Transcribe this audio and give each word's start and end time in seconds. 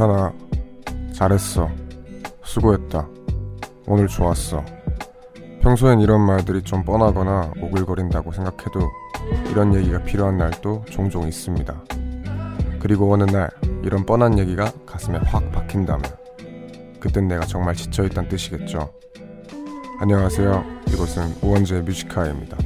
괜찮아. 0.00 0.32
잘했어. 1.12 1.68
수고했다. 2.42 3.06
오늘 3.86 4.08
좋았어. 4.08 4.64
평소엔 5.60 6.00
이런 6.00 6.22
말들이 6.22 6.62
좀 6.62 6.82
뻔하거나 6.84 7.52
오글거린다고 7.60 8.32
생각해도 8.32 8.80
이런 9.50 9.74
얘기가 9.74 10.02
필요한 10.04 10.38
날도 10.38 10.86
종종 10.88 11.28
있습니다. 11.28 11.84
그리고 12.80 13.12
어느 13.12 13.24
날 13.24 13.50
이런 13.82 14.06
뻔한 14.06 14.38
얘기가 14.38 14.72
가슴에 14.86 15.18
확 15.18 15.52
박힌다면 15.52 16.02
그땐 16.98 17.28
내가 17.28 17.44
정말 17.44 17.74
지쳐있단 17.74 18.26
뜻이겠죠. 18.30 18.90
안녕하세요. 20.00 20.64
이곳은 20.88 21.34
우원재 21.42 21.82
뮤지카입니다. 21.82 22.56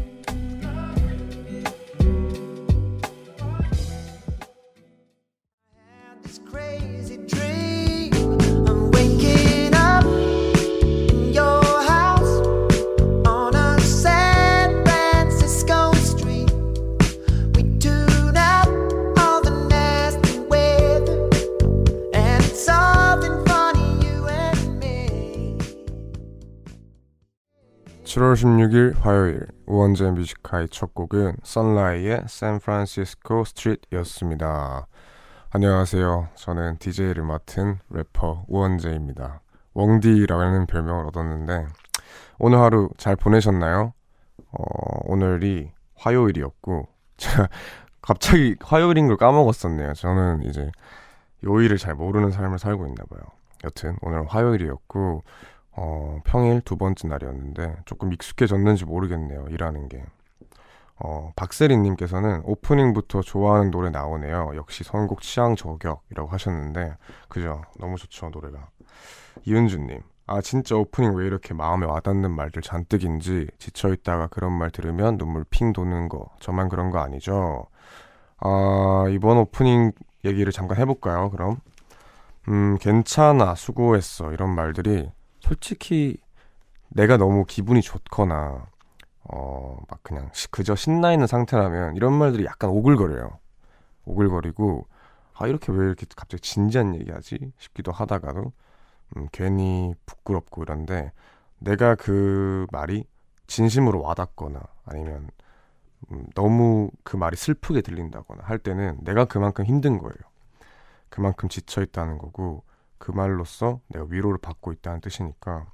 7월 28.44 28.44
16일 28.44 29.00
화요일 29.00 29.46
우원재 29.64 30.10
뮤직하이의 30.10 30.68
첫 30.68 30.94
곡은 30.94 31.36
선라이의 31.42 32.24
샌프란시스코 32.26 33.44
스트리트였습니다. 33.44 34.86
안녕하세요. 35.50 36.28
저는 36.34 36.76
DJ를 36.78 37.22
맡은 37.22 37.78
래퍼 37.88 38.44
우원재입니다. 38.48 39.40
웡디라는 39.72 40.66
별명을 40.66 41.06
얻었는데 41.06 41.66
오늘 42.38 42.58
하루 42.58 42.90
잘 42.98 43.16
보내셨나요? 43.16 43.94
어, 44.50 44.64
오늘이 45.04 45.72
화요일이었고 45.96 46.86
제가 47.16 47.48
갑자기 48.02 48.56
화요일인 48.60 49.08
걸 49.08 49.16
까먹었었네요. 49.16 49.94
저는 49.94 50.42
이제 50.42 50.70
요일을 51.44 51.78
잘 51.78 51.94
모르는 51.94 52.30
삶을 52.30 52.58
살고 52.58 52.86
있나 52.88 53.04
봐요. 53.04 53.22
여튼 53.64 53.96
오늘 54.02 54.26
화요일이었고 54.26 55.24
어, 55.76 56.20
평일 56.24 56.60
두 56.60 56.76
번째 56.76 57.08
날이었는데 57.08 57.76
조금 57.84 58.12
익숙해졌는지 58.12 58.84
모르겠네요. 58.84 59.46
일하는 59.50 59.88
게. 59.88 60.04
어, 60.96 61.32
박세린님께서는 61.34 62.42
오프닝부터 62.44 63.22
좋아하는 63.22 63.70
노래 63.70 63.90
나오네요. 63.90 64.52
역시 64.54 64.84
선곡 64.84 65.22
취향 65.22 65.56
저격이라고 65.56 66.28
하셨는데, 66.28 66.96
그죠? 67.28 67.62
너무 67.80 67.96
좋죠, 67.96 68.30
노래가. 68.30 68.68
이은주님, 69.44 70.00
아, 70.26 70.40
진짜 70.40 70.76
오프닝 70.76 71.14
왜 71.16 71.26
이렇게 71.26 71.52
마음에 71.52 71.84
와닿는 71.84 72.30
말들 72.30 72.62
잔뜩인지, 72.62 73.48
지쳐있다가 73.58 74.28
그런 74.28 74.52
말 74.52 74.70
들으면 74.70 75.18
눈물 75.18 75.44
핑 75.50 75.72
도는 75.72 76.08
거, 76.08 76.30
저만 76.38 76.68
그런 76.68 76.90
거 76.90 77.00
아니죠? 77.00 77.66
아, 78.38 79.06
이번 79.10 79.38
오프닝 79.38 79.92
얘기를 80.24 80.52
잠깐 80.52 80.78
해볼까요, 80.78 81.30
그럼? 81.30 81.56
음, 82.48 82.78
괜찮아, 82.78 83.56
수고했어, 83.56 84.32
이런 84.32 84.54
말들이 84.54 85.10
솔직히 85.44 86.16
내가 86.90 87.16
너무 87.18 87.44
기분이 87.46 87.82
좋거나 87.82 88.66
어 89.30 89.78
막 89.90 90.02
그냥 90.02 90.30
그저 90.50 90.74
신나 90.76 91.12
있는 91.12 91.26
상태라면 91.26 91.96
이런 91.96 92.12
말들이 92.14 92.44
약간 92.46 92.70
오글거려요. 92.70 93.38
오글거리고 94.06 94.86
아 95.34 95.46
이렇게 95.48 95.72
왜 95.72 95.86
이렇게 95.86 96.06
갑자기 96.16 96.42
진지한 96.42 96.94
얘기하지 96.96 97.52
싶기도 97.58 97.92
하다가도 97.92 98.52
음, 99.16 99.28
괜히 99.32 99.94
부끄럽고 100.06 100.62
이런데 100.64 101.12
내가 101.60 101.94
그 101.96 102.66
말이 102.72 103.04
진심으로 103.48 104.02
와닿거나 104.02 104.60
아니면 104.86 105.28
음, 106.12 106.26
너무 106.34 106.90
그 107.04 107.16
말이 107.16 107.36
슬프게 107.36 107.82
들린다거나 107.82 108.44
할 108.44 108.58
때는 108.58 108.98
내가 109.02 109.24
그만큼 109.26 109.64
힘든 109.66 109.98
거예요. 109.98 110.14
그만큼 111.08 111.48
지쳐 111.48 111.82
있다는 111.82 112.18
거고 112.18 112.64
그 113.04 113.12
말로써 113.12 113.80
내가 113.88 114.06
위로를 114.08 114.38
받고 114.38 114.72
있다는 114.72 115.02
뜻이니까 115.02 115.66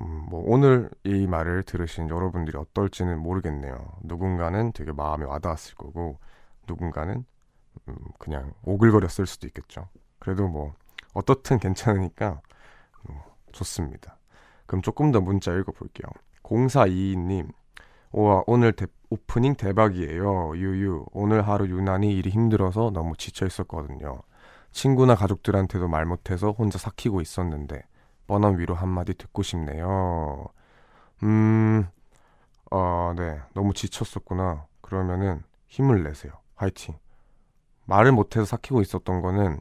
음, 0.00 0.24
뭐 0.30 0.42
오늘 0.46 0.88
이 1.04 1.26
말을 1.26 1.64
들으신 1.64 2.08
여러분들이 2.08 2.56
어떨지는 2.56 3.18
모르겠네요. 3.18 3.76
누군가는 4.00 4.72
되게 4.72 4.90
마음에 4.90 5.26
와닿았을 5.26 5.74
거고 5.74 6.18
누군가는 6.66 7.26
음, 7.88 7.96
그냥 8.18 8.54
오글거렸을 8.62 9.26
수도 9.26 9.46
있겠죠. 9.48 9.86
그래도 10.18 10.48
뭐 10.48 10.72
어떻든 11.12 11.58
괜찮으니까 11.58 12.40
음, 13.10 13.20
좋습니다. 13.52 14.16
그럼 14.64 14.80
조금 14.80 15.12
더 15.12 15.20
문자 15.20 15.52
읽어볼게요. 15.52 16.10
0422님 16.42 17.52
와 18.12 18.42
오늘 18.46 18.72
대, 18.72 18.86
오프닝 19.10 19.56
대박이에요. 19.56 20.56
유유 20.56 21.04
오늘 21.12 21.46
하루 21.46 21.68
유난히 21.68 22.16
일이 22.16 22.30
힘들어서 22.30 22.92
너무 22.94 23.14
지쳐 23.18 23.46
있었거든요. 23.46 24.22
친구나 24.72 25.14
가족들한테도 25.14 25.88
말 25.88 26.06
못해서 26.06 26.50
혼자 26.50 26.78
삭히고 26.78 27.20
있었는데 27.20 27.82
뻔한 28.26 28.58
위로 28.58 28.74
한마디 28.74 29.14
듣고 29.14 29.42
싶네요. 29.42 30.48
음, 31.22 31.86
어, 32.70 33.12
네. 33.16 33.38
너무 33.54 33.74
지쳤었구나. 33.74 34.66
그러면은 34.80 35.42
힘을 35.68 36.02
내세요. 36.02 36.32
화이팅. 36.56 36.96
말을 37.84 38.12
못해서 38.12 38.44
삭히고 38.44 38.80
있었던 38.80 39.20
거는 39.20 39.60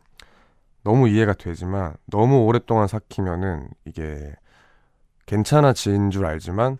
너무 0.84 1.08
이해가 1.10 1.34
되지만 1.34 1.96
너무 2.06 2.46
오랫동안 2.46 2.88
삭히면은 2.88 3.70
이게 3.86 4.34
괜찮아진 5.26 6.10
줄 6.10 6.26
알지만 6.26 6.78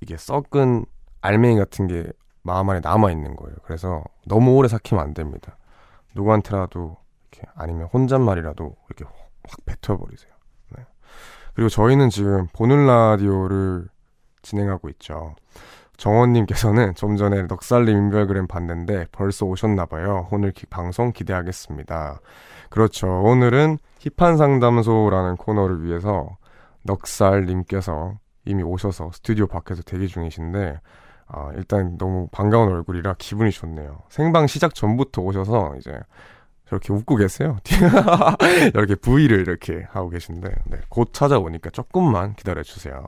이게 0.00 0.16
썩은 0.16 0.86
알맹이 1.20 1.58
같은 1.58 1.86
게 1.86 2.10
마음 2.42 2.70
안에 2.70 2.80
남아 2.80 3.10
있는 3.10 3.36
거예요. 3.36 3.56
그래서 3.64 4.02
너무 4.26 4.54
오래 4.56 4.68
삭히면 4.68 5.02
안 5.02 5.14
됩니다. 5.14 5.56
누구한테라도 6.14 6.96
이렇게 7.34 7.42
아니면 7.54 7.88
혼잣말이라도 7.92 8.76
이렇게 8.88 9.04
확 9.48 9.60
뱉어버리세요. 9.66 10.32
네. 10.76 10.84
그리고 11.54 11.68
저희는 11.68 12.10
지금 12.10 12.46
보는 12.52 12.86
라디오를 12.86 13.88
진행하고 14.42 14.88
있죠. 14.90 15.34
정원님께서는 15.96 16.94
좀 16.94 17.16
전에 17.16 17.42
넉살님 17.42 17.96
인별그램 17.96 18.46
봤는데 18.46 19.06
벌써 19.12 19.46
오셨나봐요. 19.46 20.28
오늘 20.32 20.50
기, 20.50 20.66
방송 20.66 21.12
기대하겠습니다. 21.12 22.20
그렇죠. 22.68 23.06
오늘은 23.22 23.78
힙한 24.00 24.36
상담소라는 24.36 25.36
코너를 25.36 25.84
위해서 25.84 26.36
넉살님께서 26.82 28.18
이미 28.44 28.62
오셔서 28.62 29.12
스튜디오 29.12 29.46
밖에서 29.46 29.82
대기 29.82 30.08
중이신데 30.08 30.80
아, 31.26 31.50
일단 31.54 31.96
너무 31.96 32.28
반가운 32.32 32.70
얼굴이라 32.70 33.14
기분이 33.18 33.50
좋네요. 33.50 34.02
생방 34.08 34.46
시작 34.46 34.74
전부터 34.74 35.22
오셔서 35.22 35.76
이제 35.78 35.98
저렇게 36.68 36.92
웃고 36.92 37.16
계세요. 37.16 37.58
이렇게 38.74 38.94
V를 38.94 39.40
이렇게 39.40 39.86
하고 39.90 40.08
계신데, 40.08 40.48
네, 40.66 40.78
곧 40.88 41.12
찾아오니까 41.12 41.70
조금만 41.70 42.34
기다려주세요. 42.34 43.06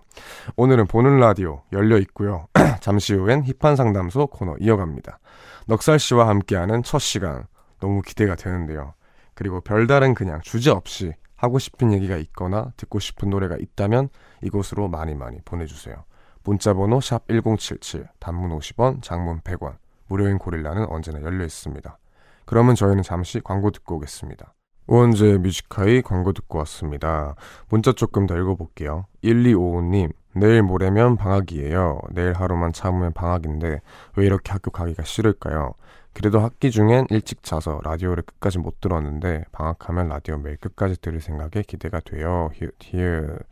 오늘은 0.57 0.87
보는 0.87 1.19
라디오 1.19 1.63
열려 1.73 1.99
있고요. 1.99 2.49
잠시 2.81 3.15
후엔 3.15 3.45
힙한 3.45 3.77
상담소 3.77 4.27
코너 4.29 4.57
이어갑니다. 4.61 5.19
넉살 5.67 5.99
씨와 5.99 6.29
함께하는 6.29 6.83
첫 6.83 6.99
시간 6.99 7.47
너무 7.81 8.03
기대가 8.03 8.35
되는데요. 8.35 8.95
그리고 9.35 9.61
별다른 9.61 10.15
그냥 10.15 10.41
주제 10.43 10.71
없이 10.71 11.13
하고 11.35 11.59
싶은 11.59 11.93
얘기가 11.93 12.17
있거나 12.17 12.73
듣고 12.77 12.99
싶은 12.99 13.31
노래가 13.31 13.57
있다면 13.59 14.09
이곳으로 14.43 14.89
많이 14.89 15.15
많이 15.15 15.41
보내주세요. 15.45 16.05
문자번호 16.45 17.01
샵 17.01 17.27
1077, 17.29 18.09
단문 18.19 18.57
50원, 18.59 19.03
장문 19.03 19.41
100원, 19.41 19.77
무료인 20.07 20.39
고릴라는 20.39 20.87
언제나 20.89 21.21
열려 21.23 21.45
있습니다. 21.45 21.99
그러면 22.47 22.75
저희는 22.75 23.03
잠시 23.03 23.41
광고 23.41 23.71
듣고 23.71 23.97
오겠습니다. 23.97 24.55
우원재 24.87 25.39
뮤지카이 25.39 26.01
광고 26.01 26.33
듣고 26.33 26.59
왔습니다. 26.59 27.35
문자 27.69 27.93
조금 27.93 28.27
더 28.27 28.37
읽어볼게요. 28.37 29.07
1255님, 29.25 30.13
내일 30.35 30.63
모레면 30.63 31.17
방학이에요. 31.17 32.01
내일 32.13 32.35
하루만 32.35 32.73
참으면 32.73 33.13
방학인데 33.13 33.81
왜 34.17 34.27
이렇게 34.27 34.53
학교 34.53 34.71
가기가 34.71 35.03
싫을까요? 35.03 35.75
그래도 36.13 36.41
학기 36.41 36.71
중엔 36.71 37.07
일찍 37.11 37.43
자서 37.43 37.81
라디오를 37.85 38.23
끝까지 38.23 38.59
못 38.59 38.81
들었는데 38.81 39.45
방학하면 39.53 40.09
라디오 40.09 40.39
매일 40.39 40.57
끝까지 40.57 41.01
들을 41.01 41.21
생각에 41.21 41.63
기대가 41.67 42.01
돼요. 42.01 42.51
히읗 42.55 43.45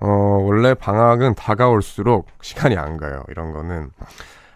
어, 0.00 0.08
원래 0.08 0.74
방학은 0.74 1.34
다가올수록 1.36 2.26
시간이 2.42 2.76
안 2.76 2.96
가요. 2.96 3.22
이런 3.28 3.52
거는 3.52 3.90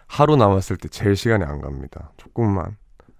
하루 0.07 0.35
남았을 0.35 0.77
때 0.77 0.87
제일 0.89 1.15
시간이 1.15 1.43
안 1.43 1.61
갑니다. 1.61 2.11
조금만 2.17 2.77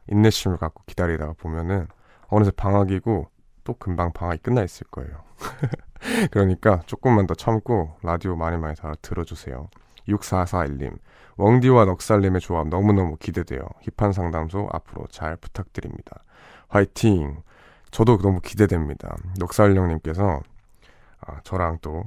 인내심을 0.08 0.58
갖고 0.58 0.84
기다리다가 0.86 1.34
보면은 1.34 1.88
어느새 2.28 2.52
방학이고 2.52 3.30
또 3.64 3.74
금방 3.74 4.12
방학이 4.14 4.42
끝나 4.42 4.64
있을 4.64 4.88
거예요. 4.88 5.24
그러니까 6.32 6.82
조금만 6.86 7.28
더 7.28 7.36
참고 7.36 7.96
라디오 8.02 8.36
많이 8.36 8.58
많이 8.58 8.76
다 8.76 8.94
들어주세요. 9.02 9.70
6441님, 10.08 10.98
웡디와 11.38 11.86
넉살님의 11.86 12.42
조합 12.42 12.68
너무너무 12.70 13.18
기대돼요. 13.18 13.62
힙한 13.82 14.14
상담소 14.14 14.70
앞으로 14.72 15.08
잘 15.12 15.38
부탁드립니다. 15.38 16.24
화이팅! 16.70 17.44
저도 17.92 18.18
너무 18.18 18.40
기대됩니다. 18.40 19.16
넉살 19.38 19.76
형님께서 19.76 20.42
아, 21.20 21.40
저랑 21.44 21.80
또 21.82 22.06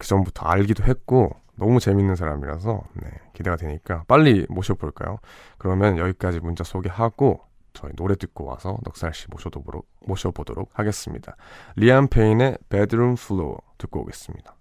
그 0.00 0.06
전부터 0.06 0.46
알기도 0.46 0.82
했고 0.84 1.36
너무 1.60 1.78
재밌는 1.78 2.16
사람이라서 2.16 2.82
네, 2.94 3.10
기대가 3.34 3.56
되니까 3.56 4.04
빨리 4.08 4.46
모셔볼까요? 4.48 5.18
그러면 5.58 5.98
여기까지 5.98 6.40
문자 6.40 6.64
소개하고 6.64 7.42
저희 7.74 7.92
노래 7.96 8.16
듣고 8.16 8.46
와서 8.46 8.78
넉살 8.82 9.12
씨 9.12 9.26
모셔보도록, 9.30 9.86
모셔보도록 10.06 10.70
하겠습니다. 10.72 11.36
리안 11.76 12.08
페인의 12.08 12.56
Bedroom 12.70 13.14
Floor 13.18 13.58
듣고 13.76 14.00
오겠습니다. 14.00 14.56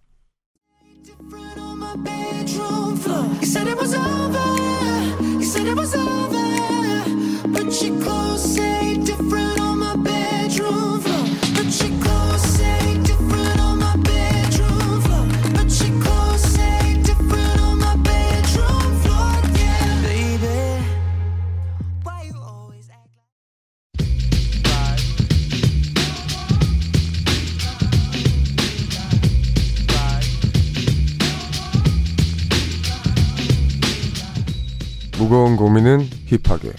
무거운 35.19 35.57
고민은 35.57 36.07
힙하게, 36.27 36.71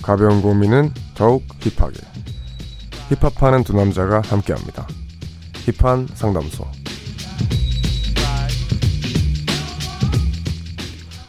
가벼운 0.00 0.42
고민은 0.42 0.94
더욱 1.16 1.42
힙하게. 1.58 1.98
힙합하는 3.08 3.64
두 3.64 3.74
남자가 3.74 4.22
함께합니다. 4.24 4.86
힙한 5.66 6.06
상담소. 6.14 6.64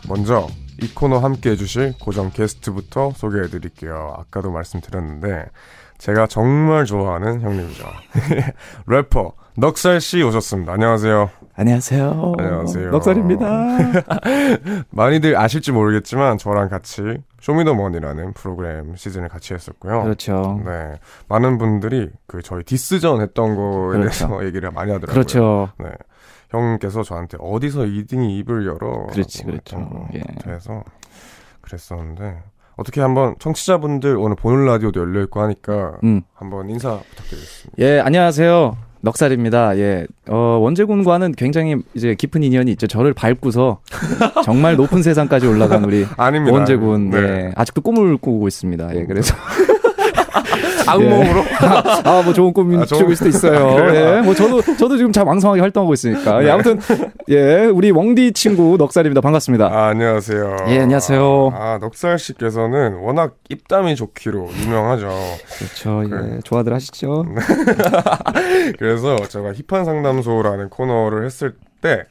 먼저 0.08 0.48
이 0.84 0.88
코너 0.90 1.18
함께 1.18 1.50
해주실 1.50 1.96
고정 2.00 2.30
게스트부터 2.30 3.14
소개해 3.16 3.48
드릴게요. 3.48 4.14
아까도 4.16 4.52
말씀드렸는데 4.52 5.46
제가 5.98 6.28
정말 6.28 6.86
좋아하는 6.86 7.42
형님이죠. 7.42 7.86
래퍼 8.88 9.34
넉살 9.58 10.02
씨 10.02 10.22
오셨습니다. 10.22 10.74
안녕하세요. 10.74 11.30
안녕하세요. 11.56 12.34
안녕하세요. 12.38 12.90
넉살입니다. 12.92 13.46
많이들 14.92 15.38
아실지 15.38 15.72
모르겠지만 15.72 16.38
저랑 16.38 16.68
같이 16.68 17.02
쇼미더머니라는 17.40 18.34
프로그램 18.34 18.96
시즌을 18.96 19.30
같이 19.30 19.54
했었고요. 19.54 20.04
그렇죠. 20.04 20.62
네, 20.66 21.00
많은 21.30 21.58
분들이 21.58 22.10
그 22.28 22.42
저희 22.42 22.64
디스전 22.64 23.22
했던 23.22 23.56
거에 23.56 23.98
그렇죠. 24.00 24.28
대해서 24.28 24.44
얘기를 24.46 24.70
많이 24.72 24.92
하더라고요. 24.92 25.14
그렇죠. 25.14 25.70
네. 25.80 25.90
형께서 26.50 27.04
저한테 27.04 27.38
어디서 27.40 27.82
2등이 27.82 28.40
입을 28.40 28.66
열어 28.66 29.08
그렇지, 29.08 29.44
그렇죠. 29.44 29.78
했던 29.78 29.90
거 29.90 30.08
예. 30.14 30.22
그래서 30.44 30.84
그랬었는데 31.62 32.44
어떻게 32.78 33.02
한번 33.02 33.36
청취자분들 33.40 34.18
오늘 34.18 34.36
보는 34.36 34.66
라디오도 34.66 35.00
열려 35.00 35.22
있고 35.24 35.42
하니까 35.42 35.94
음. 36.04 36.22
한번 36.34 36.70
인사 36.70 37.00
부탁드리겠습니다. 37.10 37.72
예, 37.80 38.00
안녕하세요. 38.00 38.78
넉살입니다. 39.02 39.78
예. 39.78 40.08
어, 40.28 40.36
원재군과는 40.62 41.34
굉장히 41.34 41.76
이제 41.94 42.16
깊은 42.16 42.42
인연이 42.44 42.72
있죠. 42.72 42.88
저를 42.88 43.14
밟고서 43.14 43.80
정말 44.44 44.76
높은 44.76 45.04
세상까지 45.04 45.46
올라간 45.48 45.86
우리 45.86 46.06
아닙니다. 46.18 46.56
원재군. 46.58 47.12
네. 47.12 47.18
예. 47.20 47.52
아직도 47.56 47.82
꿈을 47.82 48.18
꾸고 48.18 48.48
있습니다. 48.48 48.96
예. 48.96 49.06
그래서 49.06 49.36
악몽으로 50.88 51.44
아, 52.04 52.22
뭐 52.24 52.34
좋은 52.34 52.54
꿈이 52.54 52.78
아, 52.78 52.86
좋은- 52.86 52.98
줄 52.98 53.16
수도 53.16 53.30
있어요. 53.30 53.78
아? 53.78 53.96
예. 53.96 54.22
뭐 54.22 54.34
저도 54.34 54.62
저도 54.62 54.98
지금 54.98 55.12
참 55.12 55.28
왕성하게 55.28 55.62
활동하고 55.62 55.94
있으니까. 55.94 56.44
예. 56.44 56.50
아무튼 56.52 56.80
예, 57.30 57.66
우리 57.66 57.92
웡디 57.92 58.34
친구 58.34 58.76
넉살입니다. 58.78 59.22
반갑습니다. 59.22 59.66
아, 59.68 59.88
안녕하세요. 59.88 60.58
예, 60.70 60.80
안녕하세요. 60.82 61.52
아, 61.54 61.78
넉살 61.82 62.20
씨께서는 62.20 62.96
워낙 63.00 63.36
입담이 63.50 63.96
좋기로 63.96 64.50
유명하죠. 64.64 65.10
그렇죠. 65.58 66.04
예. 66.06 66.10
그래. 66.10 66.40
좋아들 66.44 66.74
하시죠. 66.74 67.26
그래서 68.78 69.16
제가 69.28 69.54
힙한 69.54 69.86
상담소라는 69.86 70.70
코너를 70.70 71.26
했을 71.26 71.56
때, 71.82 72.04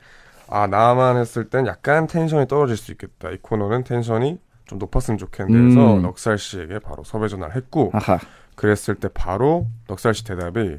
아, 0.48 0.66
나만 0.66 1.16
했을 1.16 1.48
땐 1.48 1.66
약간 1.66 2.06
텐션이 2.06 2.46
떨어질 2.46 2.76
수 2.76 2.92
있겠다. 2.92 3.30
이 3.30 3.38
코너는 3.40 3.84
텐션이 3.84 4.38
좀 4.66 4.78
높았으면 4.78 5.18
좋겠는데 5.18 5.70
해서 5.80 5.94
음. 5.94 6.02
넉살 6.02 6.38
씨에게 6.38 6.78
바로 6.78 7.02
섭외 7.04 7.28
전화를 7.28 7.54
했고, 7.56 7.90
아하. 7.92 8.18
그랬을 8.54 8.94
때 8.96 9.08
바로 9.12 9.66
넉살 9.88 10.14
씨 10.14 10.24
대답이 10.24 10.76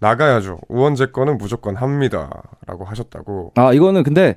나가야죠. 0.00 0.60
우원재 0.68 1.06
거는 1.06 1.36
무조건 1.38 1.76
합니다. 1.76 2.42
라고 2.66 2.84
하셨다고. 2.84 3.52
아, 3.56 3.72
이거는 3.72 4.02
근데 4.02 4.36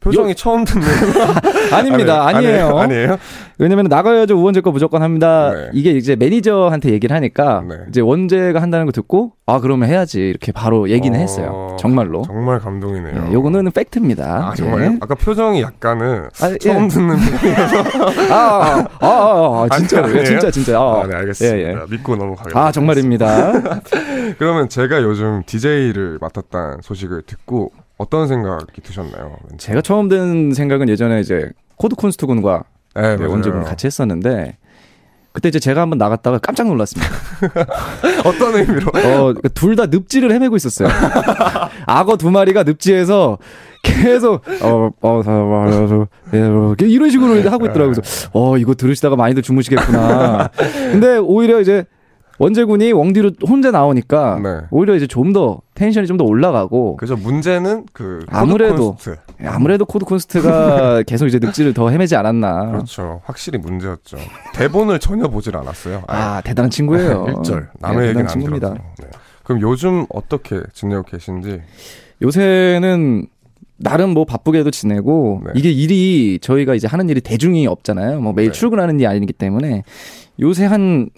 표정이 0.00 0.34
처음 0.34 0.64
듣는. 0.64 0.86
아닙니다. 1.72 2.26
아니, 2.26 2.38
아니에요. 2.38 2.78
아니에요? 2.78 3.18
왜냐면 3.58 3.86
나가야죠 3.86 4.36
우원재 4.36 4.62
거 4.62 4.70
무조건 4.70 5.02
합니다. 5.02 5.52
네. 5.52 5.68
이게 5.74 5.90
이제 5.90 6.16
매니저한테 6.16 6.90
얘기를 6.90 7.14
하니까 7.14 7.62
네. 7.68 7.76
이제 7.88 8.00
원재가 8.00 8.62
한다는 8.62 8.86
거 8.86 8.92
듣고 8.92 9.32
아 9.44 9.60
그러면 9.60 9.88
해야지 9.90 10.20
이렇게 10.20 10.50
바로 10.50 10.88
얘기는 10.88 11.16
어, 11.16 11.20
했어요. 11.20 11.76
정말로. 11.78 12.22
정말 12.22 12.58
감동이네요. 12.58 13.26
예, 13.28 13.32
요거는 13.32 13.70
팩트입니다. 13.72 14.50
아, 14.50 14.54
정말요? 14.54 14.84
예. 14.92 14.98
아까 15.00 15.14
표정이 15.14 15.60
약간은 15.60 16.28
아, 16.40 16.50
예. 16.50 16.56
처음 16.58 16.88
듣는 16.88 17.16
아, 18.30 18.34
아, 18.34 18.88
아, 19.00 19.06
아, 19.06 19.66
아, 19.70 19.76
진짜로. 19.76 20.18
예, 20.18 20.24
진짜, 20.24 20.50
진짜. 20.50 20.78
아, 20.78 21.02
아, 21.02 21.06
네, 21.06 21.14
알겠습니다. 21.16 21.58
예, 21.58 21.62
예. 21.62 21.76
믿고 21.90 22.16
넘어가겠습니다. 22.16 22.58
아, 22.58 22.72
정말입니다. 22.72 23.52
그러면 24.38 24.70
제가 24.70 25.02
요즘 25.02 25.42
DJ를 25.44 26.18
맡았다는 26.20 26.78
소식을 26.82 27.22
듣고 27.26 27.72
어떤 28.00 28.26
생각이 28.26 28.80
드셨나요? 28.82 29.36
제가 29.58 29.82
처음 29.82 30.08
든 30.08 30.54
생각은 30.54 30.88
예전에 30.88 31.20
이제 31.20 31.50
코드 31.76 31.94
쿤스트 31.96 32.24
군과 32.24 32.64
네, 32.94 33.16
네, 33.16 33.50
같이 33.62 33.86
했었는데 33.86 34.56
그때 35.32 35.50
이제 35.50 35.58
제가 35.58 35.82
한번 35.82 35.98
나갔다가 35.98 36.38
깜짝 36.38 36.66
놀랐습니다. 36.66 37.12
어떤 38.24 38.54
의미로? 38.54 38.88
어, 38.88 39.34
둘 39.54 39.76
다 39.76 39.84
늪지를 39.86 40.32
헤매고 40.32 40.56
있었어요. 40.56 40.88
악어 41.84 42.16
두 42.16 42.30
마리가 42.30 42.62
늪지에서 42.62 43.36
계속 43.82 44.42
어, 44.62 44.90
어, 45.02 46.06
예, 46.32 46.40
뭐, 46.48 46.74
이런 46.80 47.10
식으로 47.10 47.34
하고 47.50 47.66
있더라고요. 47.66 47.92
그래서 47.92 48.30
어, 48.32 48.56
이거 48.56 48.74
들으시다가 48.74 49.14
많이들 49.16 49.42
주무시겠구나. 49.42 50.48
근데 50.90 51.18
오히려 51.18 51.60
이제 51.60 51.84
원재군이 52.40 52.92
웡디로 52.92 53.32
혼자 53.46 53.70
나오니까 53.70 54.40
네. 54.42 54.60
오히려 54.70 54.96
이제 54.96 55.06
좀 55.06 55.32
더 55.34 55.60
텐션이 55.74 56.06
좀 56.06 56.16
더 56.16 56.24
올라가고 56.24 56.96
그래서 56.96 57.14
문제는 57.14 57.84
그 57.92 58.24
아무래도 58.28 58.92
쿤스트. 58.92 59.16
아무래도 59.44 59.84
코드 59.84 60.04
쿤스트가 60.06 61.02
계속 61.06 61.26
이제 61.26 61.38
늪지를 61.40 61.74
더 61.74 61.90
헤매지 61.90 62.16
않았나. 62.16 62.70
그렇죠. 62.72 63.20
확실히 63.24 63.58
문제였죠. 63.58 64.16
대본을 64.54 64.98
전혀 64.98 65.28
보질 65.28 65.54
않았어요. 65.56 66.02
아예. 66.08 66.20
아, 66.20 66.40
대단한 66.40 66.70
친구예요. 66.70 67.26
일절 67.38 67.60
네, 67.60 67.66
남의 67.78 68.08
얘기는 68.08 68.14
대단한 68.14 68.24
안 68.24 68.28
친구입니다. 68.28 68.68
들어서. 68.70 68.84
네. 69.00 69.06
그럼 69.44 69.60
요즘 69.60 70.06
어떻게 70.08 70.60
지내고 70.72 71.02
계신지? 71.02 71.60
요새는 72.22 73.26
나름 73.76 74.10
뭐 74.10 74.24
바쁘게도 74.24 74.70
지내고 74.70 75.42
네. 75.46 75.52
이게 75.54 75.70
일이 75.70 76.38
저희가 76.40 76.74
이제 76.74 76.86
하는 76.86 77.08
일이 77.08 77.20
대중이 77.20 77.66
없잖아요. 77.66 78.20
뭐 78.20 78.32
매일 78.32 78.50
네. 78.52 78.58
출근하는 78.58 78.96
일이 78.96 79.06
아니기 79.06 79.32
때문에 79.32 79.84
요새 80.40 80.64
한 80.66 81.08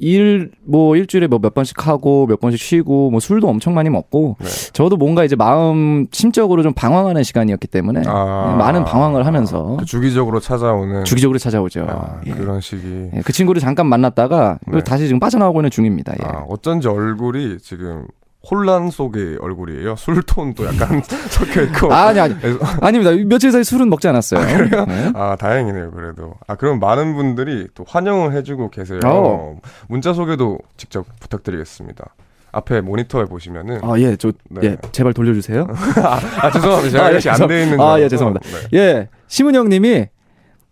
일, 0.00 0.50
뭐, 0.64 0.96
일주일에 0.96 1.26
뭐 1.26 1.38
몇 1.38 1.52
번씩 1.54 1.86
하고, 1.86 2.26
몇 2.26 2.40
번씩 2.40 2.58
쉬고, 2.60 3.10
뭐 3.10 3.20
술도 3.20 3.48
엄청 3.48 3.74
많이 3.74 3.90
먹고, 3.90 4.36
네. 4.40 4.46
저도 4.72 4.96
뭔가 4.96 5.24
이제 5.24 5.36
마음, 5.36 6.06
심적으로 6.10 6.62
좀 6.62 6.72
방황하는 6.72 7.22
시간이었기 7.22 7.66
때문에, 7.68 8.02
아. 8.06 8.56
많은 8.58 8.84
방황을 8.84 9.26
하면서, 9.26 9.76
그 9.78 9.84
주기적으로 9.84 10.40
찾아오는 10.40 11.04
주기적으로 11.04 11.38
찾아오죠. 11.38 11.86
아, 11.88 12.20
예. 12.26 12.30
그런 12.32 12.60
시기. 12.60 13.10
예, 13.14 13.20
그 13.24 13.32
친구를 13.32 13.60
잠깐 13.60 13.86
만났다가, 13.86 14.58
네. 14.66 14.80
다시 14.82 15.06
지금 15.06 15.20
빠져나오고 15.20 15.60
있는 15.60 15.70
중입니다. 15.70 16.14
예. 16.22 16.26
아, 16.26 16.44
어쩐지 16.48 16.88
얼굴이 16.88 17.58
지금 17.58 18.06
혼란 18.48 18.90
속의 18.90 19.36
얼굴이에요. 19.40 19.96
술 19.96 20.22
톤도 20.22 20.64
약간 20.66 21.02
섞여 21.28 21.62
있고. 21.62 21.92
아, 21.92 22.06
아니, 22.08 22.20
아니. 22.20 22.34
아닙니다. 22.80 23.10
며칠 23.26 23.52
사이 23.52 23.62
술은 23.64 23.90
먹지 23.90 24.08
않았어요. 24.08 24.40
네. 24.86 25.12
아, 25.14 25.36
다행이네요, 25.38 25.90
그래도. 25.90 26.34
아, 26.46 26.54
그럼 26.54 26.80
많은 26.80 27.14
분들이 27.14 27.68
또 27.74 27.84
환영을 27.86 28.32
해주고 28.32 28.70
계세요. 28.70 29.00
어. 29.04 29.58
문자 29.88 30.14
소개도 30.14 30.58
직접 30.78 31.04
부탁드리겠습니다. 31.20 32.14
앞에 32.52 32.80
모니터에 32.80 33.26
보시면은. 33.26 33.80
아, 33.84 33.98
예, 33.98 34.16
저, 34.16 34.32
네. 34.48 34.60
예, 34.64 34.76
제발 34.90 35.12
돌려주세요. 35.12 35.66
아, 36.40 36.50
죄송합니다. 36.50 36.90
제가 36.90 37.04
아, 37.04 37.08
예, 37.08 37.12
이렇게 37.12 37.28
안 37.30 37.36
죄송- 37.36 37.48
돼 37.48 37.62
있는 37.62 37.80
아, 37.80 37.94
줄 37.96 38.04
예. 38.04 38.08
죄송합니다. 38.08 38.48
네. 38.72 38.78
예, 38.78 39.08
심은영 39.28 39.68
님이 39.68 40.06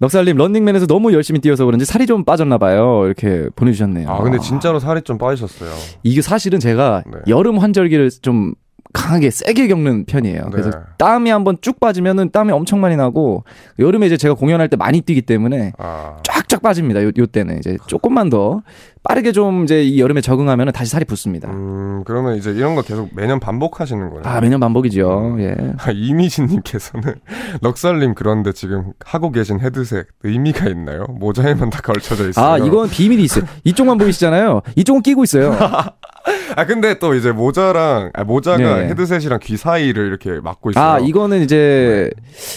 넉살님 0.00 0.36
런닝맨에서 0.36 0.86
너무 0.86 1.12
열심히 1.12 1.40
뛰어서 1.40 1.64
그런지 1.64 1.84
살이 1.84 2.06
좀 2.06 2.24
빠졌나 2.24 2.58
봐요. 2.58 3.02
이렇게 3.06 3.48
보내주셨네요. 3.56 4.08
아, 4.08 4.22
근데 4.22 4.38
진짜로 4.38 4.78
살이 4.78 5.02
좀 5.02 5.18
빠지셨어요. 5.18 5.70
이게 6.04 6.22
사실은 6.22 6.60
제가 6.60 7.02
네. 7.06 7.18
여름 7.26 7.58
환절기를 7.58 8.10
좀 8.22 8.54
강하게 8.92 9.30
세게 9.30 9.68
겪는 9.68 10.06
편이에요. 10.06 10.48
그래서 10.50 10.70
네. 10.70 10.76
땀이 10.98 11.30
한번 11.30 11.58
쭉 11.60 11.78
빠지면은 11.80 12.30
땀이 12.30 12.52
엄청 12.52 12.80
많이 12.80 12.96
나고 12.96 13.44
여름에 13.78 14.06
이제 14.06 14.16
제가 14.16 14.34
공연할 14.34 14.68
때 14.68 14.76
많이 14.76 15.00
뛰기 15.00 15.22
때문에 15.22 15.72
아, 15.78 16.16
쫙 16.22 16.37
쫙쫙 16.48 16.62
빠집니다. 16.62 17.02
요, 17.04 17.10
요 17.16 17.26
때는 17.26 17.58
이제 17.58 17.76
조금만 17.86 18.30
더 18.30 18.62
빠르게 19.02 19.32
좀 19.32 19.64
이제 19.64 19.82
이 19.84 20.00
여름에 20.00 20.20
적응하면 20.20 20.72
다시 20.72 20.90
살이 20.90 21.04
붙습니다. 21.04 21.48
음, 21.50 22.02
그러면 22.04 22.36
이제 22.36 22.50
이런 22.50 22.74
거 22.74 22.82
계속 22.82 23.10
매년 23.14 23.38
반복하시는 23.38 24.10
거예요? 24.10 24.22
아, 24.24 24.40
매년 24.40 24.58
반복이죠. 24.60 25.36
예. 25.40 25.54
아, 25.78 25.90
이미진님께서는 25.90 27.14
넉살님 27.62 28.14
그런데 28.14 28.52
지금 28.52 28.92
하고 29.04 29.30
계신 29.30 29.60
헤드셋 29.60 30.06
의미가 30.24 30.68
있나요? 30.70 31.04
모자에만 31.10 31.70
다 31.70 31.80
걸쳐져 31.80 32.28
있어요. 32.28 32.44
아, 32.44 32.58
이건 32.58 32.88
비밀이 32.88 33.22
있어요. 33.22 33.44
이쪽만 33.64 33.98
보이시잖아요. 33.98 34.62
이쪽은 34.76 35.02
끼고 35.02 35.24
있어요. 35.24 35.56
아 36.56 36.66
근데 36.66 36.98
또 36.98 37.14
이제 37.14 37.32
모자랑 37.32 38.10
아, 38.14 38.24
모자가 38.24 38.58
네. 38.58 38.88
헤드셋이랑 38.88 39.38
귀 39.42 39.56
사이를 39.56 40.06
이렇게 40.06 40.40
막고 40.40 40.70
있어요. 40.70 40.84
아, 40.84 40.98
이거는 40.98 41.42
이제 41.42 42.10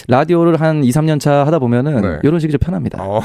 라디오를 0.08 0.60
한 0.60 0.84
2, 0.84 0.90
3년 0.90 1.20
차 1.20 1.44
하다 1.46 1.58
보면은 1.58 2.00
네. 2.00 2.18
이런 2.22 2.40
식이 2.40 2.52
좀 2.52 2.58
편합니다. 2.58 2.98
어, 3.00 3.20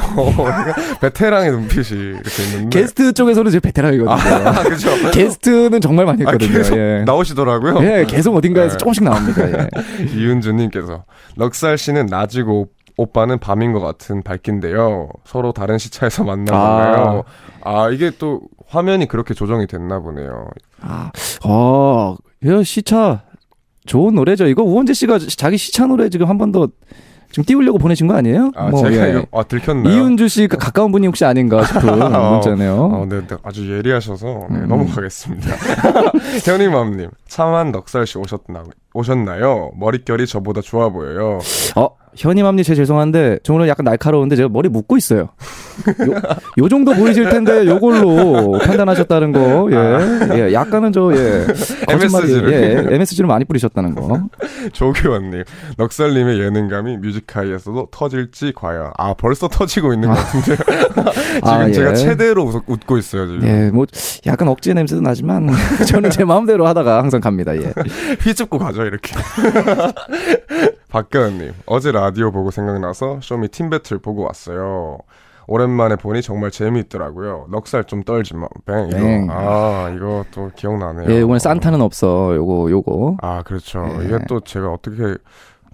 베테랑의 1.02 1.52
눈빛이 1.52 2.00
이렇게 2.00 2.44
있는데. 2.44 2.80
게스트 2.80 3.14
쪽에서는 3.14 3.52
제가 3.52 3.62
베테랑이거든요. 3.62 4.14
아, 4.14 4.64
그죠. 4.68 4.90
게스트는 5.12 5.82
정말 5.82 6.06
많이 6.06 6.24
아, 6.26 6.32
했거든요. 6.32 6.58
계속 6.58 6.78
예. 6.78 7.04
나오시더라고요. 7.06 7.80
예, 7.84 8.06
계속 8.08 8.36
어딘가에서 8.36 8.74
네. 8.74 8.78
조금씩 8.78 9.04
나옵니다. 9.04 9.50
예. 9.50 9.68
이은주님께서 10.16 11.04
넉살 11.36 11.78
씨는 11.78 12.08
낮이고 12.08 12.68
오빠는 12.98 13.38
밤인 13.40 13.74
것 13.74 13.80
같은 13.80 14.24
밝기인데요. 14.24 15.10
서로 15.24 15.52
다른 15.54 15.78
시차에서 15.78 16.24
만난 16.24 16.46
건가요? 16.48 17.24
아 17.64 17.90
이게 17.90 18.12
또 18.18 18.42
화면이 18.68 19.08
그렇게 19.08 19.34
조정이 19.34 19.68
됐나 19.68 20.00
보네요. 20.00 20.48
아, 20.82 21.12
어, 21.46 22.16
야, 22.46 22.64
시차 22.64 23.22
좋은 23.86 24.16
노래죠. 24.16 24.48
이거 24.48 24.64
우원재 24.64 24.94
씨가 24.94 25.20
자기 25.38 25.58
시차 25.58 25.86
노래 25.86 26.10
지금 26.10 26.28
한 26.28 26.38
번 26.38 26.52
더 26.52 26.68
지금 27.30 27.44
띄우려고 27.44 27.78
보내신 27.78 28.08
거 28.08 28.16
아니에요? 28.16 28.52
아 28.56 28.70
뭐, 28.70 28.90
제가 28.90 29.06
예. 29.06 29.12
이거 29.12 29.26
아 29.38 29.44
들켰나요? 29.44 29.94
이은주 29.94 30.30
씨 30.30 30.48
가- 30.48 30.56
가까운 30.58 30.94
분이 30.94 31.08
혹시 31.08 31.26
아닌가 31.26 31.62
싶은 31.66 31.90
어, 32.02 32.32
문자네요. 32.32 32.76
어, 32.76 33.06
네, 33.08 33.20
네, 33.28 33.36
아주 33.44 33.70
예리하셔서 33.70 34.26
네, 34.50 34.56
음. 34.60 34.68
넘어가겠습니다. 34.70 35.56
현이맘님, 36.46 37.10
참한 37.28 37.72
넉살 37.74 38.08
씨 38.08 38.18
오셨나, 38.18 38.64
오셨나요? 38.98 39.72
머릿결이 39.76 40.26
저보다 40.26 40.62
좋아 40.62 40.90
보여요. 40.90 41.38
어, 41.76 41.90
현이맘님 42.18 42.64
제 42.64 42.74
죄송한데 42.74 43.40
저 43.44 43.54
오늘 43.54 43.68
약간 43.68 43.84
날카로운데 43.84 44.36
제가 44.36 44.50
머리 44.50 44.70
묶고 44.70 44.98
있어요. 44.98 45.22
요, 45.22 46.22
요 46.58 46.70
정도 46.70 46.94
보이실 46.94 47.30
텐데 47.30 47.66
요걸로 47.68 48.58
판단하셨다는 48.60 49.32
거, 49.32 49.70
예, 49.72 50.48
예 50.50 50.54
약간은 50.54 50.92
저 50.92 51.12
예, 51.14 51.46
거짓말이- 51.86 52.24
MSG 52.24 52.40
를. 52.42 52.52
예, 52.90 52.96
MSG를 52.96 53.28
많이 53.28 53.46
뿌리셨다는 53.46 53.94
거. 53.94 54.20
조교원님, 54.74 55.44
넉살님의 55.78 56.40
예능감이 56.40 56.98
뮤직하이에서도 56.98 57.90
터질지 57.92 58.54
과연. 58.56 58.92
아, 58.98 59.14
벌써 59.14 59.48
터지고 59.48 59.94
있는 59.94 60.10
것 60.10 60.16
같은데요. 60.16 60.58
지금 61.36 61.44
아, 61.44 61.72
제가 61.72 61.92
예. 61.92 61.96
최대로 61.96 62.46
웃, 62.46 62.64
웃고 62.66 62.98
있어요, 62.98 63.28
지금. 63.28 63.48
예, 63.48 63.70
뭐 63.72 63.86
약간 64.26 64.48
억지의 64.48 64.74
냄새도 64.74 65.02
나지만 65.02 65.50
저는 65.88 66.10
제 66.10 66.26
마음대로 66.26 66.66
하다가 66.66 66.98
항상 66.98 67.22
갑니다. 67.22 67.56
예. 67.56 67.74
휘집고 68.22 68.58
가죠, 68.58 68.87
이렇게. 68.88 69.14
박가은님, 70.90 71.54
어제 71.66 71.92
라디오 71.92 72.32
보고 72.32 72.52
생각나서 72.52 73.20
쇼미 73.22 73.50
팀배틀 73.50 74.00
보고 74.00 74.24
왔어요. 74.24 75.00
오랜만에 75.48 75.96
보니 75.96 76.22
정말 76.22 76.52
재미있더라고요. 76.52 77.48
넉살 77.50 77.86
좀 77.86 78.04
떨지마. 78.04 78.48
뱅. 78.66 78.90
이거. 78.90 78.98
뱅. 78.98 79.28
아, 79.32 79.94
이거 79.96 80.26
또 80.32 80.52
기억나네요. 80.56 81.10
예, 81.10 81.22
이번에 81.22 81.40
산타는 81.40 81.82
없어. 81.82 82.36
요거 82.36 82.70
요거. 82.70 83.18
아, 83.22 83.44
그렇죠. 83.44 83.88
예. 84.02 84.06
이게 84.06 84.20
또 84.28 84.42
제가 84.42 84.74
어떻게 84.74 85.16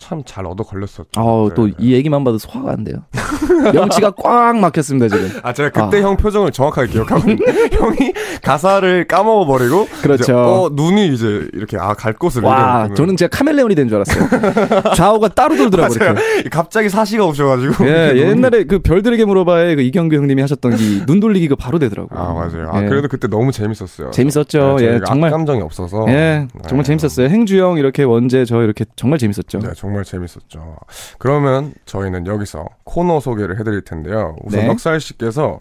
참 0.03 0.23
잘 0.25 0.45
얻어 0.45 0.63
걸렸었죠. 0.63 1.07
아우 1.15 1.49
네. 1.49 1.55
또이 1.55 1.73
얘기만 1.93 2.23
봐도 2.23 2.37
소화가 2.37 2.71
안 2.71 2.83
돼요. 2.83 2.97
명치가 3.73 4.11
꽉 4.11 4.57
막혔습니다 4.57 5.07
지금. 5.07 5.29
아, 5.43 5.53
제가 5.53 5.69
그때 5.69 6.01
형 6.01 6.17
표정을 6.17 6.51
정확하게 6.51 6.91
기억하고 6.91 7.21
형이 7.71 8.13
가사를 8.41 9.07
까먹어 9.07 9.45
버리고 9.45 9.87
그렇죠. 10.01 10.37
어, 10.37 10.69
눈이 10.71 11.13
이제 11.13 11.47
이렇게 11.53 11.77
아, 11.77 11.93
갈 11.93 12.13
곳을 12.13 12.43
와. 12.43 12.89
저는 12.95 13.15
제가 13.17 13.29
카멜레온이 13.35 13.75
된 13.75 13.87
줄 13.87 13.95
알았어요. 13.97 14.27
좌우가 14.95 15.29
따로 15.29 15.55
돌더라고요. 15.55 15.97
이렇게. 16.11 16.49
갑자기 16.49 16.89
사시가 16.89 17.25
오셔가지고 17.25 17.85
예, 17.87 17.89
이렇게 17.89 18.13
눈이- 18.25 18.29
옛날에 18.29 18.63
그 18.65 18.79
별들에게 18.79 19.23
물어봐의 19.25 19.75
그 19.75 19.81
이경규 19.81 20.15
형님이 20.15 20.41
하셨던 20.41 20.73
이 20.79 21.03
눈 21.05 21.19
돌리기가 21.19 21.55
바로 21.55 21.79
되더라고요. 21.79 22.17
아 22.19 22.33
맞아요. 22.33 22.69
아 22.71 22.83
예. 22.83 22.87
그래도 22.87 23.07
그때 23.07 23.27
너무 23.27 23.51
재밌었어요. 23.51 24.11
재밌었죠. 24.11 24.77
네, 24.79 24.85
예, 24.95 24.99
정말. 25.05 25.29
감정이 25.31 25.61
없어서. 25.61 26.05
예, 26.07 26.47
정말 26.67 26.83
네. 26.83 26.95
재밌었어요. 26.95 27.27
행주 27.27 27.59
형 27.59 27.77
이렇게 27.77 28.03
원제 28.03 28.45
저 28.45 28.61
이렇게 28.63 28.85
정말 28.95 29.19
재밌었죠. 29.19 29.59
네, 29.59 29.69
정말 29.75 29.92
재밌었죠. 30.01 30.77
그러면 31.19 31.75
저희는 31.85 32.25
여기서 32.25 32.65
코너 32.83 33.19
소개를 33.19 33.59
해드릴 33.59 33.83
텐데요. 33.83 34.35
우선 34.43 34.61
네. 34.61 34.67
넉살 34.67 34.99
씨께서 34.99 35.59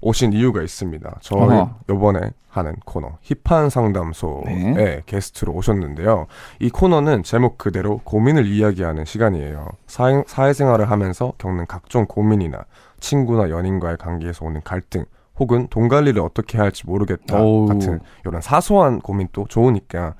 오신 0.00 0.32
이유가 0.34 0.62
있습니다. 0.62 1.18
저희 1.22 1.40
어허. 1.40 1.78
요번에 1.88 2.20
하는 2.50 2.76
코너 2.84 3.18
힙한 3.22 3.70
상담소에 3.70 4.44
네. 4.76 5.02
게스트로 5.06 5.52
오셨는데요. 5.52 6.26
이 6.60 6.70
코너는 6.70 7.24
제목 7.24 7.58
그대로 7.58 7.98
고민을 8.04 8.46
이야기하는 8.46 9.06
시간이에요. 9.06 9.66
사회, 9.88 10.22
사회생활을 10.26 10.90
하면서 10.90 11.32
겪는 11.38 11.66
각종 11.66 12.06
고민이나 12.06 12.64
친구나 13.00 13.50
연인과의 13.50 13.96
관계에서 13.96 14.44
오는 14.44 14.60
갈등 14.62 15.04
혹은 15.38 15.66
돈 15.68 15.88
관리를 15.88 16.22
어떻게 16.22 16.58
해야 16.58 16.64
할지 16.64 16.86
모르겠다 16.86 17.42
어우. 17.42 17.66
같은 17.66 17.98
이런 18.24 18.40
사소한 18.40 19.00
고민도 19.00 19.46
좋으니까 19.48 20.14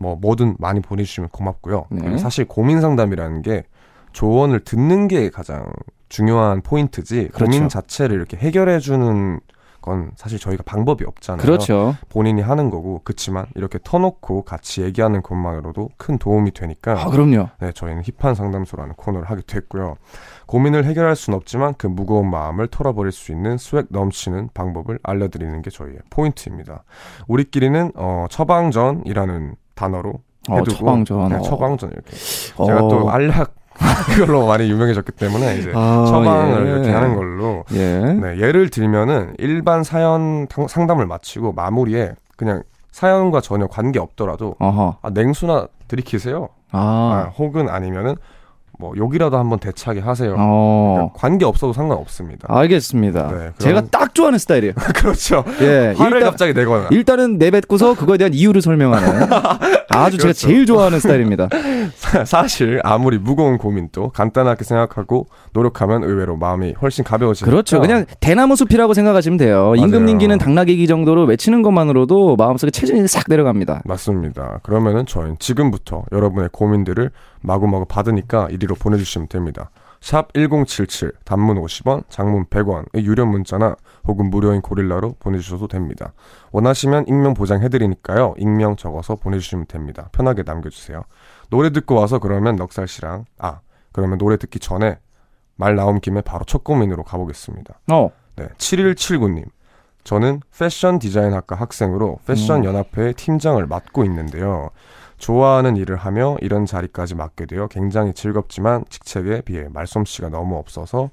뭐 0.00 0.16
뭐든 0.16 0.56
많이 0.58 0.80
보내주시면 0.80 1.28
고맙고요. 1.28 1.86
네. 1.90 2.18
사실 2.18 2.46
고민 2.46 2.80
상담이라는 2.80 3.42
게 3.42 3.64
조언을 4.12 4.60
듣는 4.60 5.06
게 5.06 5.30
가장 5.30 5.66
중요한 6.08 6.62
포인트지 6.62 7.28
그렇죠. 7.32 7.44
고민 7.44 7.68
자체를 7.68 8.16
이렇게 8.16 8.36
해결해 8.36 8.80
주는 8.80 9.38
건 9.82 10.10
사실 10.16 10.38
저희가 10.38 10.62
방법이 10.64 11.04
없잖아요. 11.04 11.42
그렇죠. 11.42 11.96
본인이 12.08 12.42
하는 12.42 12.70
거고 12.70 13.00
그치만 13.04 13.46
이렇게 13.54 13.78
터놓고 13.82 14.42
같이 14.42 14.82
얘기하는 14.82 15.22
것만으로도 15.22 15.90
큰 15.96 16.18
도움이 16.18 16.52
되니까 16.52 17.00
아, 17.00 17.08
그럼요. 17.08 17.48
네, 17.60 17.72
저희는 17.72 18.02
힙한 18.18 18.34
상담소라는 18.34 18.94
코너를 18.94 19.30
하게 19.30 19.42
됐고요. 19.46 19.96
고민을 20.46 20.84
해결할 20.84 21.16
수는 21.16 21.36
없지만 21.36 21.74
그 21.78 21.86
무거운 21.86 22.28
마음을 22.28 22.68
털어버릴 22.68 23.12
수 23.12 23.32
있는 23.32 23.56
스웩 23.56 23.86
넘치는 23.90 24.50
방법을 24.52 24.98
알려드리는 25.02 25.62
게 25.62 25.70
저희의 25.70 25.98
포인트입니다. 26.10 26.84
우리끼리는 27.28 27.92
어, 27.94 28.26
처방전이라는 28.28 29.54
단어로 29.80 30.12
어, 30.48 30.54
해두고 30.56 30.76
처방전. 30.76 31.28
네, 31.30 31.36
어. 31.36 31.40
처방전 31.40 31.90
이렇게 31.90 32.10
어. 32.56 32.66
제가 32.66 32.80
또 32.80 33.10
알약 33.10 33.54
그걸로 34.14 34.46
많이 34.46 34.68
유명해졌기 34.70 35.12
때문에 35.12 35.56
이제 35.58 35.72
아, 35.74 36.04
처방을 36.06 36.66
예. 36.66 36.70
이렇게 36.70 36.90
하는 36.90 37.14
걸로 37.16 37.64
예. 37.72 37.98
네, 38.14 38.38
예를 38.38 38.68
들면은 38.68 39.34
일반 39.38 39.84
사연 39.84 40.46
탕- 40.48 40.68
상담을 40.68 41.06
마치고 41.06 41.52
마무리에 41.52 42.12
그냥 42.36 42.62
사연과 42.90 43.40
전혀 43.40 43.66
관계 43.68 43.98
없더라도. 44.00 44.56
아, 44.58 44.94
냉수나 45.12 45.68
들이키세요. 45.88 46.48
아, 46.72 46.78
아. 47.28 47.32
혹은 47.38 47.68
아니면은 47.68 48.16
뭐 48.80 48.94
욕이라도 48.96 49.36
한번 49.36 49.58
대차게 49.58 50.00
하세요. 50.00 50.34
어. 50.38 50.94
그러니까 50.96 51.18
관계 51.18 51.44
없어도 51.44 51.74
상관없습니다. 51.74 52.46
알겠습니다. 52.48 53.28
네, 53.30 53.50
제가 53.58 53.82
딱 53.90 54.14
좋아하는 54.14 54.38
스타일이에요. 54.38 54.72
그렇죠. 54.96 55.44
예. 55.60 55.92
화를 55.96 56.16
일단, 56.16 56.30
갑자기 56.30 56.54
내거나. 56.54 56.88
일단은 56.90 57.36
내뱉고서 57.38 57.94
그거에 57.94 58.16
대한 58.16 58.32
이유를 58.32 58.62
설명하는 58.62 59.28
아주 59.90 60.16
제가 60.16 60.22
그렇죠. 60.22 60.46
제일 60.46 60.66
좋아하는 60.66 61.00
스타일입니다. 61.00 61.48
사실 62.24 62.80
아무리 62.84 63.18
무거운 63.18 63.58
고민도 63.58 64.10
간단하게 64.10 64.64
생각하고 64.64 65.26
노력하면 65.52 66.04
의외로 66.04 66.36
마음이 66.36 66.74
훨씬 66.80 67.04
가벼워지니까. 67.04 67.50
그렇죠. 67.50 67.80
그냥 67.80 68.06
대나무 68.20 68.56
숲이라고 68.56 68.94
생각하시면 68.94 69.38
돼요. 69.38 69.74
임금님기는 69.76 70.38
당나귀기 70.38 70.86
정도로 70.86 71.24
외치는 71.24 71.62
것만으로도 71.62 72.36
마음속에 72.36 72.70
체중이 72.70 73.06
싹 73.08 73.24
내려갑니다. 73.28 73.82
맞습니다. 73.84 74.60
그러면은 74.62 75.06
저희는 75.06 75.36
지금부터 75.38 76.04
여러분의 76.12 76.50
고민들을 76.52 77.10
마구마구 77.42 77.84
받으니까 77.86 78.48
이리로 78.50 78.76
보내주시면 78.76 79.28
됩니다. 79.28 79.70
샵 80.00 80.32
1077, 80.32 81.12
단문 81.24 81.60
50원, 81.62 82.04
장문 82.08 82.46
100원의 82.46 83.02
유료 83.04 83.26
문자나 83.26 83.76
혹은 84.06 84.30
무료인 84.30 84.62
고릴라로 84.62 85.16
보내주셔도 85.20 85.68
됩니다. 85.68 86.14
원하시면 86.52 87.06
익명 87.06 87.34
보장해드리니까요. 87.34 88.34
익명 88.38 88.76
적어서 88.76 89.16
보내주시면 89.16 89.66
됩니다. 89.66 90.08
편하게 90.12 90.42
남겨주세요. 90.42 91.02
노래 91.50 91.70
듣고 91.70 91.96
와서 91.96 92.18
그러면 92.18 92.56
넉살 92.56 92.88
씨랑, 92.88 93.26
아, 93.38 93.60
그러면 93.92 94.18
노래 94.18 94.38
듣기 94.38 94.58
전에 94.58 94.98
말 95.56 95.76
나온 95.76 96.00
김에 96.00 96.22
바로 96.22 96.44
첫 96.46 96.64
고민으로 96.64 97.04
가보겠습니다. 97.04 97.80
어. 97.92 98.10
네, 98.36 98.48
7179님. 98.56 99.44
저는 100.02 100.40
패션 100.58 100.98
디자인 100.98 101.34
학과 101.34 101.56
학생으로 101.56 102.20
패션 102.26 102.64
연합회의 102.64 103.12
팀장을 103.12 103.64
맡고 103.66 104.04
있는데요. 104.06 104.70
좋아하는 105.20 105.76
일을 105.76 105.96
하며 105.96 106.36
이런 106.40 106.66
자리까지 106.66 107.14
맡게 107.14 107.46
되어 107.46 107.68
굉장히 107.68 108.12
즐겁지만 108.14 108.84
직책에 108.88 109.42
비해 109.42 109.68
말솜씨가 109.72 110.30
너무 110.30 110.56
없어서 110.56 111.10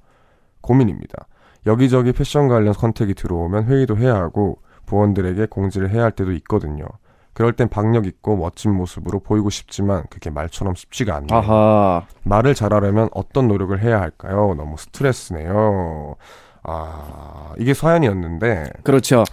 고민입니다. 0.61 1.27
여기저기 1.67 2.13
패션 2.13 2.47
관련 2.47 2.73
선택이 2.73 3.13
들어오면 3.13 3.65
회의도 3.65 3.97
해야 3.97 4.15
하고 4.15 4.59
부원들에게 4.85 5.47
공지를 5.47 5.91
해야 5.91 6.03
할 6.03 6.11
때도 6.11 6.31
있거든요. 6.33 6.85
그럴 7.33 7.53
땐 7.53 7.67
박력 7.67 8.07
있고 8.07 8.35
멋진 8.35 8.73
모습으로 8.73 9.19
보이고 9.19 9.49
싶지만 9.51 10.05
그게 10.09 10.31
말처럼 10.31 10.73
쉽지가 10.73 11.15
않네요. 11.17 11.37
아하. 11.37 12.07
말을 12.23 12.55
잘하려면 12.55 13.09
어떤 13.13 13.47
노력을 13.47 13.77
해야 13.79 13.99
할까요? 14.01 14.55
너무 14.57 14.75
스트레스네요. 14.77 16.15
아, 16.63 17.53
이게 17.59 17.73
사연이었는데 17.73 18.71
그렇죠. 18.83 19.23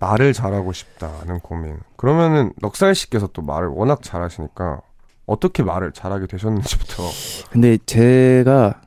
말을 0.00 0.32
잘하고 0.32 0.72
싶다는 0.72 1.40
고민. 1.40 1.76
그러면은 1.96 2.52
넉살 2.60 2.94
씨께서 2.94 3.28
또 3.32 3.42
말을 3.42 3.68
워낙 3.68 4.02
잘하시니까 4.02 4.80
어떻게 5.26 5.62
말을 5.62 5.92
잘하게 5.92 6.26
되셨는지부터. 6.26 7.02
근데 7.50 7.78
제가 7.84 8.80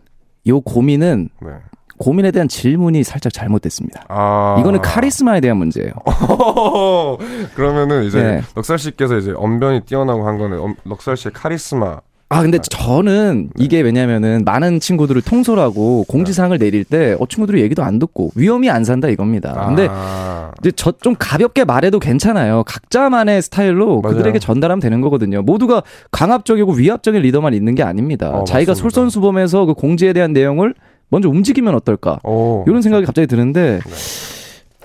요 0.47 0.61
고민은 0.61 1.29
네. 1.41 1.49
고민에 1.97 2.31
대한 2.31 2.47
질문이 2.47 3.03
살짝 3.03 3.31
잘못됐습니다. 3.31 4.05
아. 4.09 4.55
이거는 4.59 4.81
카리스마에 4.81 5.39
대한 5.39 5.57
문제예요. 5.57 5.91
그러면은 7.55 8.05
이제 8.05 8.21
네. 8.23 8.41
넉살 8.55 8.79
씨께서 8.79 9.17
이제 9.17 9.33
언변이 9.35 9.81
뛰어나고 9.81 10.27
한 10.27 10.37
거는 10.39 10.59
엄- 10.59 10.75
넉살 10.83 11.15
씨의 11.17 11.33
카리스마. 11.33 11.99
아 12.33 12.41
근데 12.41 12.59
저는 12.59 13.49
네. 13.55 13.63
이게 13.65 13.81
왜냐면은 13.81 14.43
많은 14.45 14.79
친구들을 14.79 15.21
통솔하고 15.21 16.05
공지사항을 16.07 16.59
내릴 16.59 16.85
때 16.85 17.17
어 17.19 17.25
친구들이 17.27 17.61
얘기도 17.61 17.83
안 17.83 17.99
듣고 17.99 18.31
위험이 18.35 18.69
안 18.69 18.85
산다 18.85 19.09
이겁니다. 19.09 19.65
근데 19.67 19.87
아. 19.91 20.51
이제 20.61 20.71
저 20.71 20.93
좀 21.01 21.15
가볍게 21.19 21.65
말해도 21.65 21.99
괜찮아요. 21.99 22.63
각자만의 22.65 23.41
스타일로 23.41 24.01
맞아요. 24.01 24.15
그들에게 24.15 24.39
전달하면 24.39 24.79
되는 24.79 25.01
거거든요. 25.01 25.41
모두가 25.41 25.83
강압적이고 26.11 26.73
위압적인 26.73 27.21
리더만 27.21 27.53
있는 27.53 27.75
게 27.75 27.83
아닙니다. 27.83 28.29
어, 28.29 28.43
자기가 28.45 28.71
맞습니다. 28.71 28.75
솔선수범해서 28.81 29.65
그 29.65 29.73
공지에 29.73 30.13
대한 30.13 30.31
내용을 30.31 30.73
먼저 31.09 31.27
움직이면 31.27 31.75
어떨까? 31.75 32.19
오. 32.23 32.63
이런 32.67 32.81
생각이 32.81 33.05
갑자기 33.05 33.27
드는데 33.27 33.79
네. 33.83 33.91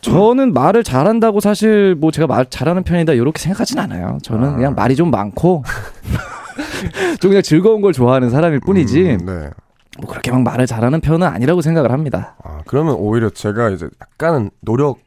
저는 0.01 0.53
말을 0.53 0.83
잘한다고 0.85 1.41
사실 1.41 1.95
뭐 1.95 2.11
제가 2.11 2.27
말 2.27 2.47
잘하는 2.47 2.83
편이다 2.83 3.13
이렇게 3.13 3.39
생각하진 3.41 3.79
않아요. 3.79 4.19
저는 4.23 4.49
아. 4.49 4.55
그냥 4.57 4.75
말이 4.75 4.97
좀 4.97 5.11
많고 5.11 5.63
좀 7.21 7.31
그냥 7.31 7.43
즐거운 7.43 7.81
걸 7.81 7.93
좋아하는 7.93 8.31
사람일 8.31 8.61
뿐이지 8.61 9.03
음, 9.21 9.27
네. 9.27 9.51
뭐 9.99 10.09
그렇게 10.11 10.31
막 10.31 10.43
말을 10.43 10.67
잘하는 10.67 11.01
편은 11.01 11.27
아니라고 11.27 11.61
생각을 11.63 11.91
합니다. 11.93 12.37
아, 12.45 12.61
그러면 12.67 12.95
오히려 12.97 13.31
제가 13.31 13.71
이제 13.71 13.89
약간은 14.01 14.51
노력 14.61 14.99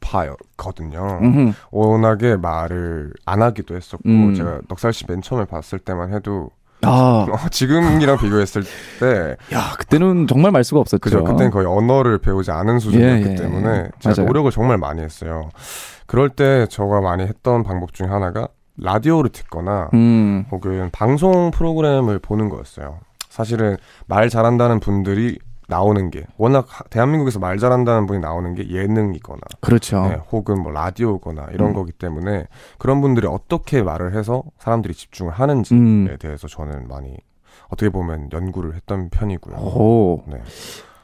파였거든요. 0.00 1.20
음흠. 1.22 1.52
워낙에 1.70 2.36
말을 2.36 3.12
안 3.24 3.42
하기도 3.42 3.76
했었고 3.76 4.02
음. 4.08 4.34
제가 4.34 4.60
넉살 4.68 4.92
씨 4.92 5.04
맨 5.08 5.22
처음에 5.22 5.44
봤을 5.44 5.78
때만 5.78 6.12
해도 6.12 6.50
아, 6.84 7.26
어, 7.30 7.48
지금이랑 7.48 8.18
비교했을 8.18 8.64
때 8.98 9.36
야 9.54 9.76
그때는 9.78 10.26
정말 10.26 10.50
말 10.50 10.64
수가 10.64 10.80
없었죠. 10.80 10.98
그죠 11.00 11.22
그땐 11.22 11.50
거의 11.50 11.66
언어를 11.66 12.18
배우지 12.18 12.50
않은 12.50 12.80
수준이었기 12.80 13.26
예, 13.28 13.30
예, 13.30 13.34
때문에 13.36 13.68
예. 13.68 13.90
제가 14.00 14.14
맞아요. 14.16 14.26
노력을 14.26 14.50
정말 14.50 14.78
많이 14.78 15.00
했어요. 15.02 15.48
그럴 16.06 16.28
때 16.28 16.66
저가 16.68 17.00
많이 17.00 17.22
했던 17.22 17.62
방법 17.62 17.94
중에 17.94 18.08
하나가 18.08 18.48
라디오를 18.82 19.30
듣거나 19.30 19.88
음, 19.94 20.44
혹은 20.50 20.90
방송 20.92 21.50
프로그램을 21.50 22.18
보는 22.18 22.48
거였어요. 22.48 22.98
사실은 23.28 23.76
말 24.06 24.28
잘한다는 24.28 24.80
분들이 24.80 25.38
나오는 25.68 26.10
게 26.10 26.24
워낙 26.36 26.66
하- 26.68 26.84
대한민국에서 26.90 27.38
말 27.38 27.56
잘한다는 27.56 28.06
분이 28.06 28.18
나오는 28.20 28.54
게 28.54 28.68
예능이거나 28.68 29.40
그렇죠. 29.60 30.02
네, 30.06 30.18
혹은 30.30 30.62
뭐 30.62 30.70
라디오거나 30.72 31.46
이런 31.52 31.70
음. 31.70 31.74
거기 31.74 31.92
때문에 31.92 32.46
그런 32.78 33.00
분들이 33.00 33.26
어떻게 33.26 33.82
말을 33.82 34.14
해서 34.14 34.42
사람들이 34.58 34.92
집중을 34.92 35.32
하는지에 35.32 35.76
음. 35.78 36.16
대해서 36.20 36.46
저는 36.48 36.88
많이 36.88 37.16
어떻게 37.68 37.88
보면 37.88 38.28
연구를 38.32 38.74
했던 38.74 39.08
편이고요. 39.08 39.56
오, 39.56 40.22
네. 40.26 40.38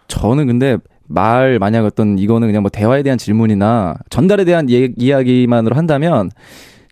저는 0.08 0.46
근데 0.48 0.76
말 1.06 1.58
만약 1.58 1.86
어떤 1.86 2.18
이거는 2.18 2.48
그냥 2.48 2.62
뭐 2.62 2.68
대화에 2.70 3.02
대한 3.02 3.16
질문이나 3.16 3.94
전달에 4.10 4.44
대한 4.44 4.68
예- 4.68 4.92
이야기만으로 4.96 5.76
한다면 5.76 6.30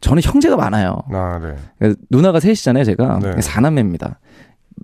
저는 0.00 0.22
형제가 0.22 0.56
많아요. 0.56 1.02
아, 1.12 1.38
네. 1.42 1.54
그러니까 1.78 2.00
누나가 2.10 2.40
셋이잖아요, 2.40 2.84
제가. 2.84 3.18
네. 3.22 3.40
사남매입니다. 3.40 4.18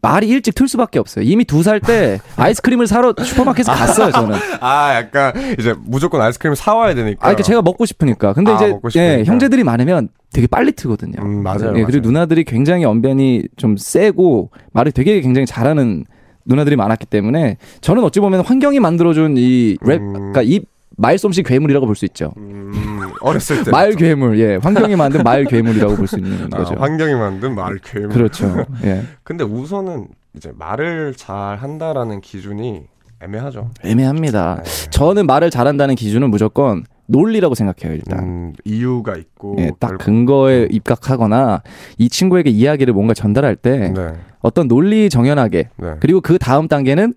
말이 0.00 0.26
일찍 0.28 0.54
틀 0.54 0.66
수밖에 0.68 0.98
없어요. 0.98 1.24
이미 1.24 1.44
두 1.44 1.62
살 1.62 1.78
때 1.80 2.18
아이스크림을 2.36 2.86
사러 2.86 3.14
슈퍼마켓에 3.16 3.70
갔어요, 3.72 4.10
저는. 4.10 4.36
아, 4.60 4.94
약간 4.94 5.32
이제 5.58 5.74
무조건 5.84 6.22
아이스크림 6.22 6.54
사와야 6.54 6.94
되니까. 6.94 7.24
아, 7.26 7.30
이렇게 7.30 7.42
제가 7.42 7.60
먹고 7.62 7.84
싶으니까. 7.84 8.32
근데 8.32 8.50
아, 8.52 8.56
이제 8.56 8.66
싶으니까. 8.90 9.18
예, 9.18 9.24
형제들이 9.24 9.64
많으면 9.64 10.08
되게 10.32 10.46
빨리 10.46 10.72
트거든요. 10.72 11.20
음, 11.22 11.42
맞아요, 11.42 11.74
예, 11.76 11.84
그리고 11.84 11.98
맞아요. 11.98 12.00
누나들이 12.04 12.44
굉장히 12.44 12.84
언변이 12.86 13.44
좀 13.56 13.76
세고 13.76 14.50
말이 14.72 14.92
되게 14.92 15.20
굉장히 15.20 15.46
잘하는 15.46 16.04
누나들이 16.46 16.74
많았기 16.74 17.06
때문에 17.06 17.58
저는 17.82 18.02
어찌 18.02 18.18
보면 18.18 18.40
환경이 18.40 18.80
만들어준 18.80 19.34
이 19.36 19.76
랩, 19.82 20.00
음. 20.00 20.12
그러니까 20.14 20.42
이 20.42 20.60
말솜씨 20.96 21.42
괴물이라고 21.42 21.86
볼 21.86 21.94
수 21.94 22.04
있죠. 22.06 22.32
음, 22.36 23.10
어렸을 23.20 23.64
때 23.64 23.70
말 23.70 23.94
괴물, 23.94 24.38
예, 24.40 24.56
환경이 24.56 24.96
만든 24.96 25.22
말 25.22 25.44
괴물이라고 25.44 25.96
볼 25.96 26.06
수 26.06 26.18
있는 26.18 26.50
거죠. 26.50 26.74
아, 26.78 26.82
환경이 26.82 27.14
만든 27.14 27.54
말 27.54 27.78
괴물. 27.78 28.08
그렇죠. 28.10 28.64
예, 28.84 29.02
근데 29.22 29.44
우선은 29.44 30.08
이제 30.34 30.50
말을 30.56 31.14
잘 31.16 31.56
한다라는 31.56 32.20
기준이 32.20 32.82
애매하죠. 33.20 33.70
애매합니다. 33.84 34.62
네. 34.64 34.90
저는 34.90 35.26
말을 35.26 35.50
잘한다는 35.50 35.94
기준은 35.94 36.30
무조건 36.30 36.84
논리라고 37.06 37.54
생각해요, 37.54 37.94
일단. 37.94 38.18
음, 38.20 38.52
이유가 38.64 39.16
있고 39.16 39.56
예, 39.60 39.70
딱 39.78 39.88
결- 39.88 39.98
근거에 39.98 40.66
입각하거나 40.70 41.62
이 41.98 42.08
친구에게 42.08 42.50
이야기를 42.50 42.92
뭔가 42.94 43.14
전달할 43.14 43.54
때 43.56 43.92
네. 43.94 44.12
어떤 44.40 44.66
논리 44.66 45.08
정연하게 45.10 45.68
네. 45.76 45.94
그리고 46.00 46.20
그 46.20 46.38
다음 46.38 46.66
단계는 46.68 47.14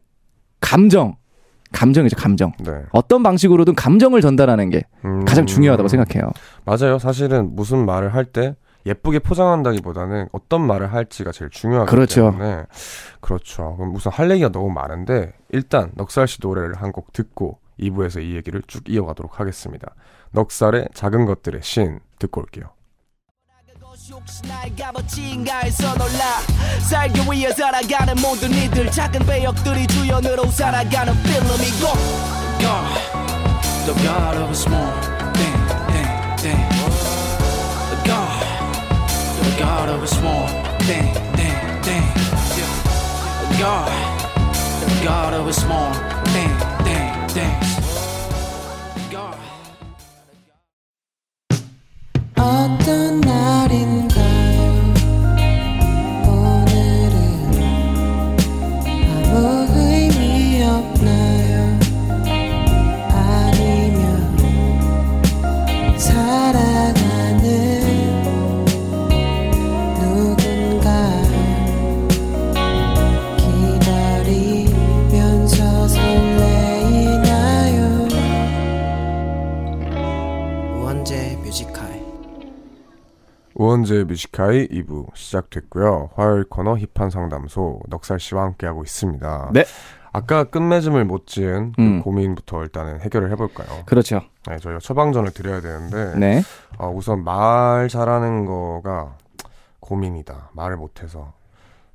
감정, 0.60 1.16
감정이죠, 1.76 2.16
감정. 2.16 2.52
네. 2.60 2.72
어떤 2.92 3.22
방식으로든 3.24 3.76
감정을 3.76 4.22
전달하는 4.22 4.70
게 4.70 4.84
음, 5.04 5.26
가장 5.26 5.46
중요하다고 5.46 5.88
생각해요. 5.90 6.32
맞아요. 6.66 6.98
사실은 7.00 7.56
무슨 7.56 7.86
말을 7.86 8.14
할 8.14 8.26
때 8.26 8.56
예쁘게 8.88 9.20
포장한다기보다는 9.20 10.28
어떤 10.32 10.62
말을 10.62 10.94
할지가 10.94 11.32
제일 11.32 11.50
중요하기 11.50 11.90
그렇죠. 11.90 12.32
때문에 12.32 12.64
그렇죠. 13.20 13.76
그럼 13.78 13.96
우선 13.96 14.14
할 14.14 14.30
얘기가 14.30 14.50
너무 14.50 14.70
많은데 14.70 15.34
일단 15.50 15.92
넉살 15.96 16.28
씨 16.28 16.38
노래를 16.42 16.76
한 16.76 16.92
곡 16.92 17.12
듣고 17.12 17.60
2부에서 17.80 18.22
이 18.24 18.36
얘기를 18.36 18.62
쭉 18.68 18.84
이어가도록 18.88 19.40
하겠습니다. 19.40 19.96
넉살의 20.32 20.90
작은 20.94 21.26
것들의 21.26 21.62
신 21.64 22.00
듣고 22.20 22.42
올게요. 22.42 22.66
것이 24.15 24.15
혹시 24.15 24.41
나의 24.47 24.73
값어치인가 24.77 25.59
해서 25.65 25.93
놀라 25.95 26.39
살기 26.89 27.23
위해 27.29 27.53
살아가는 27.53 28.15
모든 28.23 28.53
이들 28.53 28.89
작은 28.89 29.27
배역들이 29.27 29.85
주연으로 29.89 30.47
살아가는 30.47 31.13
필름이고 31.25 31.87
God, 32.61 32.87
the 33.87 33.95
God 34.05 34.39
of 34.39 34.49
a 34.49 34.55
small 34.55 34.93
thing, 35.35 35.59
thing, 35.91 36.07
thing 36.39 36.69
The 37.91 37.99
God, 38.07 38.47
the 39.43 39.59
God 39.59 39.91
of 39.91 40.03
a 40.03 40.07
small 40.07 40.47
thing, 40.87 41.13
thing, 41.35 41.83
thing 41.83 42.07
The 43.43 43.59
God, 43.59 43.91
the 44.87 45.05
God 45.05 45.35
of 45.35 45.49
a 45.49 45.53
small 45.53 45.91
thing, 45.91 46.14
thing, 46.14 46.14
우원재 83.86 84.04
뮤지카이 84.06 84.68
2부 84.68 85.16
시작됐고요. 85.16 86.10
화요일 86.16 86.44
코너 86.46 86.76
힙한 86.76 87.10
상담소 87.12 87.82
넉살 87.88 88.20
씨와 88.20 88.44
함께하고 88.44 88.84
있습니다. 88.84 89.52
네. 89.54 89.64
아까 90.12 90.46
끝맺음을 90.46 91.06
못 91.06 91.28
지은 91.28 91.74
그 91.74 91.82
음. 91.82 92.02
고민부터 92.02 92.64
일단은 92.64 93.02
해결을 93.02 93.32
해볼까요? 93.32 93.84
그렇죠. 93.86 94.22
네, 94.48 94.58
저희가 94.58 94.80
처방전을 94.80 95.32
드려야 95.32 95.62
되는데 95.62 96.18
네. 96.18 96.42
어, 96.80 96.90
우선 96.90 97.24
말 97.24 97.88
잘하는 97.90 98.46
거가 98.46 99.18
고민이다. 99.82 100.50
말을 100.54 100.78
못해서. 100.78 101.34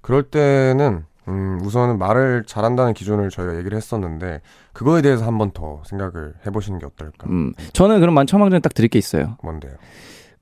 그럴 0.00 0.22
때는 0.22 1.04
음, 1.28 1.60
우선은 1.62 1.98
말을 1.98 2.44
잘한다는 2.46 2.94
기준을 2.94 3.30
저희가 3.30 3.56
얘기를 3.58 3.76
했었는데 3.76 4.40
그거에 4.72 5.02
대해서 5.02 5.26
한 5.26 5.38
번 5.38 5.50
더 5.52 5.82
생각을 5.86 6.34
해보시는 6.46 6.78
게 6.78 6.86
어떨까? 6.86 7.26
음, 7.28 7.52
저는 7.72 8.00
그럼 8.00 8.14
만첨왕전에 8.14 8.60
딱 8.60 8.74
드릴 8.74 8.88
게 8.88 8.98
있어요. 8.98 9.36
뭔데요? 9.42 9.72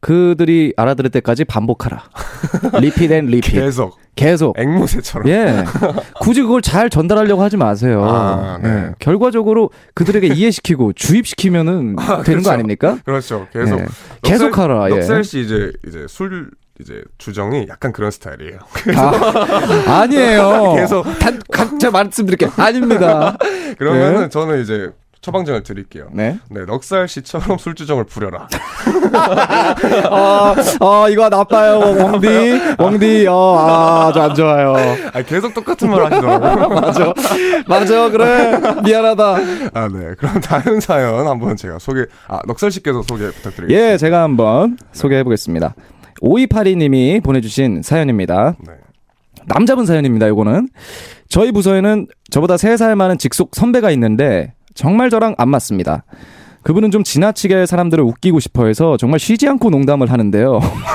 그들이 0.01 0.75
알아들을 0.77 1.11
때까지 1.11 1.45
반복하라. 1.45 2.05
Repeat 2.81 3.11
and 3.11 3.27
repeat. 3.27 3.53
계속 3.53 3.99
계속. 4.15 4.59
앵무새처럼. 4.59 5.29
예. 5.29 5.65
굳이 6.21 6.43
그걸 6.43 6.63
잘 6.63 6.91
전달하려고 6.91 7.43
하지 7.43 7.57
마세요. 7.57 8.05
아, 8.05 8.59
네. 8.63 8.69
예. 8.69 8.95
결과적으로 8.99 9.71
그들에게 9.95 10.27
이해시키고 10.29 10.93
주입시키면은 10.99 11.97
되는 11.97 12.23
그렇죠. 12.23 12.43
거 12.43 12.51
아닙니까? 12.51 12.99
그렇죠. 13.05 13.47
계속 13.53 13.81
예. 13.81 13.87
계속하라. 14.23 14.91
예. 14.91 14.95
넉살 14.95 15.25
씨 15.25 15.41
이제 15.41 15.73
이제 15.87 16.07
술 16.09 16.51
이제 16.81 17.03
주정이 17.19 17.67
약간 17.69 17.93
그런 17.93 18.11
스타일이에요. 18.11 18.59
아, 18.97 20.01
아니에요. 20.03 20.75
계속 20.79 21.03
단, 21.19 21.41
각자 21.53 21.91
말씀드릴게요. 21.91 22.53
아닙니다. 22.57 23.37
그러면은 23.79 24.21
네. 24.23 24.29
저는 24.29 24.63
이제 24.63 24.91
처방전을 25.21 25.63
드릴게요. 25.63 26.09
네. 26.13 26.39
네, 26.51 26.65
넉살 26.65 27.09
씨처럼 27.09 27.59
술주정을 27.59 28.05
부려라. 28.05 28.49
아, 30.11 30.55
아 30.81 31.09
이거 31.11 31.29
나빠요, 31.29 31.81
웡디. 31.81 32.77
웡디, 32.79 33.27
어, 33.27 33.57
아, 33.59 34.13
저안 34.13 34.35
좋아요. 34.35 34.75
아, 35.13 35.23
계속 35.23 35.55
똑같은 35.55 35.91
말 35.91 36.05
하시더라고요. 36.05 36.69
맞아. 36.81 37.13
맞아, 37.67 38.11
그래. 38.11 38.61
미안하다. 38.85 39.37
아, 39.75 39.89
네. 39.89 40.15
그럼 40.19 40.41
다른 40.41 40.81
사연 40.81 41.27
한번 41.27 41.57
제가 41.57 41.79
소개, 41.79 42.07
아, 42.29 42.41
넉살 42.47 42.71
씨께서 42.71 43.03
소개 43.03 43.27
부탁드리겠습니다. 43.27 43.75
예, 43.75 43.97
제가 43.97 44.23
한번 44.23 44.79
소개해 44.93 45.25
보겠습니다. 45.25 45.75
5282님이 46.23 47.23
보내주신 47.23 47.83
사연입니다. 47.83 48.55
네. 48.67 48.75
남자분 49.47 49.87
사연입니다, 49.87 50.29
요거는. 50.29 50.69
저희 51.29 51.53
부서에는 51.53 52.07
저보다 52.31 52.57
3살 52.57 52.95
많은 52.95 53.19
직속 53.19 53.55
선배가 53.55 53.91
있는데 53.93 54.55
정말 54.79 55.11
저랑 55.11 55.35
안 55.39 55.49
맞습니다. 55.49 56.05
그분은 56.63 56.93
좀 56.93 57.03
지나치게 57.03 57.67
사람들을 57.67 58.05
웃기고 58.05 58.39
싶어 58.39 58.67
해서 58.67 58.97
정말 58.97 59.19
쉬지 59.19 59.49
않고 59.49 59.71
농담을 59.71 60.13
하는데요. 60.13 60.61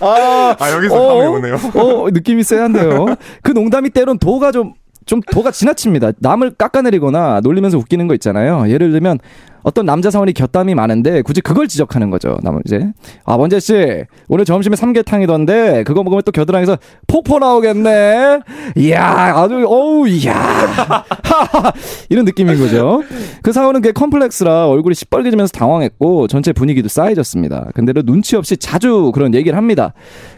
아, 0.00 0.56
아, 0.56 0.70
여기서 0.70 0.94
어? 0.94 1.18
감이 1.18 1.26
오네요. 1.26 1.54
어, 1.74 2.08
느낌이 2.10 2.44
쎄한데요. 2.44 3.16
그 3.42 3.50
농담이 3.50 3.90
때론 3.90 4.20
도가 4.20 4.52
좀, 4.52 4.74
좀 5.06 5.20
도가 5.32 5.50
지나칩니다. 5.50 6.12
남을 6.20 6.52
깎아내리거나 6.52 7.40
놀리면서 7.42 7.78
웃기는 7.78 8.06
거 8.06 8.14
있잖아요. 8.14 8.68
예를 8.68 8.92
들면 8.92 9.18
어떤 9.62 9.86
남자 9.86 10.10
사원이 10.10 10.32
곁담이 10.32 10.74
많은데 10.74 11.22
굳이 11.22 11.40
그걸 11.40 11.68
지적하는 11.68 12.10
거죠. 12.10 12.38
남은 12.42 12.62
이제 12.66 12.92
아 13.24 13.34
원재 13.34 13.60
씨 13.60 14.04
오늘 14.28 14.44
점심에 14.44 14.76
삼계탕이던데 14.76 15.84
그거 15.84 16.02
먹으면 16.02 16.22
또 16.24 16.32
겨드랑이에서 16.32 16.78
폭포 17.06 17.38
나오겠네. 17.38 18.40
이야 18.76 19.34
아주 19.36 19.64
어우 19.66 20.08
이야 20.08 21.04
이런 22.08 22.24
느낌인 22.24 22.58
거죠. 22.58 23.02
그 23.42 23.52
사원은 23.52 23.82
그 23.82 23.92
컴플렉스라 23.92 24.68
얼굴이 24.68 24.94
시뻘개지면서 24.94 25.52
당황했고 25.52 26.26
전체 26.28 26.52
분위기도 26.52 26.88
싸해졌습니다. 26.88 27.68
근데도 27.74 28.02
눈치 28.02 28.36
없이 28.36 28.56
자주 28.56 29.10
그런 29.14 29.34
얘기를 29.34 29.56
합니다. 29.56 29.92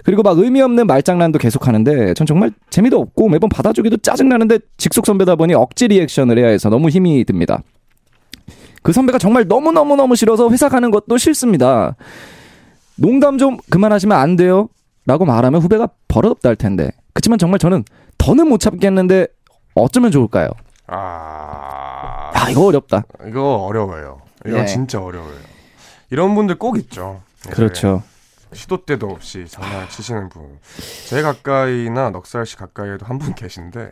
그리고 0.05 0.23
막 0.23 0.39
의미 0.39 0.61
없는 0.61 0.87
말장난도 0.87 1.39
계속하는데 1.39 2.15
전 2.15 2.27
정말 2.27 2.51
재미도 2.71 2.99
없고 2.99 3.29
매번 3.29 3.49
받아주기도 3.49 3.99
짜증 3.99 4.29
나는데 4.29 4.59
직속 4.77 5.07
선배다 5.07 5.37
보니 5.37 5.55
억지 5.55 5.89
리액션을 5.89 6.39
해야 6.39 6.49
해서 6.49 6.69
너무 6.69 6.89
힘이 6.89 7.25
듭니다. 7.25 7.63
그 8.83 8.93
선배가 8.93 9.19
정말 9.19 9.47
너무너무너무 9.47 10.17
싫어서 10.17 10.51
회사 10.51 10.69
가는 10.69 10.91
것도 10.91 11.17
싫습니다. 11.19 11.97
농담 12.97 13.39
좀 13.39 13.59
그만하시면 13.71 14.17
안 14.17 14.37
돼요? 14.37 14.69
라고 15.07 15.25
말하면 15.25 15.61
후배가 15.63 15.89
버릇없다 16.09 16.49
할 16.49 16.57
텐데. 16.57 16.91
그치만 17.15 17.39
정말 17.39 17.59
저는 17.59 17.85
더는 18.19 18.49
못 18.49 18.59
참겠는데 18.59 19.27
어쩌면 19.75 20.11
좋을까요? 20.11 20.49
아, 20.87 22.31
아, 22.35 22.51
이거 22.51 22.67
어렵다. 22.67 23.05
이거 23.27 23.57
어려워요. 23.57 24.21
이거 24.47 24.59
예. 24.61 24.67
진짜 24.67 25.01
어려워요. 25.01 25.35
이런 26.11 26.35
분들 26.35 26.59
꼭 26.59 26.77
있죠. 26.79 27.21
이제 27.45 27.51
그렇죠. 27.51 28.03
시도 28.53 28.85
때도 28.85 29.09
없이 29.09 29.47
장난을 29.49 29.89
치시는 29.89 30.29
분. 30.29 30.59
제 31.09 31.23
가까이나 31.23 32.11
넉살 32.11 32.45
씨 32.47 32.57
가까이에도 32.57 33.07
한 33.07 33.19
분 33.19 33.35
계신데 33.35 33.91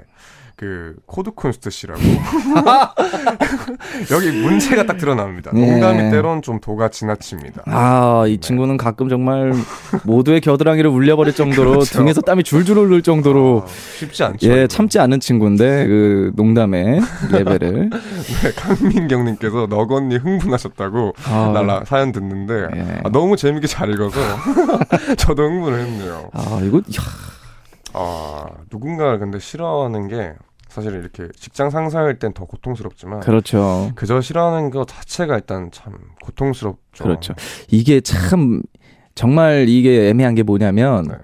그 0.60 0.94
코드 1.06 1.30
쿤스트 1.30 1.70
씨라고 1.70 1.98
여기 4.12 4.30
문제가 4.30 4.84
딱 4.84 4.98
드러납니다. 4.98 5.50
네. 5.54 5.70
농담이 5.70 6.10
때론 6.10 6.42
좀 6.42 6.60
도가 6.60 6.90
지나칩니다. 6.90 7.62
아, 7.64 8.26
이 8.28 8.36
친구는 8.36 8.76
가끔 8.76 9.08
정말 9.08 9.54
모두의 10.04 10.42
겨드랑이를 10.42 10.90
울려버릴 10.90 11.32
정도로 11.32 11.70
그렇죠. 11.70 12.00
등에서 12.00 12.20
땀이 12.20 12.42
줄줄 12.42 12.76
흐를 12.76 13.00
정도로 13.00 13.62
아, 13.64 13.68
쉽지 13.98 14.22
않죠. 14.22 14.50
예. 14.50 14.66
참지 14.66 14.98
않는 14.98 15.20
친구인데 15.20 15.86
그 15.86 16.32
농담의 16.34 17.00
레벨을 17.32 17.88
네, 18.42 18.52
강민경님께서 18.54 19.66
넉언니 19.70 20.18
흥분하셨다고 20.18 21.14
아, 21.24 21.52
날라 21.54 21.84
사연 21.86 22.12
듣는데 22.12 22.66
예. 22.76 23.00
아, 23.02 23.08
너무 23.08 23.38
재밌게 23.38 23.66
잘 23.66 23.90
읽어서 23.94 24.20
저도 25.16 25.42
흥분을 25.42 25.78
했네요. 25.78 26.28
아, 26.34 26.60
이거 26.62 26.80
야, 26.80 27.02
아 27.94 28.44
누군가를 28.70 29.20
근데 29.20 29.38
싫어하는 29.38 30.08
게 30.08 30.34
사실 30.70 30.94
이렇게 30.94 31.28
직장 31.36 31.68
상사일 31.70 32.18
땐 32.18 32.32
더 32.32 32.44
고통스럽지만 32.44 33.20
그렇죠. 33.20 33.90
그저 33.94 34.20
싫어하는 34.20 34.70
것 34.70 34.86
자체가 34.86 35.34
일단 35.34 35.70
참 35.72 35.94
고통스럽죠. 36.24 37.04
그렇죠. 37.04 37.34
이게 37.68 38.00
참 38.00 38.62
정말 39.14 39.68
이게 39.68 40.08
애매한 40.08 40.34
게 40.34 40.42
뭐냐면 40.42 41.04
네. 41.08 41.14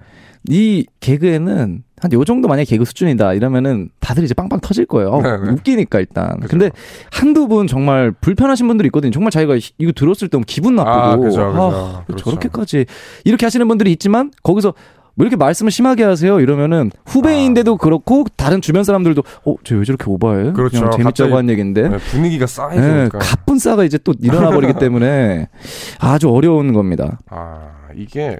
이 0.49 0.85
개그에는 0.99 1.83
한 1.99 2.11
요 2.13 2.23
정도 2.23 2.47
만약에 2.47 2.65
개그 2.65 2.85
수준이다 2.85 3.33
이러면은 3.33 3.89
다들 3.99 4.23
이제 4.23 4.35
빵빵 4.35 4.59
터질 4.59 4.85
거예요. 4.85 5.09
어, 5.09 5.21
네, 5.21 5.35
네. 5.35 5.49
웃기니까 5.51 5.99
일단. 5.99 6.39
그죠. 6.39 6.47
근데 6.49 6.69
한두 7.11 7.47
분 7.47 7.65
정말 7.65 8.11
불편하신 8.11 8.67
분들이 8.67 8.87
있거든요. 8.87 9.09
정말 9.11 9.31
자기가 9.31 9.55
이거 9.79 9.91
들었을 9.93 10.27
때 10.27 10.39
기분 10.45 10.75
나쁘고 10.75 10.93
아, 10.95 11.15
그죠, 11.17 11.29
그죠. 11.29 11.61
아, 11.61 12.03
그렇죠. 12.05 12.23
저렇게까지 12.23 12.85
이렇게 13.25 13.45
하시는 13.47 13.67
분들이 13.67 13.91
있지만 13.93 14.31
거기서 14.43 14.75
왜 15.17 15.23
이렇게 15.23 15.35
말씀을 15.35 15.71
심하게 15.71 16.03
하세요? 16.03 16.39
이러면은 16.39 16.91
후배인데도 17.05 17.77
그렇고 17.77 18.25
다른 18.35 18.61
주변 18.61 18.83
사람들도 18.83 19.23
어, 19.45 19.55
저왜 19.63 19.83
저렇게 19.83 20.05
오버해? 20.07 20.51
그렇죠. 20.53 20.79
그냥 20.81 20.91
재밌자고 20.97 21.35
한 21.35 21.49
얘기인데. 21.49 21.89
네, 21.89 21.97
분위기가 21.97 22.43
예, 22.43 22.47
쌓이니까 22.47 23.17
가쁜 23.19 23.57
싸가 23.57 23.83
이제 23.83 23.97
또 23.97 24.13
일어나 24.21 24.51
버리기 24.51 24.73
때문에 24.79 25.49
아주 25.99 26.29
어려운 26.29 26.71
겁니다. 26.71 27.17
아 27.29 27.71
이게 27.95 28.37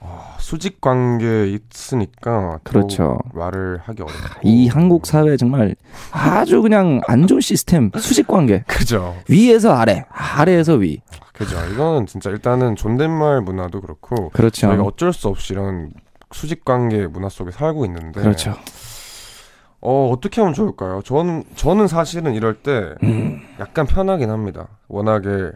아, 0.00 0.33
수직 0.54 0.80
관계에 0.80 1.48
있으니까 1.48 2.60
더 2.62 2.70
그렇죠. 2.70 3.18
말을 3.32 3.80
하기 3.82 4.02
어렵고 4.02 4.40
이 4.44 4.68
한국 4.68 5.04
사회 5.04 5.36
정말 5.36 5.74
아주 6.12 6.62
그냥 6.62 7.00
안 7.08 7.26
좋은 7.26 7.40
시스템 7.40 7.90
수직 7.98 8.28
관계 8.28 8.62
그죠 8.68 9.16
위에서 9.28 9.74
아래 9.74 10.04
아래에서 10.10 10.74
위 10.74 11.00
그죠 11.32 11.56
이거는 11.72 12.06
진짜 12.06 12.30
일단은 12.30 12.76
존댓말 12.76 13.40
문화도 13.40 13.80
그렇고 13.80 14.28
그렇죠 14.30 14.68
저희가 14.68 14.84
어쩔 14.84 15.12
수 15.12 15.26
없이 15.26 15.54
이런 15.54 15.90
수직 16.30 16.64
관계 16.64 17.08
문화 17.08 17.28
속에 17.28 17.50
살고 17.50 17.84
있는데 17.86 18.20
그렇죠 18.20 18.54
어 19.80 20.08
어떻게 20.12 20.40
하면 20.40 20.54
좋을까요? 20.54 21.02
저는 21.04 21.42
저는 21.56 21.88
사실은 21.88 22.32
이럴 22.34 22.54
때 22.54 22.94
음. 23.02 23.42
약간 23.60 23.84
편하긴 23.86 24.30
합니다. 24.30 24.68
워낙에 24.88 25.50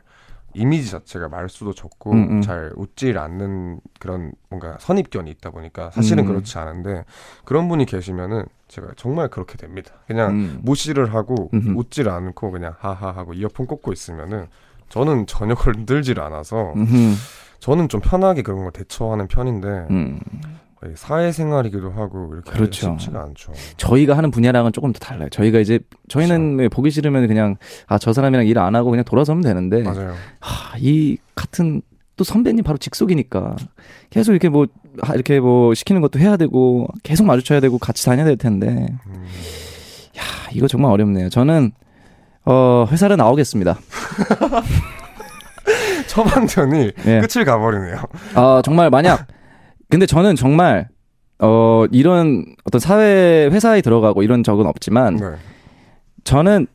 이미지 0.59 0.91
자체가 0.91 1.29
말수도 1.29 1.73
적고 1.73 2.13
음, 2.13 2.29
음. 2.31 2.43
잘 2.43 2.73
웃질 2.77 3.19
않는 3.19 3.81
그런 4.01 4.33
뭔가 4.51 4.77
선입견이 4.81 5.31
있다 5.31 5.51
보니까 5.51 5.91
사실은 5.93 6.25
음. 6.25 6.29
그렇지 6.29 6.59
않은데 6.59 7.05
그런 7.45 7.69
분이 7.69 7.87
계시면은 7.87 8.45
제가 8.69 8.89
정말 8.97 9.29
그렇게 9.29 9.57
됩니다. 9.57 9.93
그냥 10.07 10.33
음. 10.33 10.59
무시를 10.63 11.15
하고 11.15 11.51
음흠. 11.55 11.79
웃질 11.79 12.09
않고 12.09 12.51
그냥 12.51 12.75
하하 12.79 13.11
하고 13.11 13.33
이어폰 13.35 13.67
꽂고 13.67 13.93
있으면은 13.93 14.47
저는 14.89 15.27
전혀 15.27 15.55
건들질 15.55 16.21
않아서 16.21 16.73
음흠. 16.75 17.15
저는 17.61 17.89
좀 17.89 18.01
편하게 18.01 18.43
그런 18.43 18.63
걸 18.63 18.73
대처하는 18.73 19.29
편인데 19.29 19.69
음. 19.91 20.21
사회생활이기도 20.95 21.91
하고 21.91 22.31
이렇게 22.35 22.51
그렇죠. 22.51 22.97
쉽지가 22.99 23.23
않죠. 23.23 23.53
저희가 23.77 24.17
하는 24.17 24.31
분야랑은 24.31 24.73
조금 24.73 24.93
더 24.93 24.99
달라요 24.99 25.29
저희가 25.31 25.59
이제 25.59 25.81
저희는 26.09 26.69
보기 26.71 26.91
싫으면 26.91 27.27
그냥 27.27 27.57
아 27.87 27.99
저 27.99 28.13
사람이랑 28.13 28.47
일 28.47 28.59
안 28.59 28.75
하고 28.77 28.91
그냥 28.91 29.05
돌아서면 29.05 29.43
되는데 29.43 29.83
맞아요. 29.83 30.15
하, 30.41 30.77
이 30.79 31.17
같은 31.35 31.83
또 32.17 32.25
선배님 32.25 32.65
바로 32.65 32.79
직속이니까 32.79 33.57
계속 34.11 34.33
이렇게 34.33 34.49
뭐 34.49 34.67
하, 35.03 35.15
이렇게 35.15 35.41
뭐 35.41 35.75
시키는 35.75 36.01
것도 36.01 36.19
해야 36.19 36.37
되고 36.37 36.87
계속 37.03 37.25
마주쳐야 37.25 37.61
되고 37.61 37.79
같이 37.79 38.05
다녀야 38.05 38.25
될 38.27 38.37
텐데 38.37 38.67
음. 39.07 39.27
야, 40.17 40.23
이거 40.53 40.67
정말 40.69 40.91
어렵네요. 40.93 41.29
저는 41.29 41.73
어, 42.45 42.87
회사를 42.91 43.17
나오겠습니다. 43.17 43.79
처방전이 46.09 46.93
예. 47.07 47.21
끝을 47.21 47.45
가버리네요. 47.45 47.97
아, 48.35 48.63
정말 48.65 48.91
만약 48.91 49.27
근데 49.89 50.07
저는 50.07 50.37
정말 50.37 50.89
어, 51.41 51.85
이런 51.93 52.45
어떤 52.65 52.81
사회 52.81 53.49
회사에 53.51 53.81
들어가고 53.81 54.23
이런 54.23 54.43
적은 54.43 54.67
없지만 54.67 55.17
네. 55.17 55.27
저는 56.25 56.67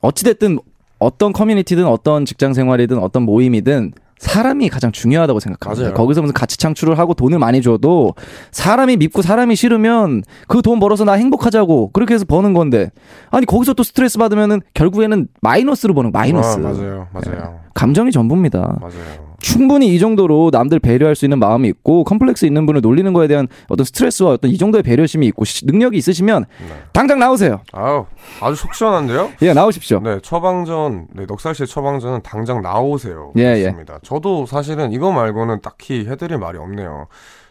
어찌 0.00 0.24
됐든 0.24 0.58
어떤 0.98 1.32
커뮤니티든 1.32 1.86
어떤 1.86 2.24
직장 2.24 2.52
생활이든 2.52 2.98
어떤 2.98 3.22
모임이든 3.22 3.92
사람이 4.18 4.68
가장 4.68 4.92
중요하다고 4.92 5.40
생각합니다. 5.40 5.82
맞아요. 5.82 5.94
거기서 5.94 6.20
무슨 6.20 6.34
가치 6.34 6.58
창출을 6.58 6.98
하고 6.98 7.14
돈을 7.14 7.38
많이 7.38 7.62
줘도 7.62 8.12
사람이 8.50 8.98
믿고 8.98 9.22
사람이 9.22 9.56
싫으면 9.56 10.22
그 10.46 10.60
돈 10.60 10.78
벌어서 10.78 11.04
나 11.04 11.12
행복하자고 11.14 11.92
그렇게 11.92 12.12
해서 12.12 12.26
버는 12.26 12.52
건데 12.52 12.90
아니 13.30 13.46
거기서 13.46 13.72
또 13.72 13.82
스트레스 13.82 14.18
받으면은 14.18 14.60
결국에는 14.74 15.28
마이너스로 15.40 15.94
버는 15.94 16.10
마이너스. 16.12 16.58
아, 16.58 16.60
맞아요, 16.60 17.06
맞아요, 17.14 17.60
감정이 17.74 18.10
전부입니다. 18.12 18.78
맞아요. 18.80 19.30
충분히 19.40 19.94
이 19.94 19.98
정도로 19.98 20.50
남들 20.52 20.80
배려할 20.80 21.14
수 21.16 21.24
있는 21.24 21.38
마음이 21.38 21.66
있고 21.68 22.04
컴플렉스 22.04 22.44
있는 22.44 22.66
분을 22.66 22.82
놀리는 22.82 23.10
거에 23.14 23.26
대한 23.26 23.48
어떤 23.68 23.84
스트레스와 23.86 24.32
어떤 24.32 24.50
이 24.50 24.58
정도의 24.58 24.82
배려심이 24.82 25.26
있고 25.28 25.46
시- 25.46 25.64
능력이 25.64 25.96
있으시면 25.96 26.44
네. 26.58 26.74
당장 26.92 27.18
나오세요. 27.18 27.60
아우, 27.72 28.04
아주 28.42 28.54
속 28.56 28.74
시원한데요? 28.74 29.30
예, 29.40 29.54
나오십시오. 29.54 30.00
네, 30.00 30.18
처방전, 30.22 31.06
네, 31.14 31.24
넉살 31.26 31.54
씨의 31.54 31.68
처방전은 31.68 32.20
당장 32.22 32.60
나오세요. 32.60 33.32
예, 33.38 33.42
예. 33.58 33.64
좋습니다. 33.64 33.98
저도 34.02 34.44
사실은 34.44 34.92
이거 34.92 35.10
말고는 35.10 35.62
딱히 35.62 36.06
해드릴 36.06 36.36
말이 36.36 36.58
없네요. 36.58 37.06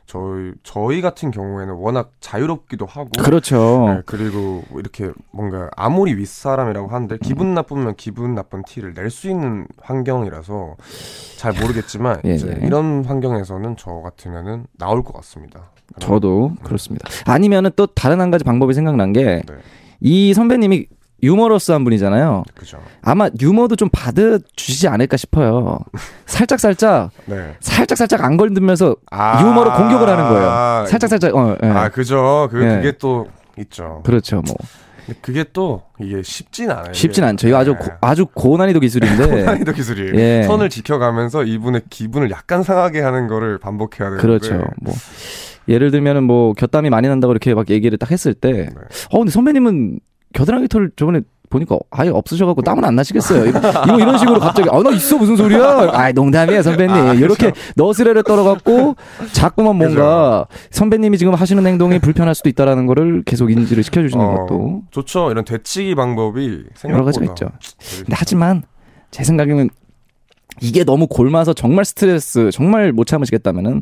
저희 0.09 0.53
저희 0.63 1.01
같은 1.01 1.29
경우에는 1.29 1.75
워낙 1.75 2.13
자유롭기도 2.19 2.87
하고 2.87 3.09
그렇죠. 3.19 3.85
네, 3.89 4.01
그리고 4.07 4.63
이렇게 4.75 5.11
뭔가 5.31 5.69
아무리 5.77 6.15
윗사람이라고 6.15 6.87
하는데 6.87 7.15
기분 7.21 7.53
나쁘면 7.53 7.95
기분 7.95 8.33
나쁜 8.33 8.63
티를 8.63 8.95
낼 8.95 9.11
수 9.11 9.29
있는 9.29 9.67
환경이라서 9.79 10.77
잘 11.37 11.53
모르겠지만 11.53 12.21
예, 12.25 12.31
예. 12.31 12.65
이런 12.65 13.05
환경에서는 13.05 13.75
저 13.77 13.91
같으면은 14.01 14.65
나올 14.79 15.03
것 15.03 15.13
같습니다. 15.17 15.69
저도 15.99 16.53
그렇습니다. 16.63 17.07
아니면은 17.25 17.69
또 17.75 17.85
다른 17.85 18.19
한 18.19 18.31
가지 18.31 18.43
방법이 18.43 18.73
생각난 18.73 19.13
게이 19.13 19.41
네, 20.01 20.33
선배님이 20.33 20.87
유머러스한 21.21 21.83
분이잖아요. 21.83 22.43
그죠. 22.55 22.79
아마 23.01 23.29
유머도 23.41 23.75
좀 23.75 23.89
받아 23.91 24.37
주시지 24.55 24.87
않을까 24.87 25.17
싶어요. 25.17 25.79
살짝 26.25 26.59
살짝 26.59 27.11
네. 27.25 27.55
살짝 27.59 27.97
살짝 27.97 28.23
안 28.23 28.37
걸리면서 28.37 28.95
아, 29.11 29.41
유머로 29.41 29.73
공격을 29.73 30.07
하는 30.07 30.29
거예요. 30.29 30.85
살짝 30.87 31.09
살짝 31.09 31.35
어, 31.35 31.57
예. 31.63 31.67
아 31.67 31.89
그죠. 31.89 32.47
그 32.51 32.63
예. 32.63 32.75
그게 32.77 32.91
또 32.97 33.27
있죠. 33.57 34.01
그렇죠. 34.05 34.41
뭐 34.45 34.55
그게 35.21 35.43
또 35.53 35.83
이게 35.99 36.21
쉽진 36.21 36.69
않아요. 36.69 36.93
쉽진. 36.93 37.23
않죠. 37.23 37.47
이거 37.47 37.57
아주 37.57 37.71
네. 37.73 37.77
고, 37.79 37.91
아주 38.01 38.25
고난이도 38.27 38.79
기술인데. 38.79 39.43
난이도 39.43 39.73
기술이에요. 39.73 40.13
예. 40.15 40.43
선을 40.43 40.69
지켜가면서 40.69 41.43
이분의 41.43 41.83
기분을 41.89 42.29
약간 42.31 42.63
상하게 42.63 43.01
하는 43.01 43.27
거를 43.27 43.57
반복해야 43.57 44.09
되는데. 44.09 44.21
그렇죠. 44.21 44.63
뭐 44.81 44.93
예를 45.67 45.91
들면은 45.91 46.23
뭐 46.23 46.53
곁담이 46.53 46.89
많이 46.89 47.07
난다고 47.07 47.31
이렇게 47.33 47.53
막 47.53 47.69
얘기를 47.69 47.97
딱 47.97 48.11
했을 48.11 48.33
때, 48.33 48.51
네. 48.51 48.69
어 49.11 49.19
근데 49.19 49.31
선배님은 49.31 49.99
겨드랑이 50.33 50.67
털 50.67 50.91
저번에 50.95 51.21
보니까 51.49 51.79
아예 51.89 52.09
없으셔갖고 52.09 52.61
땀은 52.61 52.85
안 52.85 52.95
나시겠어요. 52.95 53.47
이거, 53.47 53.59
이런 53.99 54.19
식으로 54.19 54.39
갑자기 54.39 54.69
아 54.71 54.79
나 54.83 54.91
있어 54.91 55.17
무슨 55.17 55.35
소리야? 55.35 55.89
아 55.93 56.11
농담이에요 56.11 56.61
선배님. 56.61 56.95
아, 56.95 57.03
그렇죠. 57.05 57.19
이렇게 57.19 57.51
너스레를 57.75 58.21
떨어갖고 58.21 58.95
자꾸만 59.31 59.75
뭔가 59.75 60.45
선배님이 60.69 61.17
지금 61.17 61.33
하시는 61.33 61.65
행동이 61.65 61.97
불편할 61.97 62.35
수도 62.35 62.49
있다라는 62.49 62.85
거를 62.85 63.23
계속 63.25 63.49
인지를 63.51 63.81
시켜주시는 63.83 64.23
어, 64.23 64.45
것도 64.45 64.83
좋죠. 64.91 65.31
이런 65.31 65.43
되치기 65.43 65.95
방법이 65.95 66.65
여러 66.87 67.03
가지가 67.03 67.25
있죠. 67.25 67.47
근데 67.97 68.13
하지만 68.15 68.61
제 69.09 69.23
생각에는 69.23 69.69
이게 70.61 70.83
너무 70.83 71.07
골마서 71.07 71.53
정말 71.53 71.83
스트레스 71.85 72.51
정말 72.51 72.91
못 72.91 73.05
참으시겠다면은 73.07 73.81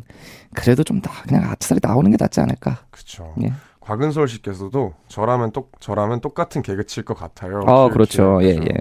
그래도 0.54 0.82
좀 0.84 1.02
다 1.02 1.10
그냥 1.28 1.44
아차살이 1.50 1.80
나오는 1.82 2.10
게 2.10 2.16
낫지 2.18 2.40
않을까. 2.40 2.78
그렇죠. 2.90 3.34
예. 3.42 3.52
곽은솔 3.88 4.28
씨께서도 4.28 4.92
저라면 5.08 5.50
똑 5.52 5.72
저라면 5.80 6.20
똑같은 6.20 6.60
개그 6.60 6.84
칠 6.84 7.04
것 7.04 7.14
같아요. 7.16 7.62
아 7.66 7.88
그렇죠. 7.88 8.38
예 8.42 8.52
키읔. 8.52 8.64
예. 8.68 8.74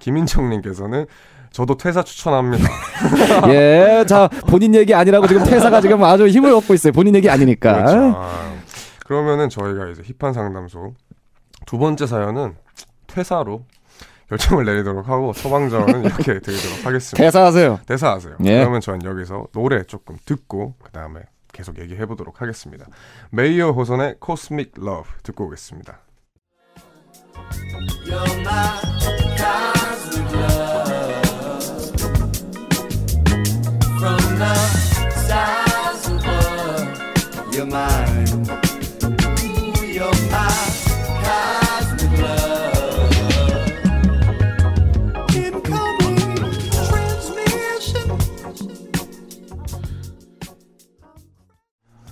김인정님께서는 0.00 1.06
저도 1.50 1.78
퇴사 1.78 2.02
추천합니다. 2.02 2.68
예, 3.48 4.04
자 4.06 4.28
본인 4.48 4.74
얘기 4.74 4.92
아니라고 4.94 5.26
지금 5.26 5.44
퇴사가 5.44 5.80
지금 5.80 6.04
아주 6.04 6.26
힘을 6.28 6.52
얻고 6.52 6.74
있어요. 6.74 6.92
본인 6.92 7.14
얘기 7.14 7.30
아니니까. 7.30 7.72
그렇죠. 7.72 8.12
아, 8.16 8.52
그러면은 9.06 9.48
저희가 9.48 9.88
이제 9.88 10.02
힙한 10.18 10.34
상담소 10.34 10.92
두 11.64 11.78
번째 11.78 12.06
사연은 12.06 12.54
퇴사로 13.06 13.64
결정을 14.28 14.66
내리도록 14.66 15.08
하고 15.08 15.32
처방전은 15.32 16.04
이렇게 16.04 16.38
드리도록 16.38 16.84
하겠습니다. 16.84 17.16
퇴사하세요. 17.16 17.80
대사하세요. 17.86 18.36
예. 18.44 18.58
그러면 18.58 18.82
전 18.82 19.02
여기서 19.02 19.46
노래 19.52 19.82
조금 19.84 20.16
듣고 20.26 20.74
그 20.84 20.90
다음에 20.92 21.20
계속 21.52 21.78
얘기해 21.78 22.06
보도록 22.06 22.40
하겠습니다. 22.42 22.86
메이어 23.30 23.70
호선의 23.70 24.16
코스믹 24.20 24.72
러브 24.76 25.08
듣고 25.22 25.46
오겠습니다. 25.46 26.00
My 37.70 38.09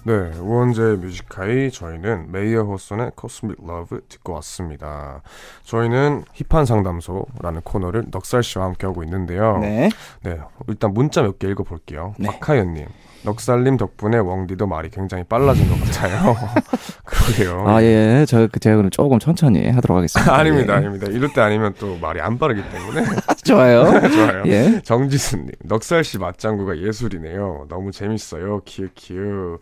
네, 0.09 0.39
우원재 0.39 0.81
Music 1.03 1.41
High 1.41 1.71
저희는 1.71 2.33
Mayer 2.33 2.63
Hawthorne의 2.63 3.13
Cosmic 3.15 3.57
Love 3.63 4.01
듣고 4.09 4.33
왔습니다. 4.37 5.21
저희는 5.65 6.25
힙한 6.33 6.65
상담소라는 6.65 7.61
코너를 7.63 8.05
넉살 8.11 8.43
씨와 8.43 8.65
함께 8.65 8.87
하고 8.87 9.05
있는데요. 9.05 9.59
네. 9.59 9.91
네, 10.23 10.39
일단 10.67 10.95
문자 10.95 11.21
몇 11.21 11.39
개 11.39 11.47
읽어볼게요. 11.51 12.15
네. 12.19 12.27
박하연님, 12.27 12.87
넉살님 13.25 13.77
덕분에 13.77 14.17
웡디도 14.17 14.67
말이 14.67 14.89
굉장히 14.89 15.25
빨라진 15.25 15.69
것 15.69 15.79
같아요. 15.85 16.35
그러게요. 17.05 17.69
아 17.69 17.83
예, 17.83 18.25
저 18.27 18.49
그, 18.51 18.59
제가 18.61 18.77
그럼 18.77 18.89
조금 18.91 19.19
천천히 19.19 19.69
하도록 19.69 19.95
하겠습니다. 19.99 20.33
아닙니다, 20.35 20.73
예. 20.73 20.77
아닙니다. 20.79 21.07
이럴 21.11 21.31
때 21.35 21.43
아니면 21.43 21.75
또 21.79 21.99
말이 21.99 22.19
안 22.23 22.39
빠르기 22.39 22.63
때문에 22.71 23.05
좋아요. 23.45 23.85
좋아요. 24.09 24.43
예. 24.47 24.81
정지수님, 24.83 25.51
넉살 25.65 26.03
씨 26.03 26.17
맞장구가 26.19 26.79
예술이네요. 26.79 27.67
너무 27.69 27.93
재밌어요. 27.93 28.63
키읔 28.65 28.89
키읔. 28.95 29.59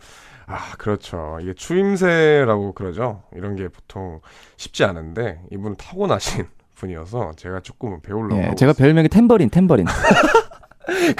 아, 0.47 0.71
그렇죠. 0.77 1.37
이게 1.41 1.53
추임새라고 1.53 2.73
그러죠. 2.73 3.23
이런 3.35 3.55
게 3.55 3.67
보통 3.67 4.21
쉽지 4.55 4.83
않은데 4.85 5.41
이분은 5.51 5.75
타고나신 5.77 6.47
분이어서 6.75 7.33
제가 7.35 7.59
조금 7.61 7.99
배우려고. 8.01 8.41
예, 8.41 8.55
제가. 8.55 8.73
별명이 8.73 9.09
템버린, 9.09 9.49
템버린. 9.49 9.85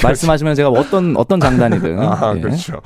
말씀하시면 0.02 0.56
제가 0.56 0.70
어떤 0.70 1.16
어떤 1.18 1.40
장단이든. 1.40 2.00
아, 2.00 2.34
예. 2.38 2.42
그렇죠. 2.42 2.82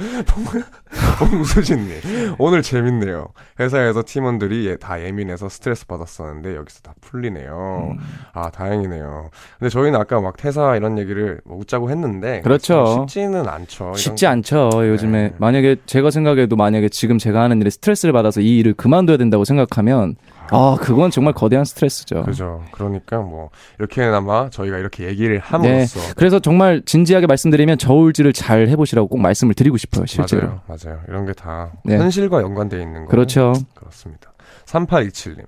봉수진님, 1.20 2.36
오늘 2.38 2.62
재밌네요. 2.62 3.28
회사에서 3.60 4.04
팀원들이 4.06 4.66
예- 4.68 4.76
다 4.78 5.02
예민해서 5.02 5.50
스트레스 5.50 5.86
받았었는데 5.88 6.56
여기서 6.56 6.82
다 6.82 6.94
풀리네요. 7.02 7.94
음. 7.94 7.98
아, 8.34 8.50
다행이네요. 8.50 9.30
근데 9.60 9.70
저희는 9.70 10.00
아까 10.00 10.20
막 10.20 10.36
퇴사 10.38 10.76
이런 10.76 10.98
얘기를 10.98 11.40
뭐 11.46 11.58
웃자고 11.60 11.90
했는데 11.90 12.42
그렇죠. 12.42 13.06
쉽지는 13.08 13.48
않죠. 13.48 13.84
이런 13.86 13.96
쉽지 13.96 14.28
않죠. 14.28 14.70
요즘에 14.90 15.30
네. 15.30 15.34
만약에 15.38 15.78
제가 15.86 16.12
생각해도 16.12 16.56
만약에 16.56 16.90
지금 16.90 17.18
제가 17.18 17.42
하는 17.42 17.62
일에 17.62 17.70
스트레스를 17.70 18.14
받아서 18.14 18.42
이 18.42 18.58
일을 18.58 18.74
그만둬야 18.74 19.18
된다고 19.18 19.46
생각하면 19.46 20.16
아 20.52 20.78
그건 20.80 21.12
정말 21.12 21.34
거대한 21.34 21.66
스트레스죠. 21.66 22.24
그죠. 22.24 22.64
그러니까 22.72 23.20
뭐 23.20 23.50
이렇게나마 23.80 24.50
저희가 24.50 24.78
이렇게 24.78 25.06
얘기를 25.06 25.40
함으로써 25.40 26.00
그래서 26.16 26.40
정말 26.40 26.82
진지하게 26.86 27.26
말씀드리면 27.28 27.78
저울질을 27.78 28.34
잘 28.34 28.68
해보시라고 28.68 29.08
꼭 29.08 29.20
말씀을 29.20 29.54
드리고 29.54 29.78
싶어요. 29.78 30.06
실제로. 30.06 30.48
맞아요, 30.48 30.62
맞아요. 30.68 31.00
이런 31.08 31.26
게다 31.26 31.72
네. 31.86 31.98
현실과 31.98 32.42
연관돼 32.42 32.82
있는 32.82 33.06
거. 33.06 33.12
그렇죠. 33.12 33.54
그렇습니다. 33.74 34.34
3827님, 34.66 35.46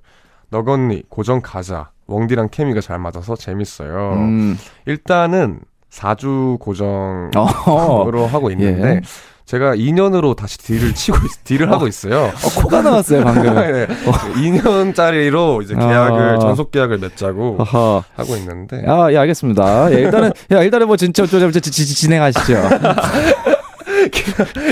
너건니 0.50 1.04
고정 1.10 1.42
가자. 1.42 1.92
웡디랑 2.08 2.50
케미가 2.50 2.82
잘 2.82 3.00
맞아서 3.00 3.36
재밌어요. 3.36 4.14
음. 4.14 4.58
일단은 4.86 5.62
4주 5.90 6.60
고정으로 6.60 7.32
어, 7.36 8.26
하고 8.26 8.50
있는데 8.52 8.96
예. 8.96 9.02
제가 9.46 9.76
2년으로 9.76 10.36
다시 10.36 10.58
딜을 10.58 10.96
치고 10.96 11.18
있- 11.26 11.44
딜을 11.44 11.70
하고 11.72 11.88
있어요. 11.88 12.32
어, 12.34 12.62
코가 12.62 12.82
나왔어요 12.82 13.24
방금. 13.24 13.54
네, 13.56 13.88
2년짜리로 14.36 15.62
이제 15.64 15.76
계약을 15.76 16.36
어. 16.36 16.40
전속 16.40 16.72
계약을 16.72 16.98
맺자고 17.00 17.58
어허. 17.60 18.04
하고 18.16 18.36
있는데 18.38 18.84
아, 18.88 19.12
예, 19.12 19.18
알겠습니다. 19.18 19.92
예, 19.94 20.00
일단은, 20.02 20.32
야, 20.52 20.64
일단은 20.64 20.88
뭐, 20.88 20.96
진짜, 20.98 21.26
지- 21.72 21.94
진행하시죠. 21.96 22.54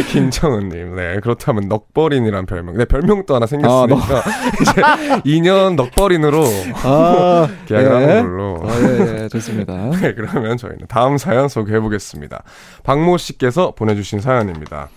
김정은님, 0.09 0.95
네 0.95 1.19
그렇다면 1.21 1.67
넉버린이란 1.67 2.45
별명, 2.45 2.77
네 2.77 2.85
별명도 2.85 3.35
하나 3.35 3.43
아, 3.43 3.47
생겼으니까 3.47 4.23
이제 4.61 4.81
2년 5.29 5.75
넉버린으로 5.75 6.43
아, 6.83 7.47
계약을 7.67 7.89
예. 7.89 8.05
하는 8.05 8.21
걸로. 8.23 8.53
어, 8.55 8.69
예, 8.69 9.23
예, 9.23 9.27
좋습니다. 9.29 9.91
네, 10.01 10.13
그러면 10.13 10.57
저희는 10.57 10.87
다음 10.87 11.17
사연 11.17 11.47
소개해 11.47 11.79
보겠습니다. 11.79 12.43
박모 12.83 13.17
씨께서 13.17 13.71
보내주신 13.75 14.19
사연입니다. 14.19 14.89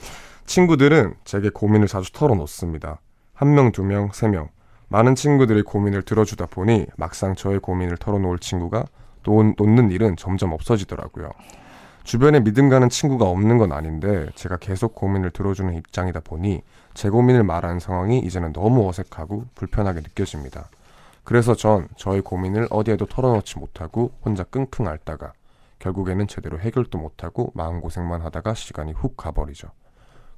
친구들은 0.46 1.14
제게 1.24 1.48
고민을 1.48 1.88
자주 1.88 2.12
털어놓습니다. 2.12 3.00
한 3.32 3.54
명, 3.54 3.72
두 3.72 3.82
명, 3.82 4.10
세 4.12 4.28
명. 4.28 4.48
많은 4.88 5.14
친구들이 5.14 5.62
고민을 5.62 6.02
들어주다 6.02 6.46
보니 6.46 6.86
막상 6.96 7.34
저의 7.34 7.58
고민을 7.58 7.96
털어놓을 7.96 8.38
친구가 8.38 8.84
놓, 9.24 9.54
놓는 9.56 9.90
일은 9.90 10.16
점점 10.16 10.52
없어지더라고요. 10.52 11.30
주변에 12.04 12.40
믿음 12.40 12.68
가는 12.68 12.88
친구가 12.90 13.24
없는 13.24 13.58
건 13.58 13.72
아닌데 13.72 14.28
제가 14.34 14.58
계속 14.58 14.94
고민을 14.94 15.30
들어주는 15.30 15.74
입장이다 15.74 16.20
보니 16.20 16.62
제 16.92 17.08
고민을 17.08 17.42
말하는 17.42 17.80
상황이 17.80 18.18
이제는 18.18 18.52
너무 18.52 18.86
어색하고 18.88 19.46
불편하게 19.54 20.00
느껴집니다. 20.00 20.68
그래서 21.24 21.54
전 21.54 21.88
저의 21.96 22.20
고민을 22.20 22.68
어디에도 22.70 23.06
털어놓지 23.06 23.58
못하고 23.58 24.12
혼자 24.22 24.44
끙끙 24.44 24.86
앓다가 24.86 25.32
결국에는 25.78 26.28
제대로 26.28 26.60
해결도 26.60 26.98
못하고 26.98 27.50
마음고생만 27.54 28.20
하다가 28.20 28.52
시간이 28.52 28.92
훅 28.92 29.16
가버리죠. 29.16 29.68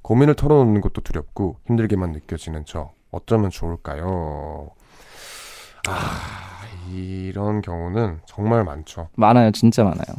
고민을 0.01 0.35
털어놓는 0.35 0.79
것도 0.79 1.01
두렵고 1.01 1.57
힘들게만 1.67 2.13
느껴지는 2.13 2.63
저 2.65 2.93
어쩌면 3.11 3.49
좋을까요? 3.49 4.69
아 5.89 6.46
이런 6.91 7.61
경우는 7.61 8.19
정말 8.25 8.63
많죠. 8.63 9.09
많아요, 9.15 9.51
진짜 9.51 9.83
많아요. 9.83 10.15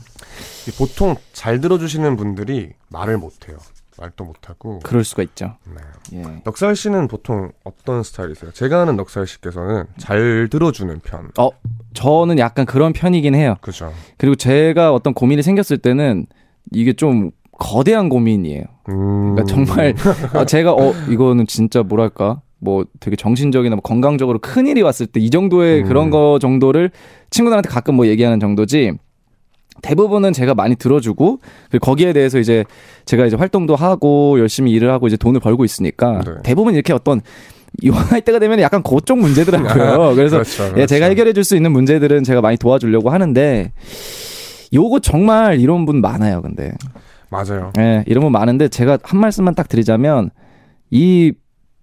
보통 0.79 1.17
잘 1.33 1.61
들어주시는 1.61 2.17
분들이 2.17 2.73
말을 2.89 3.19
못해요. 3.19 3.57
말도 3.99 4.25
못하고. 4.25 4.79
그럴 4.81 5.05
수가 5.05 5.23
있죠. 5.25 5.57
네. 5.65 6.19
예. 6.19 6.41
넉살 6.45 6.77
씨는 6.77 7.09
보통 7.09 7.51
어떤 7.65 8.03
스타일이세요? 8.03 8.53
제가 8.53 8.83
아는 8.83 8.97
넉살 8.97 9.27
씨께서는 9.27 9.87
잘 9.99 10.49
들어주는 10.51 11.01
편. 11.01 11.31
저는 11.95 12.39
약간 12.39 12.65
그런 12.65 12.93
편이긴 12.93 13.35
해요. 13.35 13.57
그죠. 13.61 13.93
그리고 14.17 14.37
제가 14.37 14.95
어떤 14.95 15.15
고민이 15.15 15.43
생겼을 15.43 15.79
때는 15.79 16.27
이게 16.71 16.93
좀 16.93 17.33
거대한 17.59 18.09
고민이에요. 18.09 18.65
음. 18.89 19.35
그러니까 19.35 19.45
정말 19.45 19.95
아, 20.33 20.45
제가 20.47 20.73
어 20.73 20.93
이거는 21.11 21.47
진짜 21.47 21.83
뭐랄까 21.83 22.41
뭐 22.61 22.85
되게 23.01 23.17
정신적이나 23.17 23.77
뭐 23.77 23.83
건강적으로 23.83 24.39
큰 24.41 24.67
일이 24.67 24.83
왔을 24.83 25.07
때 25.07 25.21
이 25.21 25.31
정도의 25.31 25.83
음. 25.83 25.87
그런 25.89 26.11
거 26.11 26.39
정도를 26.41 26.91
친구들한테 27.31 27.69
가끔 27.69 27.95
뭐 27.95 28.07
얘기하는 28.07 28.41
정도지 28.41 28.93
대부분은 29.83 30.33
제가 30.33 30.55
많이 30.55 30.75
들어주고 30.75 31.39
그리고 31.71 31.85
거기에 31.85 32.13
대해서 32.13 32.39
이제 32.41 32.65
제가 33.05 33.27
이제 33.27 33.37
활동도 33.37 33.77
하고 33.77 34.39
열심히 34.41 34.73
일을 34.73 34.91
하고 34.91 35.07
이제 35.07 35.17
돈을 35.17 35.41
벌고 35.41 35.65
있으니까 35.65 36.21
네. 36.25 36.33
대부분 36.43 36.75
이렇게 36.75 36.93
어떤 36.93 37.21
이할 37.83 38.23
때가 38.23 38.39
되면 38.41 38.59
약간 38.61 38.83
그쪽 38.83 39.19
문제더라고요. 39.19 40.15
그래서 40.17 40.39
그렇죠, 40.39 40.65
예, 40.65 40.69
그렇죠. 40.71 40.87
제가 40.87 41.07
해결해 41.07 41.33
줄 41.33 41.45
수 41.45 41.55
있는 41.55 41.71
문제들은 41.71 42.25
제가 42.25 42.41
많이 42.41 42.57
도와주려고 42.57 43.11
하는데 43.11 43.73
요거 44.75 45.01
정말 45.01 45.61
이런 45.61 45.85
분 45.87 46.01
많아요. 46.01 46.43
근데 46.43 46.73
맞아요. 47.31 47.73
예, 47.79 48.03
이런 48.07 48.23
분 48.23 48.33
많은데 48.33 48.69
제가 48.69 48.99
한 49.03 49.21
말씀만 49.21 49.55
딱 49.55 49.69
드리자면 49.69 50.31
이 50.91 51.33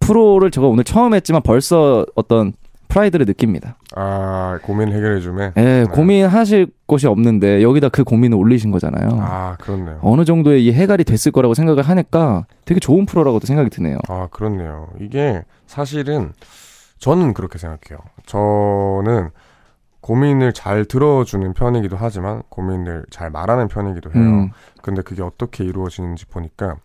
프로를 0.06 0.52
제가 0.52 0.68
오늘 0.68 0.84
처음 0.84 1.14
했지만 1.14 1.42
벌써 1.42 2.06
어떤 2.16 2.54
프라이드를 2.88 3.26
느낍니다. 3.26 3.78
아 3.96 4.60
고민 4.62 4.94
해결해 4.94 5.20
주면. 5.20 5.54
예, 5.58 5.86
고민하실 5.92 6.68
곳이 6.86 7.08
없는데 7.08 7.62
여기다 7.62 7.90
그 7.90 8.04
고민을 8.04 8.38
올리신 8.38 8.72
거잖아요. 8.72 9.10
아 9.20 9.58
그렇네요. 9.60 10.00
어느 10.02 10.24
정도의 10.24 10.66
이 10.66 10.72
해갈이 10.72 11.04
됐을 11.04 11.32
거라고 11.32 11.54
생각을 11.54 11.84
하니까 11.84 12.46
되게 12.64 12.80
좋은 12.80 13.06
프로라고도 13.06 13.48
생각이 13.48 13.70
드네요. 13.70 13.98
아 14.08 14.28
그렇네요. 14.32 14.88
이게 15.02 15.44
사실은 15.68 16.32
저는 17.00 17.34
그렇게 17.34 17.58
생각해요. 17.58 18.00
저는 18.26 19.30
고민을 20.02 20.54
잘 20.54 20.86
들어주는 20.86 21.54
편이기도 21.54 21.98
하지만 22.00 22.44
고민을 22.50 23.06
잘 23.10 23.32
말하는 23.32 23.68
편이기도 23.68 24.12
해요. 24.14 24.24
음, 24.24 24.52
근데 24.84 25.02
그게 25.02 25.24
어떻게 25.24 25.64
이루어지는지 25.64 26.28
보니까 26.28 26.76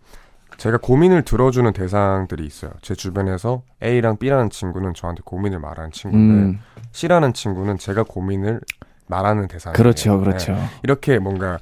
제가 0.60 0.76
고민을 0.76 1.22
들어주는 1.22 1.72
대상들이 1.72 2.44
있어요. 2.44 2.70
제 2.82 2.94
주변에서 2.94 3.62
A랑 3.82 4.18
B라는 4.18 4.50
친구는 4.50 4.92
저한테 4.92 5.22
고민을 5.24 5.58
말하는 5.58 5.90
친구인데 5.90 6.34
음, 6.34 6.60
C라는 6.92 7.32
친구는 7.32 7.78
제가 7.78 8.02
고민을 8.02 8.60
말하는 9.06 9.48
대상이에요. 9.48 9.74
그렇죠, 9.74 10.18
네. 10.18 10.24
그렇죠. 10.24 10.58
이렇게 10.82 11.18
뭔가 11.18 11.58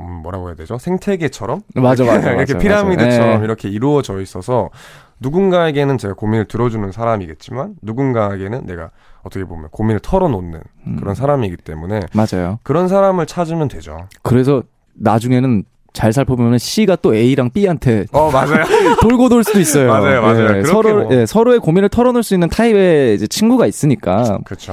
음, 0.00 0.06
뭐라고 0.22 0.48
해야 0.48 0.56
되죠? 0.56 0.78
생태계처럼 0.78 1.60
맞아, 1.74 2.04
맞아, 2.04 2.32
이렇게 2.32 2.54
맞아, 2.54 2.58
피라미드처럼 2.58 3.28
맞아. 3.28 3.40
예. 3.40 3.44
이렇게 3.44 3.68
이루어져 3.68 4.18
있어서 4.22 4.70
누군가에게는 5.20 5.98
제가 5.98 6.14
고민을 6.14 6.46
들어주는 6.46 6.92
사람이겠지만 6.92 7.74
누군가에게는 7.82 8.64
내가 8.64 8.90
어떻게 9.22 9.44
보면 9.44 9.68
고민을 9.68 10.00
털어놓는 10.00 10.62
음, 10.86 10.96
그런 10.96 11.14
사람이기 11.14 11.58
때문에 11.58 12.00
맞아요. 12.14 12.58
그런 12.62 12.88
사람을 12.88 13.26
찾으면 13.26 13.68
되죠. 13.68 14.08
그래서 14.22 14.62
나중에는 14.94 15.64
잘 15.94 16.12
살펴보면 16.12 16.58
C가 16.58 16.96
또 16.96 17.14
A랑 17.14 17.50
B한테 17.50 18.06
어 18.12 18.30
맞아요. 18.30 18.64
돌고 19.00 19.28
돌 19.28 19.44
수도 19.44 19.60
있어요. 19.60 19.88
맞아요, 19.88 20.20
맞아요. 20.20 20.58
예, 20.58 20.64
서로 20.64 21.04
뭐. 21.04 21.14
예, 21.14 21.24
서로의 21.24 21.60
고민을 21.60 21.88
털어놓을 21.88 22.22
수 22.22 22.34
있는 22.34 22.48
타입의 22.50 23.14
이제 23.14 23.26
친구가 23.28 23.66
있으니까. 23.66 24.40
그렇죠. 24.44 24.72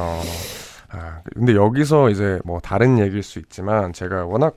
아, 0.89 1.19
근데 1.35 1.55
여기서 1.55 2.09
이제 2.09 2.39
뭐 2.43 2.59
다른 2.59 2.97
얘기일 2.97 3.21
수 3.21 3.37
있지만 3.37 3.93
제가 3.93 4.25
워낙 4.25 4.55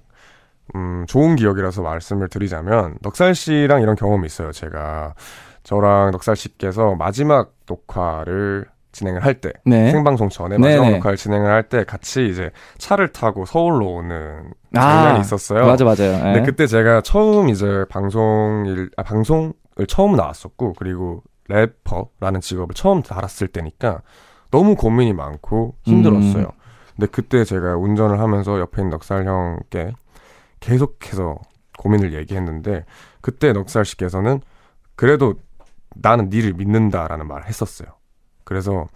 음, 0.75 1.05
좋은 1.07 1.37
기억이라서 1.37 1.83
말씀을 1.83 2.29
드리자면 2.29 2.97
넉살 3.03 3.35
씨랑 3.35 3.83
이런 3.83 3.95
경험이 3.95 4.27
있어요. 4.27 4.51
제가 4.51 5.15
저랑 5.65 6.13
넉살 6.13 6.35
씨께서 6.35 6.95
마지막 6.95 7.53
녹화를 7.69 8.65
진행을 8.95 9.25
할 9.25 9.35
때 9.41 9.53
네. 9.67 9.91
생방송 9.91 10.29
전에 10.31 10.57
마지막 10.57 10.85
네네. 10.85 10.97
녹화를 10.97 11.17
진행을 11.19 11.51
할 11.51 11.69
때 11.69 11.85
같이 11.85 12.27
이제 12.29 12.51
차를 12.79 13.09
타고 13.13 13.45
서울로 13.45 13.95
오는 13.95 14.53
아, 14.75 14.81
장면이 14.81 15.21
있었어요. 15.21 15.67
맞아 15.67 15.85
맞아요. 15.85 16.15
예. 16.15 16.23
근데 16.23 16.43
그때 16.43 16.67
제가 16.67 17.01
처음 17.03 17.49
이제 17.49 17.85
방송일 17.91 18.91
아, 18.97 19.03
방송을 19.03 19.53
처음 19.89 20.17
나왔었고 20.17 20.75
그리고 20.79 21.23
래퍼라는 21.49 22.41
직업을 22.41 22.75
처음 22.75 23.03
달았을 23.03 23.49
때니까 23.49 24.01
너무 24.51 24.77
고민이 24.77 25.13
많고 25.13 25.75
힘들었어요. 25.83 26.45
음. 26.45 26.61
근데 26.97 27.07
그때 27.11 27.45
제가 27.45 27.77
운전을 27.77 28.21
하면서 28.21 28.61
옆에 28.61 28.81
있는 28.83 28.91
넉살 28.91 29.27
형께 29.27 29.93
계속해서 30.61 31.39
고민을 31.79 32.15
얘기했는데 32.15 32.85
그때 33.21 33.53
넉살 33.53 33.85
씨께서는 33.85 34.41
그래도 34.95 35.35
나는 35.97 36.29
니를 36.29 36.53
믿는다라는 36.55 37.27
말을 37.27 37.47
했었어요. 37.47 37.89
그래서 38.45 38.87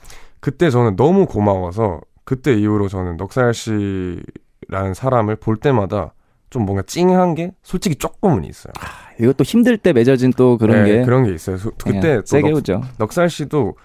그때 0.40 0.70
저는 0.70 0.96
너무 0.96 1.26
고마워서 1.26 2.00
그때 2.24 2.54
이후로 2.54 2.88
저는 2.88 3.16
넉살 3.16 3.54
씨라는 3.54 4.94
사람을 4.94 5.36
볼 5.36 5.56
때마다 5.56 6.12
좀 6.50 6.64
뭔가 6.64 6.82
찡한 6.82 7.34
게 7.34 7.52
솔직히 7.62 7.96
조금은 7.96 8.44
있어요. 8.44 8.72
이것도 9.20 9.44
힘들 9.44 9.76
때 9.78 9.92
맺어진 9.92 10.32
또 10.36 10.56
그런 10.58 10.84
네, 10.84 10.98
게 10.98 11.02
그런 11.04 11.24
게 11.24 11.32
있어요. 11.32 11.56
소- 11.58 11.72
그때 11.82 12.16
또 12.20 12.22
세게 12.26 12.50
넉, 12.50 12.56
오죠. 12.58 12.82
넉살 12.98 13.28
씨도 13.30 13.76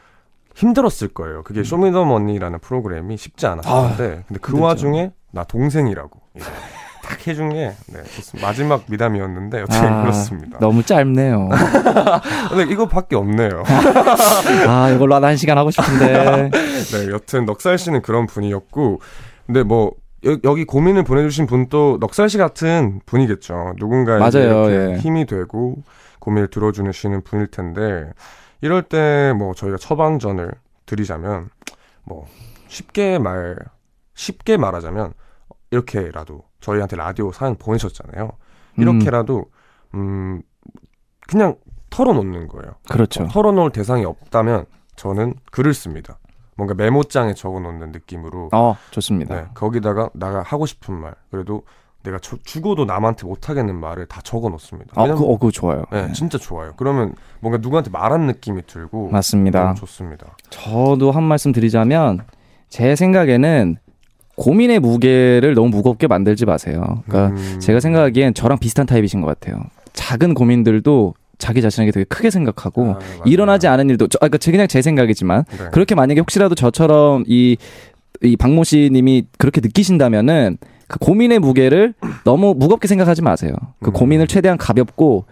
힘들었을 0.56 1.10
거예요. 1.14 1.44
그게 1.44 1.64
쇼미더머니라는 1.64 2.60
프로그램이 2.60 3.18
쉽지 3.18 3.48
않았었는데 3.48 4.24
근데 4.28 4.40
그 4.40 4.52
힘들죠. 4.52 4.64
와중에 4.64 5.12
나 5.32 5.44
동생이라고 5.44 6.20
딱 7.04 7.28
해준 7.28 7.50
게 7.50 7.74
네. 7.88 8.02
마지막 8.42 8.86
미담이었는데 8.90 9.62
어떻게 9.64 9.78
아, 9.86 10.02
그렇습니다. 10.02 10.58
너무 10.60 10.84
짧네요. 10.84 11.50
근데 12.50 12.72
이거밖에 12.72 13.16
없네요. 13.16 13.64
아 14.68 14.90
이걸로 14.90 15.16
한 15.16 15.22
1시간 15.22 15.56
하고 15.56 15.70
싶은데. 15.70 16.50
네, 16.50 17.12
여튼 17.12 17.46
넉살 17.46 17.78
씨는 17.78 18.02
그런 18.02 18.26
분이었고, 18.26 19.02
근데 19.46 19.64
뭐 19.64 19.92
여, 20.26 20.38
여기 20.46 20.64
고민을 20.64 21.04
보내주신 21.04 21.46
분도 21.46 21.98
넉살 22.00 22.30
씨 22.30 22.38
같은 22.38 23.02
분이겠죠. 23.06 23.74
누군가에게 23.78 24.40
예. 24.94 24.98
힘이 25.00 25.26
되고 25.26 25.76
고민을 26.20 26.48
들어주시는 26.50 27.24
분일 27.24 27.48
텐데 27.48 28.10
이럴 28.62 28.84
때 28.84 29.34
뭐 29.38 29.54
저희가 29.54 29.78
처방전을 29.78 30.52
드리자면 30.86 31.50
뭐 32.06 32.26
쉽게 32.70 33.20
말 33.20 33.58
쉽게 34.16 34.56
말하자면 34.56 35.14
이렇게라도 35.72 36.44
저희한테 36.64 36.96
라디오 36.96 37.32
사연 37.32 37.56
보내셨잖아요. 37.56 38.32
이렇게라도 38.78 39.46
음 39.94 40.42
그냥 41.28 41.56
털어놓는 41.90 42.48
거예요. 42.48 42.74
그렇죠. 42.90 43.28
털어놓을 43.28 43.72
대상이 43.72 44.06
없다면 44.06 44.66
저는 44.96 45.36
글을 45.52 45.74
씁니다. 45.74 46.18
뭔가 46.56 46.74
메모장에 46.74 47.34
적어놓는 47.34 47.92
느낌으로 47.92 48.50
어 48.54 48.78
좋습니다. 48.92 49.36
네, 49.36 49.48
거기다가 49.54 50.10
내가 50.14 50.42
하고 50.44 50.66
싶은 50.66 50.94
말 50.96 51.14
그래도 51.30 51.64
내가 52.04 52.20
저- 52.20 52.38
죽어도 52.44 52.86
남한테 52.86 53.26
못하겠는 53.28 53.80
말을 53.80 54.06
다 54.08 54.22
적어놓습니다. 54.22 54.92
아, 55.02 55.06
그, 55.08 55.14
어, 55.24 55.38
그거 55.38 55.52
좋아요. 55.52 55.84
네, 55.92 56.12
진짜 56.14 56.38
좋아요. 56.38 56.74
그러면 56.78 57.16
뭔가 57.40 57.58
누구한테 57.60 57.90
말한 57.92 58.28
느낌이 58.28 58.66
들고 58.68 59.10
맞습니다. 59.10 59.74
좋습니다. 59.76 60.36
저도 60.50 61.12
한 61.12 61.24
말씀 61.24 61.52
드리자면 61.52 62.26
제 62.70 62.96
생각에는 62.96 63.78
고민의 64.36 64.80
무게를 64.80 65.54
너무 65.54 65.70
무겁게 65.70 66.08
만들지 66.08 66.46
마세요. 66.46 67.04
그러니까 67.08 67.36
음, 67.40 67.60
제가 67.60 67.80
생각하기엔 67.80 68.34
저랑 68.34 68.58
비슷한 68.60 68.86
타입이신 68.86 69.22
것 69.22 69.28
같아요. 69.28 69.64
작은 69.94 70.34
고민들도 70.34 71.14
자기 71.38 71.62
자신에게 71.62 71.92
되게 71.92 72.04
크게 72.06 72.30
생각하고 72.30 72.92
아. 72.94 73.00
일어나지 73.26 73.68
않은 73.68 73.90
일도 73.90 74.08
저, 74.08 74.18
아, 74.18 74.20
그러니까 74.28 74.38
제- 74.40 74.52
그냥 74.52 74.68
제 74.68 74.82
생각이지만 74.82 75.44
네. 75.50 75.66
그렇게 75.72 75.94
만약에 75.94 76.20
혹시라도 76.22 76.56
저처럼 76.56 77.26
이, 77.28 77.58
이 78.22 78.36
박모 78.38 78.64
씨님이 78.64 79.26
그렇게 79.38 79.62
느끼신다면은 79.62 80.58
그 80.88 81.00
고민의 81.00 81.40
무게를 81.40 81.94
너무 82.24 82.54
무겁게 82.58 82.88
생각하지 82.88 83.22
마세요. 83.22 83.54
그 83.82 83.90
음. 83.90 83.94
고민을 83.94 84.28
최대한 84.28 84.58
가볍고 84.58 85.26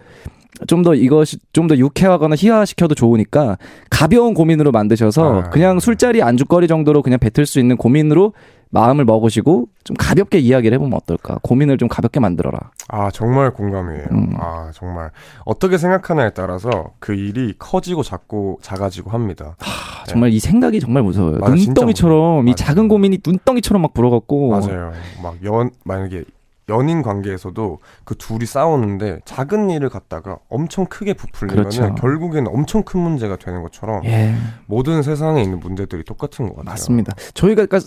좀 0.68 0.82
더 0.84 0.94
이것이 0.94 1.38
좀 1.52 1.66
더 1.66 1.76
유쾌하거나 1.76 2.36
희화시켜도 2.36 2.94
좋으니까 2.94 3.56
가벼운 3.90 4.34
고민으로 4.34 4.70
만드셔서 4.70 5.40
아. 5.40 5.50
그냥 5.50 5.80
술자리 5.80 6.22
안주거리 6.22 6.68
정도로 6.68 7.02
그냥 7.02 7.18
뱉을 7.18 7.46
수 7.46 7.58
있는 7.58 7.76
고민으로 7.76 8.32
마음을 8.72 9.04
먹으시고 9.04 9.68
좀 9.84 9.96
가볍게 9.98 10.38
이야기를 10.38 10.74
해보면 10.74 10.94
어떨까? 10.94 11.38
고민을 11.42 11.76
좀 11.76 11.88
가볍게 11.88 12.20
만들어라. 12.20 12.58
아 12.88 13.10
정말 13.10 13.52
공감이에요. 13.52 14.06
음. 14.10 14.34
아 14.40 14.70
정말 14.74 15.10
어떻게 15.44 15.76
생각하냐에 15.76 16.30
따라서 16.30 16.92
그 16.98 17.12
일이 17.14 17.54
커지고 17.58 18.02
작고 18.02 18.60
작아지고 18.62 19.10
합니다. 19.10 19.56
아, 19.60 20.04
정말 20.06 20.30
이 20.32 20.40
생각이 20.40 20.80
정말 20.80 21.02
무서워요. 21.02 21.38
맞아, 21.38 21.54
눈덩이처럼 21.54 22.48
이. 22.48 22.54
작은 22.56 22.88
고민이 22.88 23.18
눈덩이처럼 23.24 23.82
막 23.82 23.92
불어갖고 23.92 24.48
맞아요. 24.50 24.92
막 25.22 25.34
연 25.44 25.70
만약에 25.84 26.24
연인 26.70 27.02
관계에서도 27.02 27.78
그 28.04 28.14
둘이 28.14 28.46
싸우는데 28.46 29.20
작은 29.26 29.68
일을 29.68 29.90
갖다가 29.90 30.38
엄청 30.48 30.86
크게 30.86 31.12
부풀리면 31.12 31.64
그렇죠. 31.64 31.84
은 31.84 31.94
결국에는 31.96 32.46
엄청 32.50 32.84
큰 32.84 33.00
문제가 33.00 33.36
되는 33.36 33.62
것처럼 33.62 34.02
예. 34.06 34.34
모든 34.66 35.02
세상에 35.02 35.42
있는 35.42 35.60
문제들이 35.60 36.04
똑같은 36.04 36.46
것 36.46 36.56
같아요. 36.56 36.70
맞습니다. 36.72 37.12
저희가 37.34 37.66
그러니까 37.66 37.80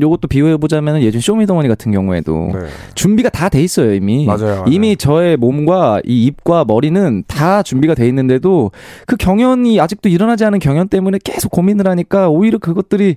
요것도 0.00 0.28
비유해 0.28 0.56
보자면 0.56 1.02
예전 1.02 1.20
쇼미더머니 1.20 1.68
같은 1.68 1.90
경우에도 1.92 2.50
네. 2.52 2.60
준비가 2.94 3.28
다 3.28 3.48
돼 3.48 3.60
있어요 3.62 3.92
이미. 3.94 4.24
맞아요, 4.26 4.44
맞아요. 4.46 4.64
이미 4.68 4.96
저의 4.96 5.36
몸과 5.36 6.00
이 6.04 6.24
입과 6.26 6.64
머리는 6.64 7.24
다 7.26 7.62
준비가 7.62 7.94
돼 7.94 8.06
있는데도 8.08 8.70
그 9.06 9.16
경연이 9.16 9.80
아직도 9.80 10.08
일어나지 10.08 10.44
않은 10.44 10.58
경연 10.60 10.88
때문에 10.88 11.18
계속 11.24 11.50
고민을 11.50 11.86
하니까 11.88 12.28
오히려 12.28 12.58
그것들이. 12.58 13.16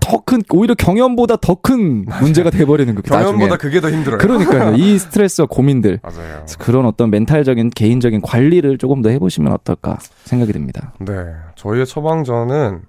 더 0.00 0.18
큰 0.24 0.42
오히려 0.50 0.74
경연보다 0.74 1.36
더 1.36 1.54
큰 1.56 2.04
문제가 2.20 2.50
돼 2.50 2.64
버리는 2.64 2.94
거예요. 2.94 3.02
경연보다 3.24 3.56
그게 3.56 3.80
더 3.80 3.90
힘들어요. 3.90 4.18
그러니까요. 4.18 4.74
이 4.76 4.96
스트레스와 4.98 5.46
고민들 5.48 6.00
맞아요. 6.02 6.44
그런 6.58 6.86
어떤 6.86 7.10
멘탈적인 7.10 7.70
개인적인 7.70 8.20
관리를 8.22 8.78
조금 8.78 9.02
더 9.02 9.08
해보시면 9.10 9.52
어떨까 9.52 9.98
생각이 10.24 10.52
듭니다. 10.52 10.92
네, 11.00 11.14
저희의 11.56 11.86
처방전은 11.86 12.80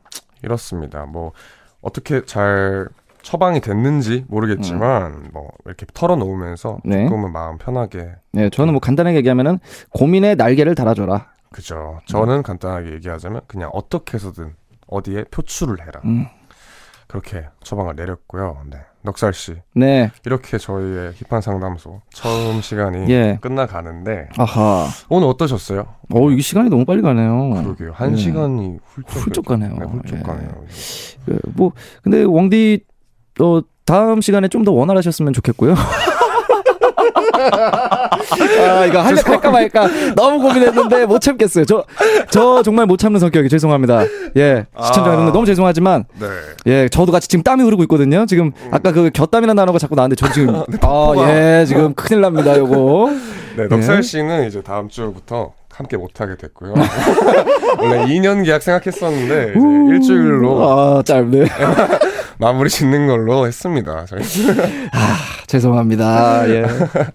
이렇습니다. 0.44 1.06
뭐 1.06 1.32
어떻게 1.82 2.24
잘 2.26 2.88
처방이 3.22 3.60
됐는지 3.62 4.26
모르겠지만 4.28 5.30
뭐 5.34 5.50
이렇게 5.66 5.86
털어놓으면서 5.94 6.76
음. 6.86 6.90
네. 6.90 7.04
조금은 7.06 7.32
마음 7.32 7.58
편하게 7.58 8.12
네, 8.32 8.50
저는 8.50 8.74
뭐 8.74 8.80
간단하게 8.80 9.18
얘기하면은 9.18 9.60
고민의 9.92 10.36
날개를 10.36 10.76
달아줘라. 10.76 11.28
그죠. 11.52 12.00
저는 12.06 12.44
간단하게 12.44 12.94
얘기하자면 12.94 13.42
그냥 13.48 13.70
어떻게 13.74 14.16
해서든 14.16 14.54
어디에 14.88 15.26
표출을 15.26 15.82
해라. 15.82 16.02
음. 16.06 16.28
그렇게 17.08 17.48
처방을 17.64 17.96
내렸고요. 17.96 18.62
네. 18.70 18.78
넉살 19.02 19.34
씨 19.34 19.56
네, 19.74 20.12
이렇게 20.26 20.58
저희의 20.58 21.14
힙한 21.14 21.42
상담소 21.42 22.02
처음 22.14 22.62
시간이 22.62 23.10
예. 23.10 23.38
끝나가는데 23.40 24.28
아하. 24.38 24.88
오늘 25.08 25.28
어떠셨어요? 25.30 25.86
어, 26.14 26.32
이 26.32 26.42
시간이 26.42 26.70
너무 26.70 26.84
빨리 26.84 27.02
가네요. 27.02 27.50
그러게요. 27.64 27.94
한 27.94 28.12
네. 28.12 28.18
시간이 28.18 28.78
훌쩍 28.84 29.26
훌쩍 29.26 29.46
가네요. 29.46 29.74
네, 29.74 29.86
훌쩍 29.86 30.20
예. 30.20 30.22
가네요. 30.22 30.50
그, 31.26 31.40
뭐 31.56 31.72
근데 32.04 32.24
왕디 32.24 32.82
어 33.40 33.62
다음 33.86 34.22
시간에 34.22 34.48
좀 34.48 34.64
더 34.64 34.72
원활하셨으면 34.72 35.34
좋겠고요. 35.34 35.76
아 38.60 38.86
이거 38.86 39.00
할까 39.02 39.32
할까 39.32 39.50
말까 39.52 39.88
너무 40.16 40.40
고민했는데 40.42 41.06
못 41.06 41.20
참겠어요. 41.20 41.66
저 41.66 41.84
저 42.32 42.62
정말 42.62 42.86
못 42.86 42.98
참는 42.98 43.20
성격이 43.20 43.50
죄송합니다. 43.50 44.04
예 44.38 44.66
시청자 44.84 45.10
아. 45.10 45.14
여러분 45.14 45.32
너무 45.34 45.46
죄송하지만 45.46 46.04
네. 46.20 46.28
예 46.68 46.90
저도 46.90 47.12
같이 47.12 47.28
지금 47.28 47.42
땀이 47.44 47.64
흐르고 47.64 47.82
있거든요. 47.84 48.26
지금 48.28 48.52
아까 48.72 48.92
그 48.92 49.10
곁땀이라는 49.12 49.56
단어가 49.56 49.80
자꾸 49.80 49.96
나왔는데 49.96 50.20
저 50.20 50.32
지금 50.32 50.56
아 50.82 51.14
예 51.28 51.66
지금 51.66 51.94
큰일 51.96 52.22
납니다. 52.22 52.56
요거 52.58 53.10
네, 53.58 53.68
넉살 53.68 54.04
씨는 54.04 54.48
이제 54.48 54.62
다음 54.62 54.90
주부터 54.90 55.54
함께 55.74 55.98
못하게 55.98 56.36
됐고요. 56.36 56.74
원래 57.80 58.06
2년 58.06 58.46
계약 58.46 58.62
생각했었는데 58.62 59.54
이제 59.56 59.94
일주일로 59.96 60.70
아 60.70 61.02
짧네. 61.04 61.46
마무리 62.40 62.70
짓는 62.70 63.08
걸로 63.08 63.46
했습니다. 63.46 64.06
저희. 64.06 64.22
죄송합니다. 65.46 66.50
예. 66.50 66.62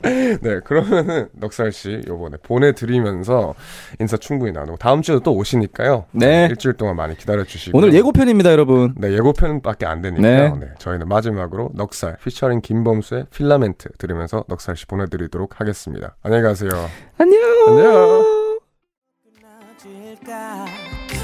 네, 0.42 0.60
그러면은 0.64 1.28
넉살 1.32 1.72
씨 1.72 2.02
요번에 2.06 2.36
보내드리면서 2.42 3.54
인사 4.00 4.16
충분히 4.18 4.52
나누고 4.52 4.76
다음 4.76 5.00
주에도 5.00 5.20
또 5.20 5.34
오시니까요. 5.34 6.04
네. 6.12 6.46
일주일 6.50 6.74
동안 6.74 6.96
많이 6.96 7.16
기다려 7.16 7.42
주시고 7.44 7.78
오늘 7.78 7.94
예고편입니다, 7.94 8.52
여러분. 8.52 8.94
네, 8.98 9.12
예고편밖에 9.12 9.86
안 9.86 10.02
되니까요. 10.02 10.56
네. 10.56 10.66
네. 10.66 10.72
저희는 10.78 11.08
마지막으로 11.08 11.70
넉살 11.74 12.18
피처링 12.22 12.60
김범수의 12.60 13.26
필라멘트 13.30 13.90
들으면서 13.96 14.44
넉살 14.48 14.76
씨 14.76 14.86
보내드리도록 14.86 15.60
하겠습니다. 15.60 16.16
안녕히 16.22 16.42
가세요. 16.42 16.70
안녕. 17.16 17.40
안녕. 17.68 18.44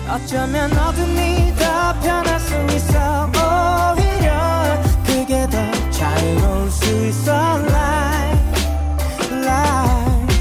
어쩌면 0.08 0.70
어둠이 0.72 1.54
더 1.56 2.00
편할 2.00 2.40
수 2.40 2.54
있어 2.76 3.39
그게 5.30 5.46
더 5.46 5.90
자유로울 5.90 6.68
수 6.72 7.06
있어. 7.06 7.32
Like, 7.58 8.40
like 9.30 10.34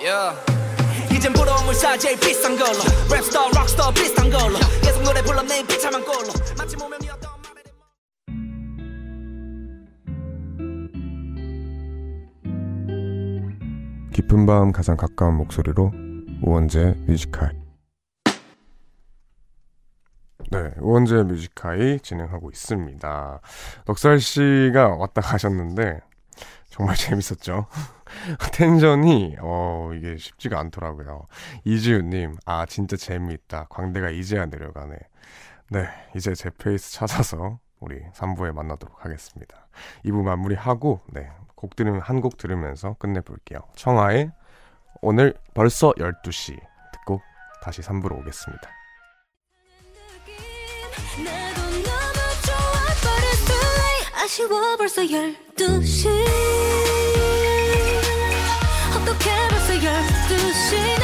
yeah. 0.00 0.38
이젠 1.10 1.32
부러움을 1.32 1.74
사 1.74 1.98
제일 1.98 2.16
비싼 2.20 2.56
걸로. 2.56 2.78
랩스타 3.08 3.56
록스타 3.56 3.90
비슷한 3.90 4.30
걸로. 4.30 4.56
계속 4.82 5.02
노래 5.02 5.20
불러 5.20 5.42
내 5.42 5.60
비참한 5.66 6.04
꼴로. 6.04 6.28
마치 6.56 6.76
말에 6.76 6.96
깊은 14.12 14.46
밤 14.46 14.70
가장 14.70 14.96
가까운 14.96 15.38
목소리로 15.38 15.90
우원재 16.40 16.94
Music 17.08 17.39
High 17.39 17.63
네, 20.50 20.70
우원재 20.78 21.22
Music 21.24 21.66
High 21.66 22.00
진행하고 22.00 22.50
있습니다. 22.50 23.40
넉살 23.86 24.20
씨가 24.20 24.88
왔다 24.96 25.20
가셨는데 25.20 26.00
정말 26.70 26.94
재밌었죠. 26.96 27.66
텐션이 28.52 29.36
어 29.40 29.90
이게 29.94 30.16
쉽지가 30.16 30.58
않더라고요. 30.60 31.26
이지윤님, 31.64 32.36
아 32.46 32.66
진짜 32.66 32.96
재미있다. 32.96 33.66
광대가 33.70 34.10
이제야 34.10 34.46
내려가네. 34.46 34.96
네, 35.70 35.88
이제 36.14 36.34
제 36.34 36.50
페이스 36.50 36.92
찾아서 36.92 37.58
우리 37.80 38.00
3부에 38.14 38.52
만나도록 38.52 39.04
하겠습니다. 39.04 39.66
2부 40.04 40.22
마무리하고 40.22 41.00
네, 41.12 41.30
곡 41.56 41.74
들으면 41.74 42.00
한 42.00 42.20
곡 42.20 42.36
들으면서 42.36 42.94
끝내볼게요. 42.98 43.60
청하의 43.74 44.30
오늘 45.00 45.34
벌써 45.54 45.92
12시 45.92 46.58
듣고 46.92 47.20
다시 47.62 47.80
3부로 47.82 48.18
오겠습니다. 48.20 48.83
아쉬워 54.24 54.76
벌써 54.76 55.02
12시. 55.02 56.08
어떻게 58.96 59.30
벌써 59.48 59.74
12시 59.74 61.03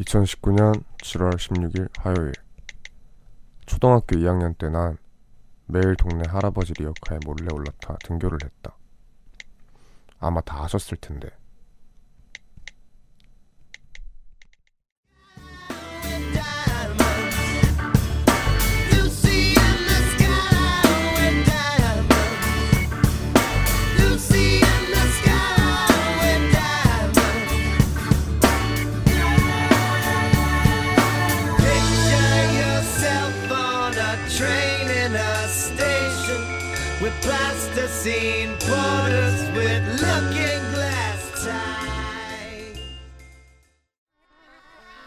2019년 0.00 0.82
7월 0.98 1.34
16일 1.36 1.88
화요일 1.98 2.32
초등학교 3.66 4.16
2학년 4.16 4.56
때 4.58 4.68
난 4.68 4.98
매일 5.66 5.96
동네 5.96 6.22
할아버지 6.28 6.74
리어카에 6.74 7.20
몰래 7.24 7.46
올라타 7.52 7.96
등교를 8.04 8.38
했다. 8.44 8.76
아마 10.18 10.40
다 10.42 10.62
아셨을 10.64 10.98
텐데. 10.98 11.30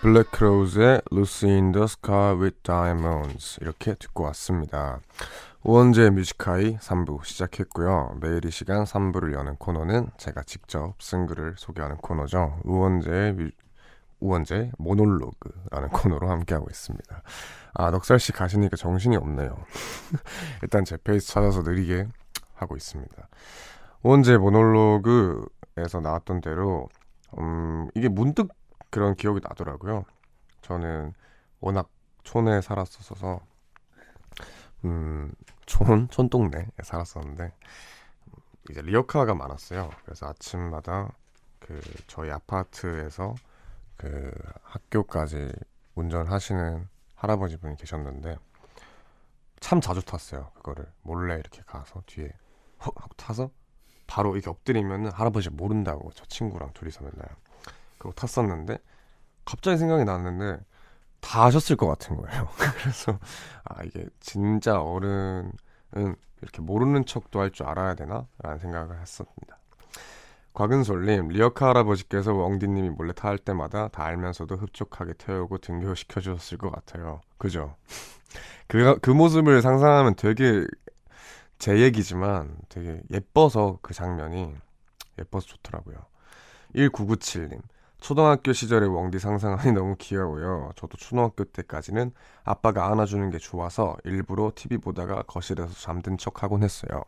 Black 0.07 0.43
Crowes의 0.43 1.01
Lucy 1.11 1.53
in 1.53 1.73
the 1.73 1.83
Sky 1.83 2.33
with 2.33 2.63
Diamonds 2.63 3.59
이렇게 3.59 3.93
듣고 3.93 4.23
왔습니다. 4.23 5.01
우원재 5.63 6.11
Music 6.11 6.48
High 6.48 6.77
3부 6.77 7.25
시작했고요. 7.25 8.17
매일 8.21 8.45
이 8.45 8.49
시간 8.49 8.85
3부를 8.85 9.33
여는 9.33 9.57
코너는 9.57 10.11
제가 10.15 10.43
직접 10.43 10.93
쓴 11.01 11.25
글을 11.25 11.55
소개하는 11.57 11.97
코너죠. 11.97 12.57
우원재 12.63 13.33
뮤, 13.35 13.51
우원재 14.21 14.71
모놀로그라는 14.77 15.89
코너로 15.89 16.29
함께하고 16.29 16.67
있습니다. 16.69 17.23
아 17.73 17.91
넉살씨 17.91 18.31
가시니까 18.31 18.77
정신이 18.77 19.17
없네요. 19.17 19.57
일단 20.63 20.85
제 20.85 20.95
페이스 21.03 21.27
찾아서 21.27 21.63
느리게 21.63 22.07
하고 22.53 22.77
있습니다. 22.77 23.27
우원재 24.03 24.37
모놀로그에서 24.37 25.99
나왔던 26.01 26.39
대로 26.39 26.87
음, 27.37 27.89
이게 27.93 28.07
문득 28.07 28.56
그런 28.97 29.13
기억이 29.13 29.41
나더라고요. 29.43 30.05
저는 30.63 31.13
워낙 31.59 31.87
촌에 32.23 32.61
살았었어서 32.61 33.39
음, 34.85 35.31
촌 35.67 36.09
촌동네에 36.09 36.65
살았었는데 36.83 37.53
이제 38.71 38.81
리어카가 38.81 39.35
많았어요. 39.35 39.91
그래서 40.03 40.25
아침마다 40.25 41.11
그 41.59 41.79
저희 42.07 42.31
아파트에서 42.31 43.35
그 43.97 44.31
학교까지 44.63 45.51
운전하시는 45.93 46.87
할아버지 47.13 47.57
분이 47.57 47.77
계셨는데 47.77 48.35
참 49.59 49.79
자주 49.79 50.03
탔어요. 50.03 50.49
그거를 50.55 50.91
몰래 51.03 51.35
이렇게 51.35 51.61
가서 51.67 52.01
뒤에 52.07 52.31
헉 52.83 52.95
하고 52.99 53.13
타서 53.15 53.51
바로 54.07 54.33
이렇게 54.35 54.49
엎드리면은 54.49 55.11
할아버지 55.11 55.51
모른다고 55.51 56.09
저 56.15 56.25
친구랑 56.25 56.73
둘이서 56.73 57.03
맨날 57.03 57.27
그거 57.97 58.11
탔었는데 58.13 58.77
갑자기 59.45 59.77
생각이 59.77 60.03
났는데 60.05 60.63
다 61.21 61.45
아셨을 61.45 61.75
것 61.77 61.87
같은 61.87 62.15
거예요. 62.17 62.47
그래서 62.81 63.19
아 63.63 63.83
이게 63.83 64.05
진짜 64.19 64.79
어른은 64.81 65.51
이렇게 66.41 66.61
모르는 66.61 67.05
척도 67.05 67.39
할 67.39 67.51
줄 67.51 67.65
알아야 67.67 67.95
되나? 67.95 68.27
라는 68.39 68.59
생각을 68.59 68.99
했었습니다. 69.01 69.57
곽은솔님, 70.53 71.27
리어카 71.29 71.69
할아버지께서 71.69 72.33
웡디님이 72.33 72.89
몰래 72.89 73.13
타할 73.13 73.37
때마다 73.37 73.89
다 73.89 74.03
알면서도 74.05 74.55
흡족하게 74.55 75.13
태우고 75.13 75.59
등교시켜 75.59 76.19
주셨을 76.19 76.57
것 76.57 76.71
같아요. 76.71 77.21
그죠? 77.37 77.75
그, 78.67 78.97
그 78.99 79.11
모습을 79.11 79.61
상상하면 79.61 80.15
되게 80.15 80.65
제 81.59 81.79
얘기지만 81.79 82.57
되게 82.69 83.01
예뻐서 83.11 83.77
그 83.81 83.93
장면이 83.93 84.55
예뻐서 85.19 85.47
좋더라고요. 85.47 85.97
1997님, 86.75 87.61
초등학교 87.99 88.53
시절의 88.53 88.89
웡디 88.89 89.19
상상하니 89.19 89.71
너무 89.73 89.95
귀여워요. 89.97 90.71
저도 90.75 90.97
초등학교 90.97 91.43
때까지는 91.43 92.11
아빠가 92.43 92.91
안아주는 92.91 93.29
게 93.31 93.37
좋아서 93.37 93.97
일부러 94.03 94.51
TV 94.53 94.77
보다가 94.77 95.23
거실에서 95.23 95.73
잠든 95.73 96.17
척 96.17 96.43
하곤 96.43 96.63
했어요. 96.63 97.03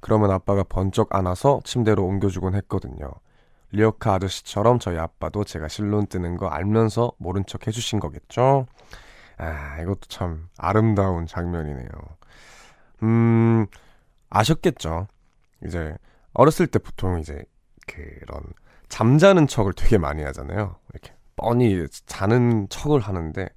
그러면 0.00 0.30
아빠가 0.30 0.64
번쩍 0.64 1.14
안아서 1.14 1.60
침대로 1.64 2.04
옮겨주곤 2.04 2.54
했거든요. 2.56 3.10
리어카 3.70 4.14
아저씨처럼 4.14 4.78
저희 4.78 4.98
아빠도 4.98 5.44
제가 5.44 5.68
실론 5.68 6.06
뜨는 6.06 6.36
거 6.36 6.48
알면서 6.48 7.12
모른 7.18 7.44
척 7.46 7.66
해주신 7.66 8.00
거겠죠? 8.00 8.66
아, 9.36 9.80
이것도 9.80 10.00
참 10.08 10.48
아름다운 10.58 11.26
장면이네요. 11.26 11.88
음, 13.02 13.66
아셨겠죠? 14.30 15.08
이제 15.64 15.96
어렸을 16.34 16.66
때 16.66 16.78
보통 16.78 17.18
이제 17.18 17.44
그런 17.86 18.42
잠자는 18.88 19.46
척을 19.46 19.72
되게 19.72 19.98
많이 19.98 20.22
하잖아요. 20.22 20.76
이렇게 20.92 21.14
뻔히 21.36 21.86
자는 22.06 22.68
척을 22.68 23.00
하는데 23.00 23.48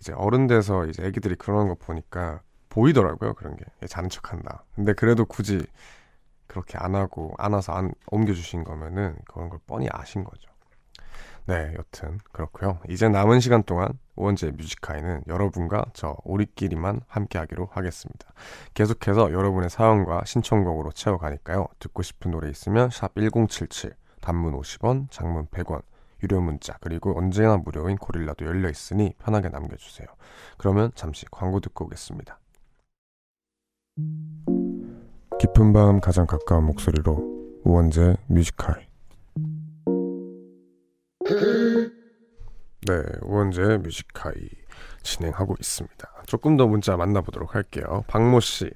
이제 0.00 0.12
어른 0.12 0.46
돼서 0.46 0.86
이제 0.86 1.04
애기들이 1.04 1.34
그러는 1.36 1.68
거 1.68 1.74
보니까 1.74 2.40
보이더라고요. 2.68 3.34
그런 3.34 3.56
게 3.56 3.64
자는 3.86 4.08
척한다. 4.08 4.64
근데 4.74 4.94
그래도 4.94 5.26
굳이 5.26 5.64
그렇게 6.46 6.78
안 6.78 6.94
하고 6.94 7.34
안아서 7.38 7.72
안 7.72 7.92
옮겨주신 8.10 8.64
거면은 8.64 9.16
그런 9.26 9.48
걸 9.48 9.58
뻔히 9.66 9.88
아신 9.90 10.24
거죠. 10.24 10.50
네, 11.46 11.74
여튼 11.76 12.18
그렇고요. 12.30 12.78
이제 12.88 13.08
남은 13.08 13.40
시간 13.40 13.64
동안 13.64 13.98
우원재 14.14 14.52
뮤직하이는 14.52 15.24
여러분과 15.26 15.86
저 15.92 16.16
우리끼리만 16.24 17.00
함께하기로 17.08 17.70
하겠습니다. 17.72 18.32
계속해서 18.74 19.32
여러분의 19.32 19.68
사연과 19.68 20.22
신청곡으로 20.24 20.92
채워가니까요. 20.92 21.66
듣고 21.80 22.02
싶은 22.02 22.30
노래 22.30 22.48
있으면 22.48 22.90
샵 22.90 23.14
#1077 23.14 23.94
단문 24.22 24.58
50원, 24.58 25.10
장문 25.10 25.48
100원, 25.48 25.82
유료 26.22 26.40
문자 26.40 26.78
그리고 26.80 27.18
언제나 27.18 27.58
무료인 27.58 27.96
고릴라도 27.98 28.46
열려 28.46 28.70
있으니 28.70 29.12
편하게 29.18 29.48
남겨주세요. 29.50 30.06
그러면 30.56 30.92
잠시 30.94 31.26
광고 31.30 31.60
듣고 31.60 31.84
오겠습니다. 31.84 32.38
깊은 35.38 35.72
밤 35.72 36.00
가장 36.00 36.26
가까운 36.26 36.64
목소리로 36.64 37.60
우원재 37.64 38.16
뮤직하이 38.28 38.86
네, 42.86 43.02
우원재 43.22 43.78
뮤직하이 43.78 44.48
진행하고 45.02 45.56
있습니다. 45.58 46.22
조금 46.26 46.56
더 46.56 46.66
문자 46.66 46.96
만나보도록 46.96 47.54
할게요. 47.54 48.04
박모 48.06 48.40
씨, 48.40 48.70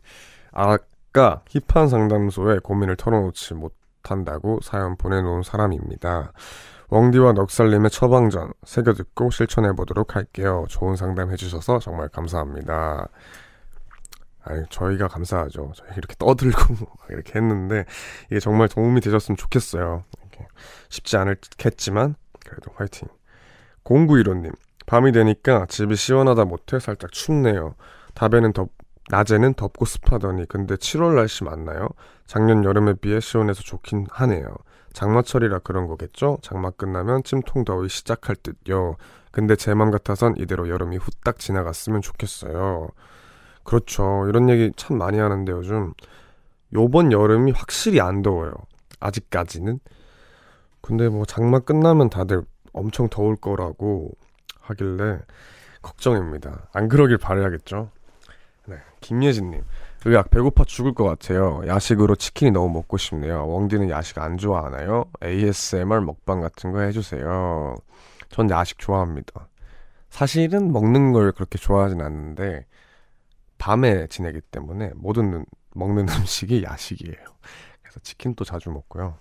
아까 0.53 1.43
힙한 1.49 1.89
상담소에 1.89 2.59
고민을 2.61 2.97
털어놓지 2.97 3.55
못 3.55 3.75
한다고 4.11 4.61
사연 4.63 4.97
보내놓은 4.97 5.43
사람입니다. 5.43 6.33
웡디와 6.89 7.33
넉살님의 7.33 7.91
처방전 7.91 8.53
새겨듣고 8.65 9.31
실천해 9.31 9.73
보도록 9.73 10.15
할게요. 10.15 10.65
좋은 10.69 10.97
상담 10.97 11.31
해주셔서 11.31 11.81
정말 11.81 12.09
감사합니다. 12.09 13.09
아니, 14.45 14.65
저희가 14.71 15.09
감사하죠. 15.09 15.73
저희 15.75 15.91
이렇게 15.97 16.15
떠들고 16.19 16.59
이렇게 17.11 17.33
했는데 17.35 17.85
이게 18.31 18.39
정말 18.39 18.69
도움이 18.69 19.01
되셨으면 19.01 19.37
좋겠어요. 19.37 20.05
쉽지 20.89 21.17
않겠지만 21.17 22.15
그래도 22.47 22.71
화이팅. 22.77 23.09
0915님, 23.85 24.53
밤이 24.87 25.13
되니까 25.13 25.67
집이 25.67 25.97
시원하다 25.97 26.45
못해 26.45 26.79
살짝 26.79 27.13
춥네요. 27.13 27.75
답에는 28.15 28.53
덥, 28.53 28.71
낮에는 29.09 29.55
덥고 29.55 29.85
습하더니 29.85 30.47
근데 30.47 30.75
7월 30.75 31.15
날씨 31.15 31.45
맞나요? 31.45 31.89
작년 32.27 32.65
여름에 32.65 32.95
비해 32.95 33.21
시원해서 33.21 33.63
좋긴 33.63 34.07
하네요. 34.11 34.47
장마철이라 34.93 35.61
그런 35.61 35.87
거겠죠? 35.87 36.39
장마 36.43 36.71
끝나면 36.71 37.23
찜통 37.23 37.65
더위 37.65 37.89
시작할 37.89 38.37
듯요. 38.37 38.97
근데 39.31 39.55
제 39.55 39.75
맘 39.75 39.91
같아선 39.91 40.35
이대로 40.39 40.69
여름이 40.69 40.97
후딱 40.97 41.39
지나갔으면 41.39 42.01
좋겠어요. 42.03 42.89
그렇죠. 43.63 44.27
이런 44.29 44.49
얘기 44.49 44.73
참 44.77 44.97
많이 44.99 45.19
하는데 45.19 45.53
요즘 45.53 45.93
요번 46.75 47.13
여름이 47.13 47.53
확실히 47.53 48.01
안 48.01 48.23
더워요. 48.23 48.53
아직까지는. 49.01 49.79
근데 50.81 51.09
뭐 51.09 51.25
장마 51.27 51.59
끝나면 51.61 52.09
다들 52.11 52.43
엄청 52.73 53.09
더울 53.09 53.37
거라고 53.37 54.13
하길래 54.61 55.19
걱정입니다. 55.83 56.69
안 56.73 56.89
그러길 56.89 57.19
바라야겠죠. 57.19 57.91
네, 59.07 59.09
김예진님. 59.09 59.63
의학 60.05 60.31
배고파 60.31 60.65
죽을 60.65 60.95
것 60.95 61.05
같아요. 61.05 61.63
야식으로 61.67 62.17
치킨이 62.17 62.51
너무 62.51 62.73
먹고 62.73 62.97
싶네요. 62.97 63.45
웡디는 63.47 63.91
야식 63.91 64.19
안 64.19 64.37
좋아하나요? 64.37 65.05
ASMR 65.23 66.01
먹방 66.01 66.41
같은 66.41 66.73
거 66.73 66.81
해주세요. 66.81 67.77
전 68.29 68.51
야식 68.51 68.79
좋아합니다. 68.79 69.49
사실은 70.11 70.73
먹는 70.73 71.13
걸 71.13 71.33
그렇게 71.33 71.59
좋아하진 71.59 72.01
않는데 72.01 72.67
밤에 73.59 74.07
지내기 74.09 74.41
때문에 74.51 74.93
모든 74.95 75.45
먹는 75.75 76.07
음식이 76.21 76.63
야식이에요. 76.65 77.25
그래서 77.83 78.01
치킨도 78.01 78.45
자주 78.45 78.71
먹고요. 78.71 79.17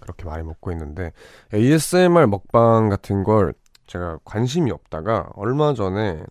그렇게 0.00 0.24
많이 0.24 0.42
먹고 0.42 0.70
있는데 0.72 1.12
ASMR 1.52 2.26
먹방 2.26 2.88
같은 2.88 3.24
걸 3.24 3.54
제가 3.86 4.18
관심이 4.24 4.70
없다가 4.70 5.30
얼마 5.34 5.74
전에 5.74 6.22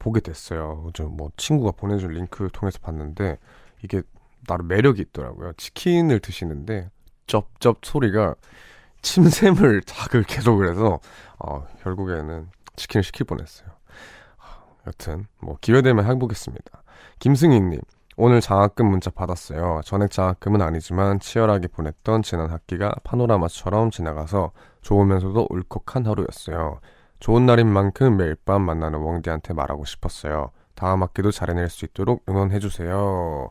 보게 0.00 0.18
됐어요. 0.18 0.82
요즘 0.86 1.16
뭐 1.16 1.30
친구가 1.36 1.72
보내준 1.72 2.10
링크 2.10 2.48
통해서 2.52 2.80
봤는데 2.80 3.38
이게 3.84 4.02
나름 4.48 4.66
매력이 4.66 5.00
있더라고요. 5.02 5.52
치킨을 5.52 6.18
드시는데 6.18 6.90
쩝쩝 7.28 7.80
소리가 7.84 8.34
침샘을 9.02 9.82
자극 9.86 10.26
계속을 10.26 10.70
해서 10.70 10.98
어, 11.38 11.66
결국에는 11.82 12.48
치킨을 12.74 13.04
시킬 13.04 13.26
뻔했어요. 13.26 13.68
여튼 14.86 15.26
뭐 15.40 15.56
기회 15.60 15.82
되면 15.82 16.04
해보겠습니다. 16.06 16.82
김승희님 17.20 17.80
오늘 18.16 18.40
장학금 18.40 18.86
문자 18.86 19.10
받았어요. 19.10 19.82
전액 19.84 20.10
장학금은 20.10 20.62
아니지만 20.62 21.20
치열하게 21.20 21.68
보냈던 21.68 22.22
지난 22.22 22.50
학기가 22.50 22.94
파노라마처럼 23.04 23.90
지나가서 23.90 24.52
좋으면서도 24.80 25.46
울컥한 25.50 26.06
하루였어요. 26.06 26.80
좋은 27.20 27.46
날인 27.46 27.68
만큼 27.68 28.16
매일 28.16 28.34
밤 28.34 28.62
만나는 28.62 28.98
웡디한테 29.00 29.54
말하고 29.54 29.84
싶었어요. 29.84 30.50
다음 30.74 31.02
학기도 31.02 31.30
잘해낼 31.30 31.68
수 31.68 31.84
있도록 31.84 32.24
응원해주세요. 32.28 33.50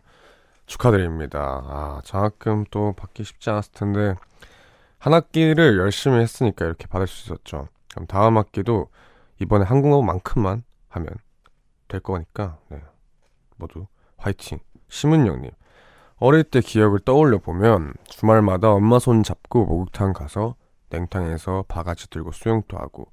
축하드립니다. 0.65 1.63
아, 1.65 2.01
장학금 2.03 2.65
또 2.71 2.93
받기 2.93 3.23
쉽지 3.23 3.49
않았을 3.51 3.73
텐데, 3.73 4.15
한 4.97 5.13
학기를 5.13 5.77
열심히 5.77 6.17
했으니까 6.19 6.65
이렇게 6.65 6.87
받을 6.87 7.07
수 7.07 7.25
있었죠. 7.25 7.69
그럼 7.91 8.05
다음 8.07 8.37
학기도 8.37 8.89
이번에 9.39 9.65
한국어만큼만 9.65 10.63
하면 10.89 11.09
될 11.87 12.01
거니까 12.01 12.57
네. 12.69 12.81
모두 13.55 13.85
화이팅. 14.17 14.59
심은영님 14.89 15.51
어릴 16.17 16.43
때 16.43 16.59
기억을 16.59 16.99
떠올려 16.99 17.37
보면 17.37 17.93
주말마다 18.05 18.71
엄마 18.71 18.99
손 18.99 19.23
잡고 19.23 19.65
목욕탕 19.65 20.13
가서 20.13 20.55
냉탕에서 20.89 21.65
바가지 21.67 22.09
들고 22.09 22.31
수영도 22.31 22.77
하고 22.77 23.07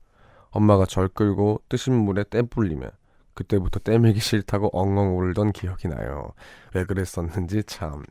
엄마가 0.56 0.86
절 0.86 1.08
끌고 1.08 1.62
뜨신 1.68 1.94
물에 1.94 2.24
때 2.24 2.42
불리면 2.42 2.90
그때부터 3.34 3.80
떼밀기 3.80 4.20
싫다고 4.20 4.70
엉엉 4.72 5.18
울던 5.18 5.52
기억이 5.52 5.88
나요. 5.88 6.32
왜 6.74 6.84
그랬었는지 6.84 7.62
참 7.64 8.02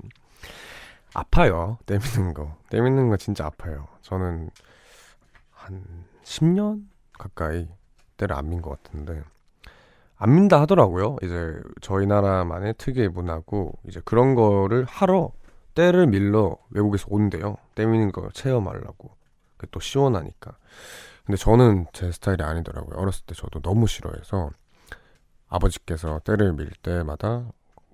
아파요. 1.14 1.78
떼미는 1.86 2.34
거. 2.34 2.56
떼미는 2.70 3.10
거 3.10 3.18
진짜 3.18 3.46
아파요. 3.46 3.88
저는 4.02 4.50
한 5.52 5.84
10년 6.24 6.84
가까이 7.14 7.68
때를 8.18 8.36
안 8.36 8.50
민 8.50 8.62
것 8.62 8.82
같은데 8.84 9.24
안 10.18 10.36
민다 10.36 10.62
하더라고요. 10.62 11.18
이제 11.24 11.54
저희 11.82 12.06
나라만의 12.06 12.76
특유의 12.78 13.10
문화고 13.10 13.74
이제 13.88 14.02
그런 14.06 14.36
거를 14.36 14.86
하러 14.86 15.32
때를 15.74 16.08
밀러 16.08 16.58
외국에서 16.70 17.08
온대요. 17.10 17.58
때 17.76 17.86
미는 17.86 18.12
거 18.12 18.30
체험하려고. 18.34 19.12
그게 19.58 19.68
또 19.72 19.80
시원하니까. 19.80 20.56
근데 21.26 21.38
저는 21.38 21.88
제 21.94 22.12
스타일이 22.12 22.44
아니더라고요. 22.44 22.98
어렸을 23.00 23.26
때 23.26 23.34
저도 23.36 23.60
너무 23.62 23.88
싫어해서 23.88 24.52
아버지께서 25.48 26.20
때를 26.24 26.54
밀 26.54 26.70
때마다 26.82 27.46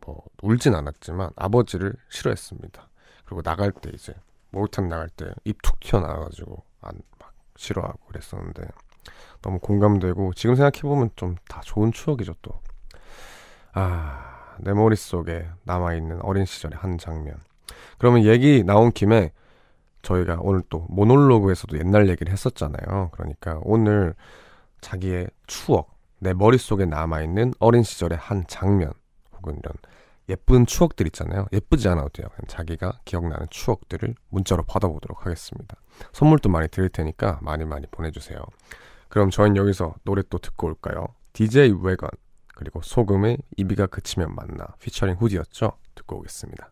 뭐 0.05 0.23
울진 0.41 0.75
않았지만 0.75 1.31
아버지를 1.35 1.93
싫어했습니다. 2.09 2.89
그리고 3.25 3.41
나갈 3.41 3.71
때 3.71 3.89
이제 3.93 4.13
목욕탕 4.51 4.89
나갈 4.89 5.09
때 5.09 5.25
입 5.45 5.61
툭 5.61 5.79
튀어나와가지고 5.79 6.63
안 6.81 7.01
막 7.19 7.33
싫어하고 7.55 7.99
그랬었는데 8.07 8.63
너무 9.41 9.59
공감되고 9.59 10.33
지금 10.33 10.55
생각해보면 10.55 11.11
좀 11.15 11.35
다 11.47 11.61
좋은 11.61 11.91
추억이죠 11.91 12.33
또. 12.41 12.59
아, 13.73 14.55
내 14.59 14.73
머릿속에 14.73 15.47
남아있는 15.63 16.21
어린 16.23 16.45
시절의 16.45 16.77
한 16.77 16.97
장면. 16.97 17.35
그러면 17.97 18.23
얘기 18.25 18.63
나온 18.63 18.91
김에 18.91 19.31
저희가 20.01 20.37
오늘 20.41 20.61
또 20.69 20.85
모놀로그에서도 20.89 21.77
옛날 21.79 22.09
얘기를 22.09 22.31
했었잖아요. 22.31 23.09
그러니까 23.13 23.59
오늘 23.63 24.15
자기의 24.81 25.27
추억, 25.47 25.95
내 26.19 26.33
머릿속에 26.33 26.85
남아있는 26.85 27.53
어린 27.59 27.83
시절의 27.83 28.17
한 28.17 28.45
장면 28.47 28.91
혹은 29.33 29.57
이런 29.57 29.73
예쁜 30.29 30.65
추억들 30.65 31.07
있잖아요. 31.07 31.47
예쁘지 31.51 31.87
않아도 31.89 32.09
돼요. 32.09 32.27
그냥 32.29 32.47
자기가 32.47 32.99
기억나는 33.05 33.47
추억들을 33.49 34.15
문자로 34.29 34.63
받아보도록 34.63 35.25
하겠습니다. 35.25 35.75
선물도 36.13 36.49
많이 36.49 36.67
드릴 36.67 36.89
테니까 36.89 37.39
많이 37.41 37.65
많이 37.65 37.85
보내주세요. 37.87 38.39
그럼 39.09 39.29
저희는 39.29 39.57
여기서 39.57 39.95
노래 40.03 40.21
또 40.29 40.37
듣고 40.37 40.67
올까요? 40.67 41.07
DJ 41.33 41.73
웨건 41.81 42.09
그리고 42.55 42.81
소금의 42.81 43.39
이비가 43.57 43.87
그치면 43.87 44.35
만나 44.35 44.67
피처링 44.79 45.15
후디였죠? 45.15 45.73
듣고 45.95 46.17
오겠습니다. 46.19 46.71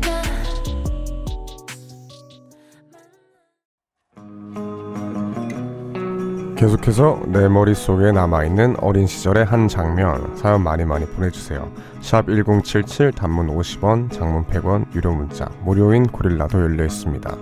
계속해서 6.61 7.23
내 7.25 7.47
머릿속에 7.47 8.11
남아있는 8.11 8.75
어린 8.81 9.07
시절의 9.07 9.45
한 9.45 9.67
장면 9.67 10.37
사연 10.37 10.61
많이 10.61 10.85
많이 10.85 11.07
보내주세요. 11.07 11.71
샵 12.01 12.27
1077 12.27 13.13
단문 13.13 13.47
50원 13.47 14.11
장문 14.11 14.45
100원 14.45 14.85
유료 14.93 15.11
문자 15.11 15.49
무료인 15.63 16.05
고릴라도 16.05 16.61
열려 16.61 16.85
있습니다. 16.85 17.35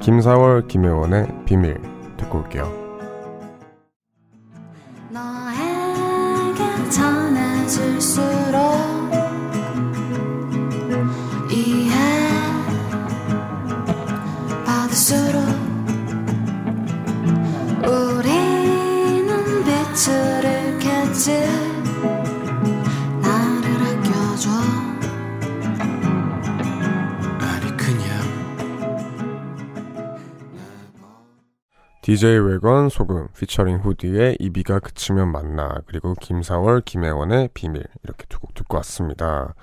김사월 0.00 0.68
김혜원의 0.68 1.26
비밀 1.46 1.80
듣고 2.18 2.40
올게요. 2.40 2.85
DJ 32.06 32.38
웨건 32.38 32.88
소금 32.88 33.26
피처링 33.36 33.78
후디의 33.78 34.36
이비가 34.38 34.78
그치면 34.78 35.32
만나 35.32 35.74
그리고 35.88 36.14
김사월 36.14 36.82
김혜원의 36.82 37.48
비밀 37.52 37.82
이렇게 38.04 38.26
두 38.28 38.38
곡 38.38 38.54
듣고 38.54 38.76
왔습니다. 38.76 39.56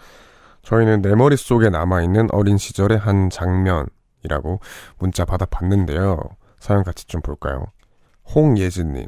저희는 0.61 1.01
내 1.01 1.15
머릿속에 1.15 1.69
남아있는 1.69 2.27
어린 2.33 2.57
시절의 2.57 2.97
한 2.97 3.29
장면이라고 3.29 4.59
문자 4.99 5.23
받아봤는데요. 5.23 6.19
사연 6.59 6.83
같이 6.83 7.07
좀 7.07 7.21
볼까요? 7.21 7.67
홍예진님 8.35 9.07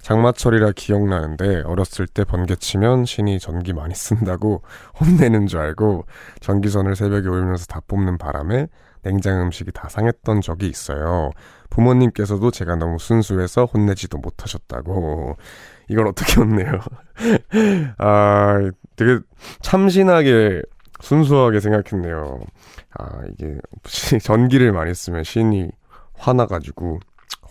장마철이라 0.00 0.70
기억나는데 0.76 1.62
어렸을 1.62 2.06
때 2.06 2.22
번개치면 2.22 3.06
신이 3.06 3.40
전기 3.40 3.72
많이 3.72 3.92
쓴다고 3.92 4.62
혼내는 5.00 5.48
줄 5.48 5.58
알고 5.58 6.04
전기선을 6.38 6.94
새벽에 6.94 7.26
울면서 7.26 7.66
다 7.66 7.80
뽑는 7.88 8.18
바람에 8.18 8.68
냉장 9.02 9.40
음식이 9.42 9.72
다 9.72 9.88
상했던 9.88 10.42
적이 10.42 10.68
있어요. 10.68 11.32
부모님께서도 11.70 12.50
제가 12.50 12.76
너무 12.76 12.98
순수해서 12.98 13.64
혼내지도 13.64 14.18
못하셨다고. 14.18 15.36
이걸 15.88 16.06
어떻게 16.06 16.40
혼내요? 16.40 16.80
아, 17.98 18.70
되게 18.96 19.20
참신하게 19.62 20.62
순수하게 21.00 21.60
생각했네요. 21.60 22.40
아, 22.98 23.20
이게 23.32 23.58
전기를 24.22 24.72
많이 24.72 24.94
쓰면 24.94 25.24
신이 25.24 25.70
화나가지고 26.14 27.00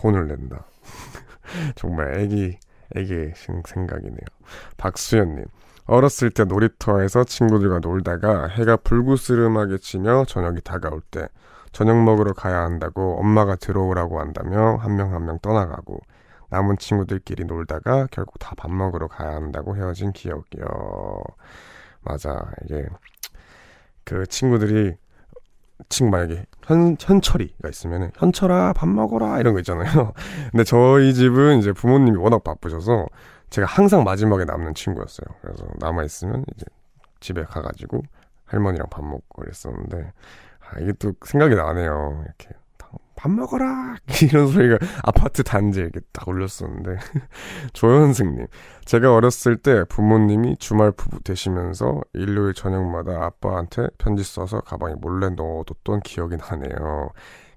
혼을 0.03 0.27
낸다. 0.27 0.65
정말 1.75 2.19
애기, 2.19 2.57
애기 2.95 3.31
생각이네요. 3.65 4.19
박수현님. 4.77 5.45
어렸을 5.85 6.29
때 6.29 6.43
놀이터에서 6.43 7.23
친구들과 7.23 7.79
놀다가 7.79 8.47
해가 8.47 8.75
불구스름하게 8.77 9.77
지며 9.77 10.25
저녁이 10.25 10.59
다가올 10.61 11.01
때 11.09 11.29
저녁 11.77 12.03
먹으러 12.03 12.33
가야 12.33 12.61
한다고 12.63 13.19
엄마가 13.19 13.55
들어오라고 13.55 14.19
한다며 14.19 14.77
한 14.77 14.95
명 14.97 15.13
한 15.13 15.25
명 15.25 15.37
떠나가고 15.39 15.99
남은 16.49 16.77
친구들끼리 16.79 17.45
놀다가 17.45 18.07
결국 18.09 18.39
다 18.39 18.55
밥 18.57 18.71
먹으러 18.71 19.07
가야 19.07 19.35
한다고 19.35 19.75
헤어진 19.77 20.11
기억이요. 20.11 20.65
맞아. 22.01 22.49
이게 22.65 22.87
그 24.05 24.25
친구들이 24.25 24.95
친구 25.89 26.11
만약에 26.11 26.45
현, 26.65 26.97
현철이가 26.99 27.69
있으면은 27.69 28.11
현철아 28.15 28.73
밥 28.73 28.87
먹어라 28.89 29.39
이런 29.39 29.53
거 29.53 29.59
있잖아요. 29.59 30.13
근데 30.51 30.63
저희 30.63 31.13
집은 31.13 31.59
이제 31.59 31.73
부모님이 31.73 32.17
워낙 32.17 32.43
바쁘셔서 32.43 33.05
제가 33.51 33.67
항상 33.67 34.03
마지막에 34.03 34.45
남는 34.45 34.73
친구였어요. 34.73 35.27
그래서 35.41 35.63
남아 35.79 36.03
있으면 36.05 36.43
이제 36.55 36.65
집에 37.19 37.43
가가지고 37.43 38.01
할머니랑 38.45 38.87
밥 38.89 39.03
먹고 39.05 39.41
그랬었는데 39.43 40.11
아, 40.69 40.79
이게 40.79 40.93
또 40.93 41.13
생각이 41.25 41.55
나네요. 41.55 42.23
이렇게 42.25 42.49
밥 43.17 43.31
먹어라 43.31 43.97
이런 44.21 44.47
소리가 44.47 44.77
아파트 45.03 45.43
단지에 45.43 45.83
이렇게 45.83 45.99
딱 46.13 46.27
울렸었는데 46.27 46.97
조현승님 47.73 48.45
제가 48.85 49.13
어렸을 49.13 49.57
때 49.57 49.83
부모님이 49.85 50.57
주말 50.57 50.91
부부 50.91 51.23
되시면서 51.23 52.01
일요일 52.13 52.53
저녁마다 52.53 53.25
아빠한테 53.25 53.87
편지 53.97 54.23
써서 54.23 54.61
가방에 54.61 54.93
몰래 54.93 55.29
넣어뒀던 55.29 56.01
기억이 56.01 56.37
나네요. 56.37 57.09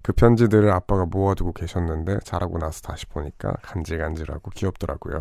그 0.02 0.14
편지들을 0.14 0.70
아빠가 0.72 1.04
모아두고 1.04 1.52
계셨는데 1.52 2.20
자라고 2.24 2.58
나서 2.58 2.80
다시 2.80 3.04
보니까 3.06 3.52
간질간질하고 3.62 4.50
귀엽더라고요. 4.52 5.20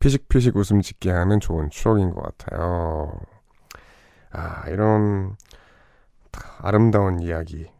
피식피식 0.00 0.56
웃음 0.56 0.80
짓게 0.80 1.10
하는 1.10 1.40
좋은 1.40 1.68
추억인 1.68 2.14
것 2.14 2.22
같아요. 2.22 3.20
아, 4.32 4.64
이런 4.68 5.36
아름다운 6.58 7.20
이야기. 7.20 7.70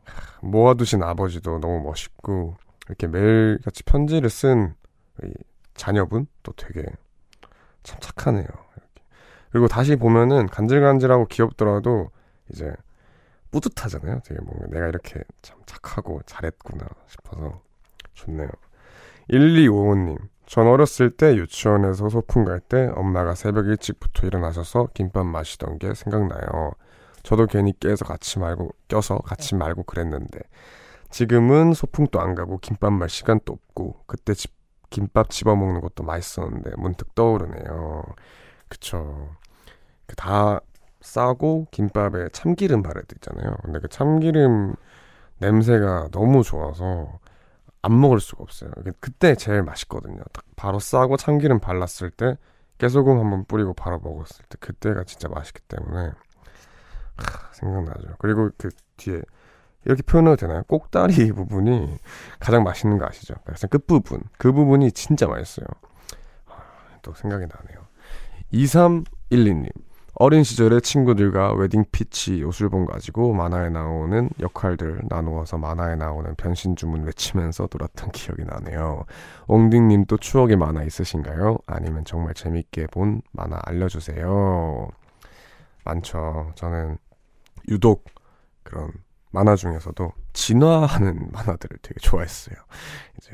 모아두신 0.41 1.03
아버지도 1.03 1.59
너무 1.61 1.81
멋있고, 1.83 2.57
이렇게 2.87 3.07
매일같이 3.07 3.83
편지를 3.83 4.31
쓴 4.31 4.75
자녀분? 5.75 6.27
또 6.43 6.53
되게 6.53 6.85
참 7.83 7.99
착하네요. 8.01 8.47
그리고 9.51 9.69
다시 9.69 9.97
보면은 9.97 10.47
간질간질하고 10.47 11.27
귀엽더라도 11.27 12.11
이제 12.51 12.73
뿌듯하잖아요. 13.51 14.21
되게 14.25 14.41
뭔가 14.43 14.67
내가 14.67 14.89
이렇게 14.89 15.23
참 15.43 15.59
착하고 15.65 16.21
잘했구나 16.27 16.87
싶어서 17.07 17.61
좋네요. 18.15 18.49
1255님. 19.31 20.19
전 20.47 20.67
어렸을 20.67 21.11
때 21.11 21.35
유치원에서 21.37 22.09
소풍 22.09 22.45
갈 22.45 22.61
때 22.61 22.91
엄마가 22.95 23.35
새벽 23.35 23.67
일찍부터 23.67 24.27
일어나셔서 24.27 24.89
김밥 24.95 25.27
마시던 25.27 25.79
게 25.79 25.95
생각나요. 25.95 26.73
저도 27.23 27.47
괜히 27.47 27.73
깨서 27.79 28.05
같이 28.05 28.39
말고 28.39 28.71
껴서 28.89 29.19
같이 29.19 29.55
말고 29.55 29.85
그랬는데 29.85 30.41
지금은 31.11 31.73
소풍도 31.75 32.21
안 32.21 32.35
가고 32.35 32.59
김밥 32.59 32.93
말 32.93 33.09
시간도 33.09 33.53
없고 33.53 34.05
그때 34.07 34.35
집, 34.35 34.53
김밥 34.91 35.31
집어 35.31 35.57
먹는 35.57 35.81
것도 35.81 36.05
맛있었는데 36.05 36.73
문득 36.79 37.15
떠오르네요. 37.15 38.03
그쵸. 38.69 39.31
그다 40.07 40.61
싸고 41.01 41.69
김밥에 41.71 42.29
참기름 42.33 42.83
때 43.03 43.17
있잖아요. 43.17 43.57
근데 43.63 43.81
그 43.81 43.89
참기름 43.89 44.75
냄새가 45.39 46.09
너무 46.13 46.43
좋아서 46.43 47.19
안 47.83 48.01
먹을 48.01 48.21
수가 48.21 48.43
없어요. 48.43 48.71
그- 48.85 48.93
그때 49.01 49.35
제일 49.35 49.63
맛있거든요. 49.63 50.21
딱 50.33 50.45
바로 50.57 50.79
싸고 50.81 51.17
참기름 51.17 51.61
발랐을 51.61 52.11
때 52.11 52.37
깨소금 52.79 53.19
한번 53.19 53.45
뿌리고 53.47 53.75
바로 53.75 53.99
먹었을 54.01 54.45
때 54.49 54.57
그때가 54.61 55.05
진짜 55.05 55.29
맛있기 55.29 55.61
때문에 55.69 56.13
하, 57.19 57.53
생각나죠. 57.53 58.17
그리고 58.19 58.51
그 58.57 58.71
뒤에 58.97 59.21
이렇게 59.85 60.03
표현해도 60.03 60.37
되나요? 60.37 60.63
꼭다리 60.65 61.31
부분이 61.33 61.99
가장 62.41 62.65
맛있는 62.65 62.99
거 62.99 63.07
아시죠? 63.07 63.35
약간 63.35 63.55
끝부분. 63.71 64.23
그 64.39 64.53
부분이 64.53 64.93
진짜 64.93 65.27
맛있어요. 65.27 65.67
하, 66.47 66.63
또 67.03 67.15
생각이 67.15 67.47
나네요. 67.47 67.87
2312님. 68.53 69.71
어린 70.21 70.43
시절에 70.43 70.81
친구들과 70.81 71.53
웨딩 71.53 71.85
피치 71.93 72.41
요술봉 72.41 72.87
가지고 72.87 73.35
만화에 73.35 73.69
나오는 73.69 74.29
역할들 74.41 75.03
나누어서 75.09 75.59
만화에 75.59 75.95
나오는 75.95 76.35
변신 76.35 76.75
주문 76.75 77.05
외치면서 77.05 77.69
놀았던 77.73 78.11
기억이 78.11 78.43
나네요. 78.45 79.05
옹딩님도 79.47 80.17
추억의 80.17 80.57
만화 80.57 80.83
있으신가요? 80.83 81.59
아니면 81.67 82.05
정말 82.05 82.35
재밌게 82.35 82.89
본 82.89 83.23
만화 83.31 83.61
알려주세요. 83.65 84.89
많죠. 85.85 86.51
저는 86.57 86.99
유독 87.69 88.05
그런 88.63 88.93
만화 89.31 89.57
중에서도 89.57 90.13
진화하는 90.33 91.31
만화들을 91.33 91.79
되게 91.83 92.01
좋아했어요. 92.01 92.57
이제 93.19 93.33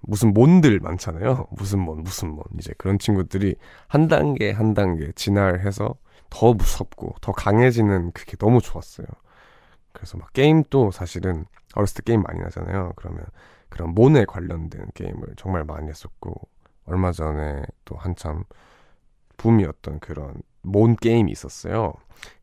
무슨 0.00 0.32
몬들 0.32 0.80
많잖아요. 0.80 1.48
무슨 1.50 1.80
몬, 1.80 2.02
무슨 2.02 2.30
몬. 2.30 2.44
이제 2.58 2.72
그런 2.78 2.98
친구들이 2.98 3.56
한 3.88 4.08
단계 4.08 4.52
한 4.52 4.74
단계 4.74 5.12
진화를 5.12 5.64
해서 5.66 5.96
더 6.30 6.52
무섭고 6.52 7.16
더 7.20 7.32
강해지는 7.32 8.12
그게 8.12 8.36
너무 8.36 8.60
좋았어요. 8.60 9.06
그래서 9.92 10.18
막 10.18 10.32
게임도 10.32 10.92
사실은 10.92 11.44
어렸을 11.74 11.96
때 11.96 12.02
게임 12.12 12.22
많이 12.22 12.40
나잖아요. 12.40 12.92
그러면 12.96 13.24
그런 13.68 13.94
몬에 13.94 14.24
관련된 14.24 14.86
게임을 14.94 15.34
정말 15.36 15.64
많이 15.64 15.88
했었고 15.88 16.48
얼마 16.84 17.12
전에 17.12 17.62
또 17.84 17.96
한참 17.96 18.44
붐이었던 19.36 20.00
그런 20.00 20.34
몬 20.62 20.96
게임이 20.96 21.30
있었어요. 21.32 21.94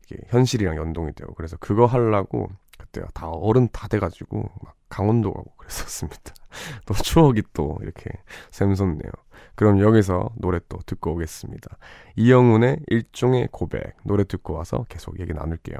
이게 0.06 0.20
현실이랑 0.28 0.76
연동이 0.76 1.12
되고 1.12 1.34
그래서 1.34 1.56
그거 1.58 1.86
하려고 1.86 2.48
그때 2.78 3.02
다 3.14 3.28
어른 3.28 3.68
다 3.72 3.88
돼가지고 3.88 4.48
막 4.62 4.74
강원도 4.88 5.32
가고 5.32 5.50
그랬었습니다. 5.56 6.34
또 6.86 6.94
추억이 6.94 7.42
또 7.52 7.76
이렇게 7.82 8.10
샘솟네요. 8.50 9.10
그럼 9.54 9.80
여기서 9.80 10.30
노래 10.36 10.58
또 10.68 10.78
듣고 10.86 11.12
오겠습니다. 11.12 11.76
이영훈의 12.16 12.80
일종의 12.88 13.48
고백 13.50 13.96
노래 14.04 14.24
듣고 14.24 14.54
와서 14.54 14.84
계속 14.88 15.20
얘기 15.20 15.32
나눌게요. 15.32 15.76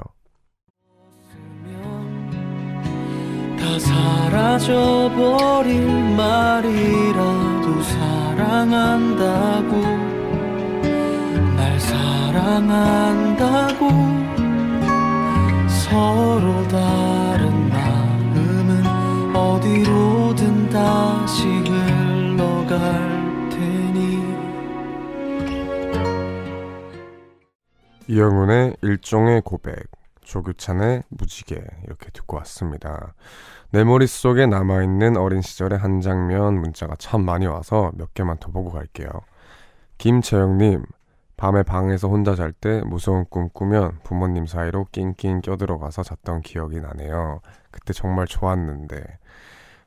다 3.59 3.79
사라져버릴 3.79 5.85
말이라도 6.15 7.81
사랑한다고 7.83 9.81
날 9.81 10.06
사랑한다고 12.37 13.89
서로 15.67 16.67
다른 16.67 17.69
마음은 17.69 19.35
어디로든 19.35 20.69
다시 20.69 21.47
흘러갈 21.47 22.77
테니 23.49 24.19
이영훈의 28.07 28.77
일종의 28.83 29.41
고백, 29.41 29.89
조규찬의 30.21 31.03
무지개 31.09 31.55
이렇게 31.85 32.11
듣고 32.11 32.37
왔습니다. 32.37 33.15
내 33.71 33.83
머릿속에 33.83 34.45
남아있는 34.45 35.17
어린 35.17 35.41
시절의 35.41 35.79
한 35.79 36.01
장면 36.01 36.61
문자가 36.61 36.95
참 36.99 37.25
많이 37.25 37.47
와서 37.47 37.91
몇 37.95 38.13
개만 38.13 38.37
더 38.37 38.51
보고 38.51 38.71
갈게요. 38.71 39.09
김채영님, 39.97 40.83
밤에 41.37 41.61
방에서 41.61 42.07
혼자 42.07 42.33
잘 42.35 42.51
때 42.51 42.81
무서운 42.81 43.25
꿈 43.29 43.49
꾸면 43.49 43.99
부모님 44.03 44.47
사이로 44.47 44.87
낑낑 44.91 45.41
껴들어가서 45.41 46.01
잤던 46.03 46.41
기억이 46.41 46.79
나네요. 46.81 47.41
그때 47.69 47.93
정말 47.93 48.25
좋았는데. 48.25 49.19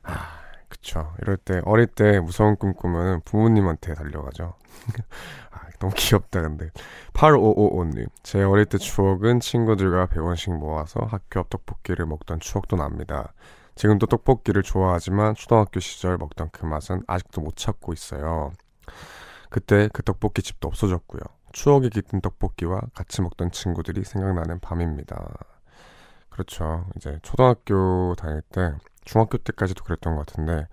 아, 0.03 0.39
그쵸. 0.69 1.13
이럴 1.21 1.35
때, 1.35 1.61
어릴 1.65 1.87
때 1.87 2.21
무서운 2.21 2.55
꿈 2.55 2.73
꾸면 2.73 3.21
부모님한테 3.25 3.93
달려가죠. 3.95 4.53
아, 5.51 5.59
너무 5.79 5.93
귀엽다, 5.95 6.41
근데. 6.41 6.69
8555님, 7.13 8.07
제 8.23 8.41
어릴 8.43 8.65
때 8.65 8.77
추억은 8.77 9.41
친구들과 9.41 10.07
100원씩 10.07 10.57
모아서 10.57 11.01
학교 11.01 11.41
앞 11.41 11.49
떡볶이를 11.49 12.05
먹던 12.05 12.39
추억도 12.39 12.77
납니다. 12.77 13.33
지금도 13.75 14.05
떡볶이를 14.07 14.63
좋아하지만 14.63 15.35
초등학교 15.35 15.81
시절 15.81 16.17
먹던 16.17 16.49
그 16.53 16.65
맛은 16.65 17.03
아직도 17.07 17.41
못 17.41 17.57
찾고 17.57 17.91
있어요. 17.91 18.53
그때 19.49 19.89
그 19.91 20.01
떡볶이 20.01 20.41
집도 20.41 20.69
없어졌고요. 20.69 21.21
추억이 21.53 21.89
깃든 21.89 22.21
떡볶이와 22.21 22.81
같이 22.93 23.21
먹던 23.21 23.51
친구들이 23.51 24.03
생각나는 24.03 24.59
밤입니다. 24.59 25.27
그렇죠. 26.29 26.85
이제 26.95 27.19
초등학교 27.21 28.15
다닐 28.17 28.41
때, 28.41 28.73
중학교 29.03 29.37
때까지도 29.37 29.83
그랬던 29.83 30.15
것 30.15 30.25
같은데, 30.25 30.67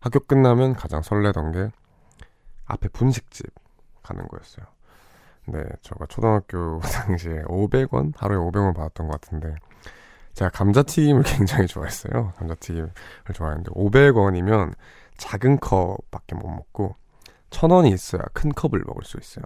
학교 0.00 0.20
끝나면 0.20 0.74
가장 0.74 1.02
설레던 1.02 1.52
게 1.52 1.70
앞에 2.66 2.88
분식집 2.88 3.46
가는 4.02 4.26
거였어요. 4.28 4.66
네, 5.46 5.64
제가 5.80 6.06
초등학교 6.06 6.80
당시에 6.84 7.42
500원? 7.44 8.12
하루에 8.16 8.36
500원 8.38 8.74
받았던 8.74 9.08
것 9.08 9.20
같은데, 9.20 9.54
제가 10.34 10.50
감자튀김을 10.50 11.22
굉장히 11.36 11.66
좋아했어요. 11.66 12.34
감자튀김을 12.36 12.92
좋아했는데, 13.34 13.70
500원이면 13.72 14.74
작은 15.16 15.58
컵밖에 15.60 16.34
못 16.36 16.48
먹고, 16.48 16.96
1000원이 17.50 17.92
있어야 17.92 18.22
큰 18.34 18.50
컵을 18.50 18.84
먹을 18.86 19.04
수 19.04 19.16
있어요. 19.18 19.44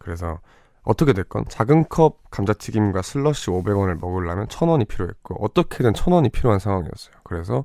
그래서 0.00 0.40
어떻게 0.82 1.12
됐건 1.12 1.44
작은 1.48 1.88
컵 1.88 2.30
감자튀김과 2.30 3.02
슬러시 3.02 3.50
500원을 3.50 4.00
먹으려면 4.00 4.48
1000원이 4.48 4.88
필요했고, 4.88 5.44
어떻게든 5.44 5.92
1000원이 5.92 6.32
필요한 6.32 6.58
상황이었어요. 6.58 7.14
그래서 7.22 7.64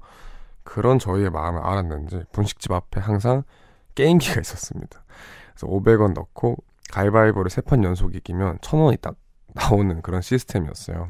그런 0.63 0.99
저희의 0.99 1.31
마음을 1.31 1.61
알았는지, 1.61 2.25
분식집 2.33 2.71
앞에 2.71 2.99
항상 3.01 3.43
게임기가 3.95 4.39
있었습니다. 4.41 5.03
그래서 5.55 5.67
500원 5.67 6.13
넣고, 6.13 6.57
가위바위보를 6.91 7.49
세판 7.49 7.83
연속 7.83 8.15
이기면 8.15 8.59
1000원이 8.59 9.01
딱 9.01 9.15
나오는 9.53 10.01
그런 10.01 10.21
시스템이었어요. 10.21 11.07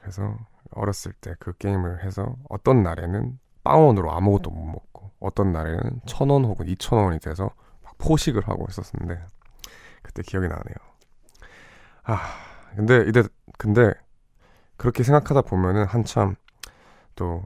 그래서 0.00 0.36
어렸을 0.72 1.12
때 1.12 1.34
그 1.38 1.52
게임을 1.56 2.04
해서 2.04 2.36
어떤 2.48 2.82
날에는 2.82 3.38
빵원으로 3.64 4.12
아무것도 4.12 4.50
못 4.50 4.64
먹고 4.64 5.10
어떤 5.20 5.52
날에는 5.52 6.00
1000원 6.06 6.44
혹은 6.44 6.66
2000원이 6.66 7.22
돼서 7.22 7.50
막 7.82 7.94
포식을 7.98 8.48
하고 8.48 8.66
있었는데 8.68 9.22
그때 10.16 10.22
기억이 10.22 10.48
나네요. 10.48 10.74
아, 12.04 12.18
근데 12.74 13.04
이제 13.08 13.22
근데 13.58 13.92
그렇게 14.78 15.02
생각하다 15.02 15.42
보면은 15.42 15.84
한참 15.84 16.36
또 17.14 17.44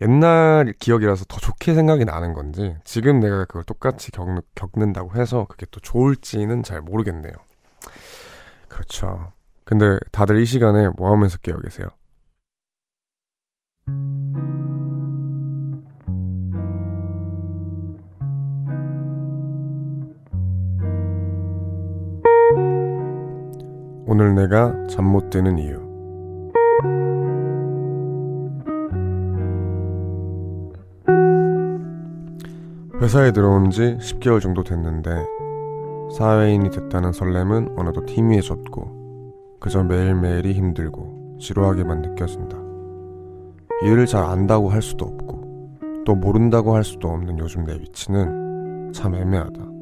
옛날 0.00 0.72
기억이라서 0.78 1.24
더 1.26 1.38
좋게 1.38 1.74
생각이 1.74 2.04
나는 2.04 2.32
건지 2.32 2.76
지금 2.84 3.20
내가 3.20 3.44
그걸 3.46 3.64
똑같이 3.64 4.10
겪, 4.12 4.26
겪는다고 4.54 5.14
해서 5.14 5.46
그게 5.48 5.66
또 5.70 5.80
좋을지는 5.80 6.62
잘 6.62 6.80
모르겠네요. 6.80 7.32
그렇죠. 8.68 9.32
근데 9.64 9.98
다들 10.12 10.40
이 10.40 10.46
시간에 10.46 10.88
뭐 10.96 11.10
하면서 11.10 11.38
깨어 11.38 11.58
계세요? 11.58 11.88
오늘 24.06 24.34
내가 24.34 24.72
잠 24.88 25.04
못 25.04 25.30
드는 25.30 25.58
이유. 25.58 25.82
회사에 33.00 33.32
들어온 33.32 33.70
지 33.70 33.96
10개월 33.98 34.40
정도 34.40 34.62
됐는데 34.62 35.10
사회인이 36.16 36.70
됐다는 36.70 37.12
설렘은 37.12 37.74
어느덧 37.76 38.04
희미해졌고 38.08 39.58
그저 39.60 39.82
매일매일이 39.82 40.52
힘들고 40.52 41.38
지루하게만 41.40 42.02
느껴진다. 42.02 42.56
일을 43.82 44.06
잘 44.06 44.22
안다고 44.22 44.68
할 44.70 44.80
수도 44.82 45.06
없고 45.06 45.74
또 46.06 46.14
모른다고 46.14 46.74
할 46.74 46.84
수도 46.84 47.08
없는 47.08 47.38
요즘 47.38 47.64
내 47.64 47.74
위치는 47.74 48.92
참 48.92 49.14
애매하다. 49.14 49.73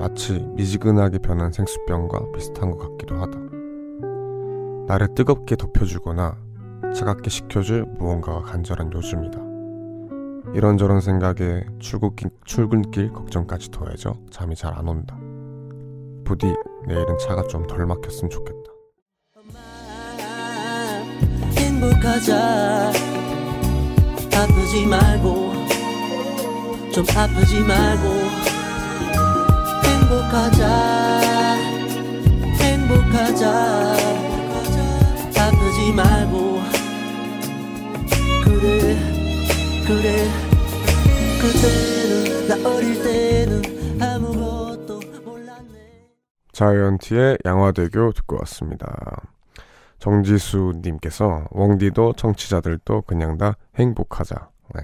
마치 0.00 0.40
미지근하게 0.54 1.18
변한 1.18 1.52
생수병과 1.52 2.32
비슷한 2.32 2.70
것 2.70 2.78
같기도 2.78 3.16
하다. 3.16 3.38
나를 4.86 5.14
뜨겁게 5.14 5.56
덮여주거나 5.56 6.36
차갑게 6.94 7.28
식혀줄 7.28 7.84
무언가가 7.98 8.40
간절한 8.40 8.90
요즘이다. 8.92 9.38
이런저런 10.54 11.00
생각에 11.02 11.64
출국길, 11.78 12.30
출근길 12.44 13.12
걱정까지 13.12 13.70
더해져 13.70 14.14
잠이 14.30 14.56
잘 14.56 14.72
안 14.74 14.88
온다. 14.88 15.18
부디 16.24 16.46
내일은 16.86 17.18
차가 17.18 17.42
좀 17.46 17.66
덜 17.66 17.84
막혔으면 17.86 18.30
좋겠다. 18.30 18.70
행복하자 21.58 22.92
아프지 24.34 24.86
말고 24.86 25.52
좀 26.92 27.04
아프지 27.14 27.60
말고 27.60 28.19
행복하자 30.30 31.56
행복하자 32.60 33.50
아프지 35.36 35.92
말고 35.96 36.60
그래 38.44 38.96
그래 39.88 40.28
그때는 41.40 42.46
나 42.46 42.68
어릴 42.68 43.02
때는 43.02 44.00
아무것도 44.00 45.00
몰랐네 45.24 46.06
자이언티의 46.52 47.38
양화대교 47.44 48.12
듣고 48.12 48.36
왔습니다. 48.38 49.22
정지수님께서 49.98 51.48
웡디도 51.50 52.12
청취자들도 52.12 53.02
그냥 53.02 53.36
다 53.36 53.56
행복하자. 53.74 54.48
네. 54.76 54.82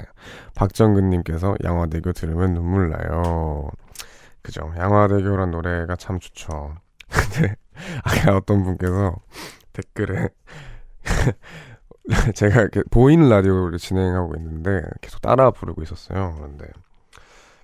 박정근님께서 0.57 1.55
양화대교 1.63 2.13
들으면 2.15 2.55
눈물 2.55 2.91
나요. 2.91 3.71
그죠. 4.47 4.73
양화대교란 4.79 5.51
노래가 5.51 5.97
참 5.97 6.21
좋죠. 6.21 6.77
근데 7.09 7.57
아까 8.05 8.37
어떤 8.37 8.63
분께서 8.63 9.17
댓글에 9.73 10.29
제가 12.35 12.61
이렇게 12.61 12.83
보이는 12.93 13.29
라디오를 13.29 13.77
진행하고 13.79 14.37
있는데 14.37 14.83
계속 15.01 15.21
따라 15.21 15.51
부르고 15.51 15.83
있었어요. 15.83 16.35
그런데 16.37 16.67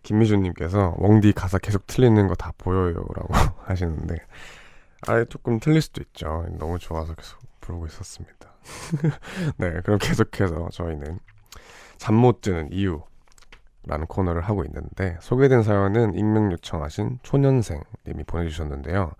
김미준님께서 0.02 0.96
웡디 0.98 1.32
가사 1.34 1.58
계속 1.58 1.86
틀리는 1.86 2.26
거 2.26 2.34
다 2.34 2.52
보여요라고 2.58 3.32
하시는데 3.64 4.16
아예 5.06 5.24
조금 5.26 5.60
틀릴 5.60 5.80
수도 5.82 6.02
있죠. 6.02 6.46
너무 6.58 6.80
좋아서 6.80 7.14
계속 7.14 7.38
부르고 7.60 7.86
있었습니다. 7.86 8.52
네, 9.58 9.70
그럼 9.84 9.98
계속해서 10.00 10.68
저희는 10.72 11.20
잠 11.98 12.16
못 12.16 12.40
드는 12.40 12.72
이유 12.72 13.02
라는 13.84 14.06
코너를 14.06 14.42
하고 14.42 14.64
있는데 14.64 15.16
소개된 15.20 15.62
사연은 15.62 16.14
익명 16.14 16.52
요청하신 16.52 17.18
초년생님이 17.22 18.24
보내주셨는데요. 18.26 19.12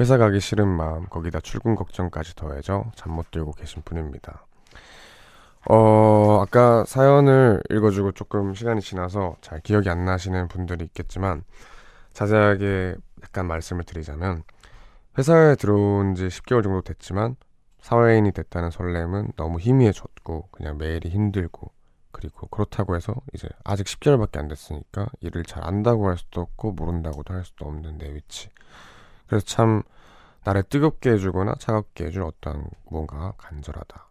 회사 0.00 0.18
가기 0.18 0.40
싫은 0.40 0.66
마음 0.68 1.06
거기다 1.06 1.40
출근 1.40 1.74
걱정까지 1.74 2.34
더해져 2.34 2.90
잠 2.96 3.12
못 3.12 3.30
들고 3.30 3.52
계신 3.52 3.82
분입니다. 3.84 4.44
어, 5.70 6.40
아까 6.42 6.84
사연을 6.86 7.62
읽어주고 7.70 8.12
조금 8.12 8.54
시간이 8.54 8.80
지나서 8.82 9.36
잘 9.40 9.60
기억이 9.60 9.88
안 9.88 10.04
나시는 10.04 10.48
분들이 10.48 10.84
있겠지만 10.84 11.42
자세하게 12.12 12.96
약간 13.22 13.46
말씀을 13.46 13.84
드리자면 13.84 14.42
회사에 15.16 15.54
들어온 15.54 16.14
지 16.14 16.26
10개월 16.26 16.62
정도 16.62 16.82
됐지만 16.82 17.36
사회인이 17.80 18.32
됐다는 18.32 18.70
설렘은 18.70 19.32
너무 19.36 19.58
희미해졌고 19.58 20.48
그냥 20.50 20.76
매일이 20.76 21.08
힘들고 21.08 21.70
그리고 22.14 22.46
그렇다고 22.46 22.94
해서 22.94 23.12
이제 23.34 23.48
아직 23.64 23.86
10개월밖에 23.86 24.38
안 24.38 24.46
됐으니까 24.46 25.08
일을 25.20 25.42
잘 25.42 25.66
안다고 25.66 26.08
할 26.08 26.16
수도 26.16 26.42
없고 26.42 26.72
모른다고도 26.72 27.34
할 27.34 27.44
수도 27.44 27.66
없는 27.66 27.98
내 27.98 28.14
위치. 28.14 28.50
그래서 29.26 29.44
참 29.44 29.82
나를 30.44 30.62
뜨겁게 30.62 31.10
해주거나 31.10 31.56
차갑게 31.58 32.04
해줄 32.04 32.22
어떤 32.22 32.68
무언가가 32.88 33.32
간절하다. 33.36 34.08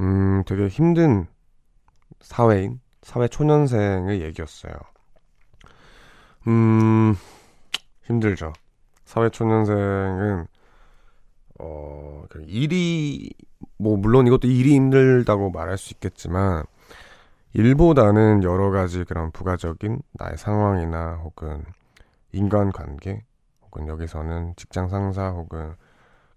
음, 0.00 0.42
되게 0.44 0.66
힘든 0.66 1.28
사회인, 2.20 2.80
사회 3.02 3.28
초년생의 3.28 4.20
얘기였어요. 4.20 4.72
음, 6.48 7.14
힘들죠. 8.06 8.52
사회 9.04 9.28
초년생은 9.28 10.48
어, 11.60 12.24
그 12.28 12.42
일이 12.48 13.30
뭐 13.76 13.96
물론 13.96 14.26
이것도 14.26 14.48
일이 14.48 14.74
힘들다고 14.74 15.50
말할 15.50 15.78
수 15.78 15.94
있겠지만 15.94 16.64
일보다는 17.52 18.42
여러 18.42 18.70
가지 18.70 19.04
그런 19.04 19.30
부가적인 19.30 20.00
나의 20.12 20.36
상황이나 20.36 21.16
혹은 21.24 21.64
인간관계 22.32 23.22
혹은 23.62 23.88
여기서는 23.88 24.54
직장 24.56 24.88
상사 24.88 25.30
혹은 25.30 25.74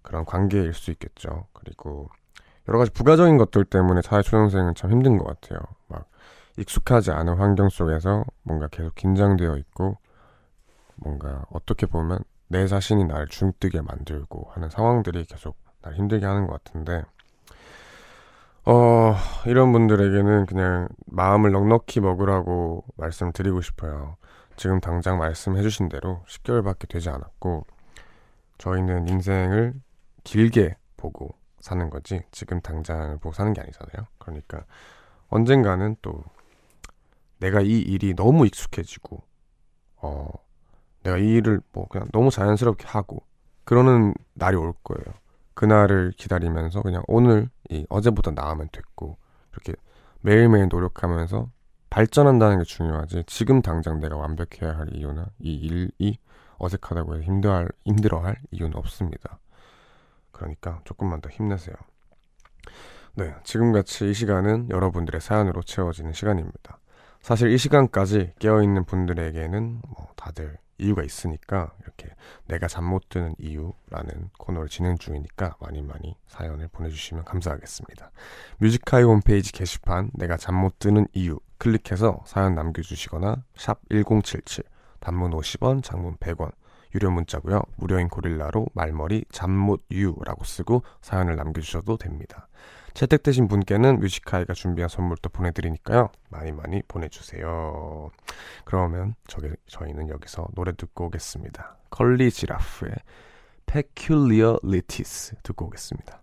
그런 0.02 0.24
관계일 0.24 0.74
수 0.74 0.90
있겠죠. 0.90 1.46
그리고 1.52 2.08
여러 2.68 2.78
가지 2.78 2.90
부가적인 2.90 3.38
것들 3.38 3.64
때문에 3.64 4.02
사회초년생은 4.02 4.74
참 4.74 4.90
힘든 4.90 5.18
것 5.18 5.24
같아요. 5.26 5.60
막 5.88 6.08
익숙하지 6.58 7.10
않은 7.12 7.36
환경 7.36 7.68
속에서 7.68 8.24
뭔가 8.42 8.68
계속 8.68 8.94
긴장되어 8.94 9.56
있고 9.56 9.98
뭔가 10.96 11.44
어떻게 11.50 11.86
보면 11.86 12.20
내 12.48 12.66
자신이 12.66 13.04
나를 13.04 13.28
중뜨게 13.28 13.80
만들고 13.80 14.50
하는 14.52 14.68
상황들이 14.68 15.24
계속 15.24 15.56
날 15.80 15.94
힘들게 15.94 16.26
하는 16.26 16.46
것 16.46 16.62
같은데 16.62 17.02
어 18.64 19.16
이런 19.46 19.72
분들에게는 19.72 20.46
그냥 20.46 20.88
마음을 21.06 21.50
넉넉히 21.50 22.00
먹으라고 22.00 22.84
말씀드리고 22.96 23.60
싶어요. 23.60 24.16
지금 24.56 24.80
당장 24.80 25.18
말씀해주신 25.18 25.88
대로 25.88 26.22
10개월밖에 26.28 26.88
되지 26.88 27.08
않았고 27.08 27.66
저희는 28.58 29.08
인생을 29.08 29.74
길게 30.22 30.76
보고 30.96 31.34
사는 31.58 31.90
거지 31.90 32.22
지금 32.30 32.60
당장을 32.60 33.16
보고 33.18 33.32
사는 33.32 33.52
게 33.52 33.60
아니잖아요. 33.60 34.06
그러니까 34.18 34.64
언젠가는 35.28 35.96
또 36.00 36.22
내가 37.38 37.60
이 37.60 37.80
일이 37.80 38.14
너무 38.14 38.46
익숙해지고 38.46 39.22
어 39.96 40.28
내가 41.02 41.18
이 41.18 41.34
일을 41.34 41.60
뭐 41.72 41.88
그냥 41.88 42.06
너무 42.12 42.30
자연스럽게 42.30 42.86
하고 42.86 43.24
그러는 43.64 44.14
날이 44.34 44.56
올 44.56 44.72
거예요. 44.84 45.21
그날을 45.54 46.12
기다리면서 46.16 46.82
그냥 46.82 47.02
오늘 47.06 47.48
이 47.70 47.86
어제보다 47.88 48.30
나으면 48.32 48.68
됐고 48.72 49.16
이렇게 49.52 49.74
매일매일 50.20 50.68
노력하면서 50.68 51.48
발전한다는 51.90 52.58
게 52.58 52.64
중요하지. 52.64 53.24
지금 53.26 53.60
당장 53.60 54.00
내가 54.00 54.16
완벽해야 54.16 54.78
할 54.78 54.94
이유나 54.94 55.26
이 55.40 55.54
일이 55.54 56.18
어색하다고 56.58 57.16
해서 57.16 57.24
힘들어할, 57.24 57.68
힘들어할 57.84 58.36
이유는 58.50 58.76
없습니다. 58.76 59.38
그러니까 60.30 60.80
조금만 60.84 61.20
더 61.20 61.28
힘내세요. 61.28 61.74
네, 63.14 63.34
지금같이 63.44 64.08
이 64.08 64.14
시간은 64.14 64.70
여러분들의 64.70 65.20
사연으로 65.20 65.62
채워지는 65.62 66.14
시간입니다. 66.14 66.78
사실 67.20 67.50
이 67.50 67.58
시간까지 67.58 68.32
깨어있는 68.38 68.84
분들에게는 68.84 69.82
뭐 69.86 70.08
다들 70.16 70.56
이유가 70.82 71.02
있으니까 71.02 71.72
이렇게 71.82 72.08
내가 72.46 72.66
잠 72.68 72.84
못 72.84 73.08
드는 73.08 73.34
이유라는 73.38 74.30
코너를 74.38 74.68
진행 74.68 74.98
중이니까 74.98 75.56
많이 75.60 75.80
많이 75.82 76.16
사연을 76.26 76.68
보내주시면 76.68 77.24
감사하겠습니다. 77.24 78.10
뮤직하이 78.58 79.02
홈페이지 79.04 79.52
게시판 79.52 80.10
내가 80.14 80.36
잠 80.36 80.54
못 80.56 80.78
드는 80.78 81.06
이유 81.14 81.38
클릭해서 81.58 82.22
사연 82.26 82.54
남겨주시거나 82.54 83.44
샵 83.56 83.80
1077 83.88 84.64
단문 85.00 85.30
50원 85.32 85.82
장문 85.82 86.16
100원 86.16 86.52
유료 86.94 87.10
문자고요. 87.10 87.62
무료인 87.76 88.08
고릴라로 88.08 88.66
말머리 88.74 89.24
잠못 89.30 89.82
유라고 89.90 90.44
쓰고 90.44 90.82
사연을 91.00 91.36
남겨주셔도 91.36 91.96
됩니다. 91.96 92.48
채택되신 92.94 93.48
분께는 93.48 94.00
뮤직하이가 94.00 94.52
준비한 94.52 94.88
선물도 94.88 95.30
보내드리니까요. 95.30 96.10
많이 96.28 96.52
많이 96.52 96.82
보내주세요. 96.86 98.10
그러면 98.64 99.14
저기, 99.26 99.48
저희는 99.66 100.08
여기서 100.08 100.48
노래 100.54 100.72
듣고 100.72 101.06
오겠습니다. 101.06 101.76
컬리 101.90 102.30
지라프의 102.30 102.94
Peculiarities 103.66 105.36
듣고 105.42 105.66
오겠습니다. 105.66 106.21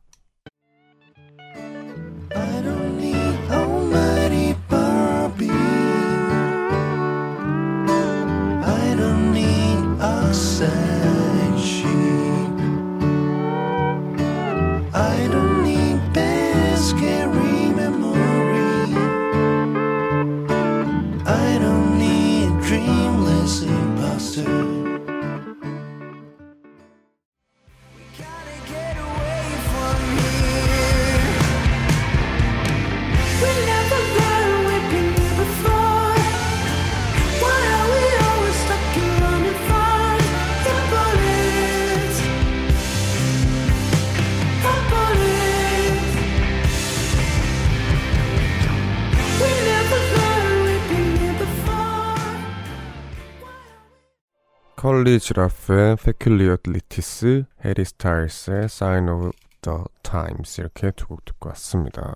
Curly 54.80 55.20
Giraffe의 55.20 55.98
Peculiarities, 55.98 57.44
Harry 57.66 57.84
Styles의 57.84 58.64
Sign 58.64 59.10
of 59.10 59.32
the 59.60 59.80
Times 60.04 60.62
이렇게 60.62 60.92
두 60.92 61.06
곡 61.08 61.26
듣고 61.26 61.50
왔습니다. 61.50 62.16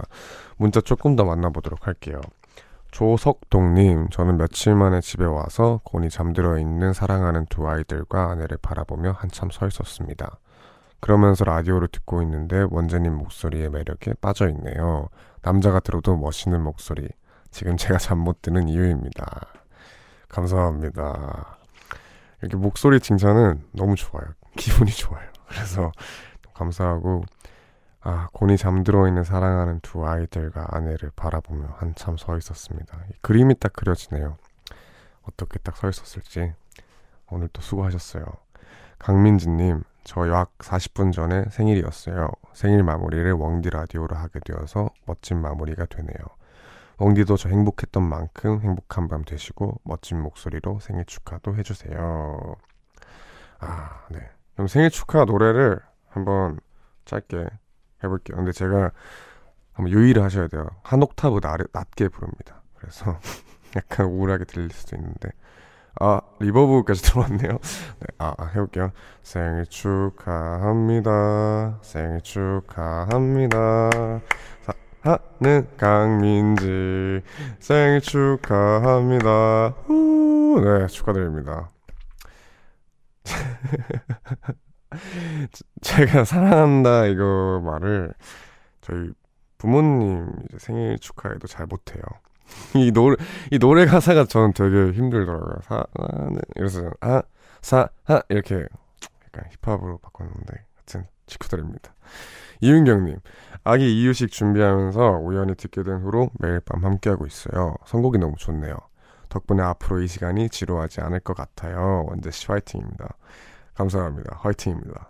문자 0.55 0.79
조금 0.79 1.17
더 1.17 1.25
만나보도록 1.25 1.87
할게요. 1.87 2.21
조석동님, 2.91 4.07
저는 4.11 4.37
며칠 4.37 4.75
만에 4.75 5.01
집에 5.01 5.25
와서 5.25 5.81
곤히 5.83 6.09
잠들어 6.09 6.57
있는 6.57 6.93
사랑하는 6.93 7.47
두 7.47 7.67
아이들과 7.67 8.31
아내를 8.31 8.59
바라보며 8.61 9.11
한참 9.11 9.49
서 9.49 9.67
있었습니다. 9.67 10.39
그러면서 11.01 11.43
라디오를 11.43 11.89
듣고 11.89 12.21
있는데 12.21 12.65
원재님 12.71 13.13
목소리의 13.13 13.71
매력에 13.71 14.13
빠져 14.21 14.47
있네요. 14.47 15.09
남자가 15.41 15.81
들어도 15.81 16.15
멋있는 16.15 16.61
목소리. 16.61 17.09
지금 17.51 17.75
제가 17.75 17.97
잠 17.97 18.19
못 18.19 18.41
드는 18.41 18.69
이유입니다. 18.69 19.47
감사합니다. 20.29 21.57
이렇게 22.43 22.57
목소리 22.57 22.99
칭찬은 22.99 23.63
너무 23.71 23.95
좋아요. 23.95 24.25
기분이 24.57 24.91
좋아요. 24.91 25.27
그래서 25.47 25.91
감사하고 26.53 27.23
아 28.01 28.27
곤히 28.33 28.57
잠들어 28.57 29.07
있는 29.07 29.23
사랑하는 29.23 29.79
두 29.81 30.05
아이들과 30.05 30.67
아내를 30.71 31.11
바라보며 31.15 31.75
한참 31.77 32.17
서 32.17 32.37
있었습니다. 32.37 32.97
이 33.09 33.13
그림이 33.21 33.55
딱 33.59 33.73
그려지네요. 33.73 34.37
어떻게 35.23 35.57
딱 35.59 35.77
서 35.77 35.89
있었을지 35.89 36.53
오늘 37.29 37.47
또 37.53 37.61
수고하셨어요. 37.61 38.25
강민지님 38.99 39.83
저 40.03 40.27
약 40.29 40.57
40분 40.57 41.13
전에 41.13 41.45
생일이었어요. 41.49 42.29
생일 42.53 42.83
마무리를 42.83 43.31
웡디 43.31 43.69
라디오로 43.69 44.15
하게 44.17 44.39
되어서 44.45 44.89
멋진 45.05 45.41
마무리가 45.41 45.85
되네요. 45.85 46.17
웡디도 47.03 47.35
저 47.37 47.49
행복했던 47.49 48.01
만큼 48.01 48.61
행복한 48.61 49.09
밤 49.09 49.23
되시고 49.25 49.81
멋진 49.83 50.21
목소리로 50.21 50.79
생일 50.79 51.03
축하도 51.05 51.55
해주세요. 51.57 52.55
아, 53.59 54.05
네. 54.09 54.19
그럼 54.53 54.67
생일 54.67 54.89
축하 54.89 55.25
노래를 55.25 55.79
한번 56.09 56.59
짧게 57.05 57.45
해볼게요. 58.03 58.37
근데 58.37 58.51
제가 58.53 58.91
한번 59.73 59.91
유의를 59.91 60.23
하셔야 60.23 60.47
돼요. 60.47 60.65
한 60.83 61.03
옥타브 61.03 61.41
나, 61.41 61.57
낮게 61.73 62.07
부릅니다. 62.07 62.61
그래서 62.75 63.19
약간 63.75 64.05
우울하게 64.07 64.45
들릴 64.45 64.69
수도 64.69 64.95
있는데 64.95 65.29
아 65.99 66.21
리버브까지 66.39 67.01
들어왔네요. 67.11 67.51
네, 67.51 68.07
아, 68.17 68.33
아 68.37 68.45
해볼게요. 68.45 68.91
생일 69.23 69.65
축하합니다. 69.65 71.09
생일 71.81 72.21
축하합니다. 72.21 73.89
사 74.61 74.73
하는 75.03 75.67
강민지 75.75 77.21
생일 77.59 77.99
축하합니다. 77.99 79.73
후, 79.85 80.61
네 80.63 80.87
축하드립니다. 80.87 81.69
제가 85.81 86.23
사랑한다 86.23 87.07
이거 87.07 87.61
말을 87.65 88.13
저희 88.79 89.11
부모님 89.57 90.29
이제 90.45 90.57
생일 90.59 90.97
축하에도 90.99 91.47
잘 91.47 91.65
못해요. 91.65 92.01
이 92.75 92.91
노래 92.91 93.17
이 93.51 93.59
노래 93.59 93.85
가사가 93.85 94.25
저는 94.25 94.53
되게 94.53 94.91
힘들더라고요. 94.91 95.57
사는 95.63 95.85
그래서 96.55 96.89
아사하 97.01 98.21
이렇게 98.29 98.65
약간 99.25 99.51
힙합으로 99.61 99.97
바꿨는데 99.97 100.53
하여튼 100.75 101.03
축하드립니다. 101.25 101.93
이윤경님 102.63 103.17
아기 103.65 104.01
이유식 104.01 104.31
준비하면서 104.31 105.19
우연히 105.21 105.53
듣게 105.55 105.83
된 105.83 105.97
후로 105.97 106.29
매일 106.39 106.61
밤 106.61 106.85
함께하고 106.85 107.25
있어요. 107.25 107.75
선곡이 107.85 108.19
너무 108.19 108.35
좋네요. 108.37 108.77
덕분에 109.27 109.61
앞으로 109.61 110.01
이 110.01 110.07
시간이 110.07 110.49
지루하지 110.49 111.01
않을 111.01 111.19
것 111.19 111.35
같아요. 111.35 112.05
원재씨 112.07 112.47
화이팅입니다. 112.47 113.17
감사합니다. 113.73 114.37
화이팅입니다. 114.39 115.09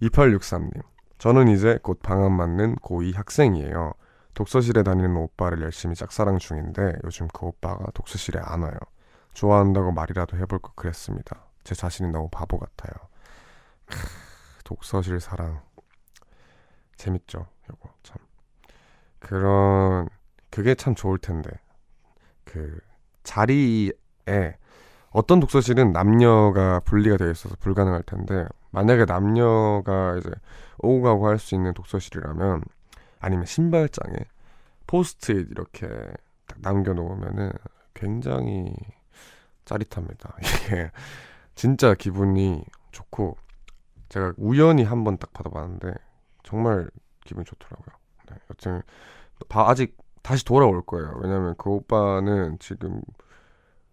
2863님. 0.00 0.82
저는 1.18 1.48
이제 1.48 1.78
곧 1.82 2.00
방학 2.02 2.32
맞는 2.32 2.76
고2 2.76 3.14
학생이에요. 3.14 3.92
독서실에 4.32 4.82
다니는 4.82 5.16
오빠를 5.16 5.60
열심히 5.62 5.94
짝사랑 5.94 6.38
중인데 6.38 6.94
요즘 7.04 7.28
그 7.28 7.44
오빠가 7.44 7.90
독서실에 7.92 8.40
안 8.42 8.62
와요. 8.62 8.78
좋아한다고 9.34 9.92
말이라도 9.92 10.38
해볼 10.38 10.60
거 10.60 10.72
그랬습니다. 10.74 11.44
제 11.62 11.74
자신이 11.74 12.10
너무 12.10 12.30
바보 12.30 12.58
같아요. 12.58 12.94
크, 13.86 13.96
독서실 14.64 15.20
사랑. 15.20 15.65
재밌죠, 16.96 17.46
요거 17.70 17.90
참. 18.02 18.16
그런 19.18 20.08
그게 20.50 20.74
참 20.74 20.94
좋을 20.94 21.18
텐데. 21.18 21.50
그 22.44 22.78
자리에 23.24 23.92
어떤 25.10 25.40
독서실은 25.40 25.92
남녀가 25.92 26.80
분리가 26.80 27.16
되어 27.16 27.30
있어서 27.30 27.56
불가능할 27.60 28.02
텐데 28.04 28.46
만약에 28.70 29.04
남녀가 29.06 30.16
이제 30.18 30.30
오고 30.78 31.02
가고 31.02 31.28
할 31.28 31.38
수 31.38 31.54
있는 31.54 31.74
독서실이라면 31.74 32.62
아니면 33.20 33.46
신발장에 33.46 34.16
포스트잇 34.86 35.50
이렇게 35.50 35.88
딱 36.46 36.58
남겨놓으면은 36.60 37.52
굉장히 37.94 38.74
짜릿합니다. 39.64 40.36
이게 40.42 40.90
진짜 41.54 41.94
기분이 41.94 42.64
좋고 42.92 43.36
제가 44.08 44.34
우연히 44.36 44.84
한 44.84 45.02
번 45.04 45.18
딱 45.18 45.32
받아봤는데 45.32 45.94
정말 46.46 46.88
기분 47.24 47.44
좋더라고요. 47.44 47.96
네, 48.30 48.36
여튼 48.50 48.82
아직 49.50 49.96
다시 50.22 50.44
돌아올 50.44 50.82
거예요. 50.86 51.18
왜냐면 51.20 51.54
그 51.58 51.68
오빠는 51.68 52.58
지금 52.60 53.02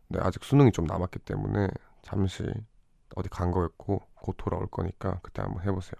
네, 0.08 0.20
아직 0.22 0.44
수능이 0.44 0.72
좀 0.72 0.86
남았기 0.86 1.20
때문에 1.20 1.68
잠시 2.04 2.44
어디 3.16 3.28
간 3.30 3.52
거였고 3.52 4.02
곧 4.16 4.36
돌아올 4.38 4.68
거니까 4.68 5.20
그때 5.24 5.42
한번 5.42 5.64
해보세요. 5.64 5.96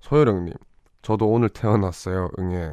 소혜령님, 0.00 0.54
저도 1.02 1.28
오늘 1.28 1.48
태어났어요. 1.50 2.30
응애. 2.38 2.72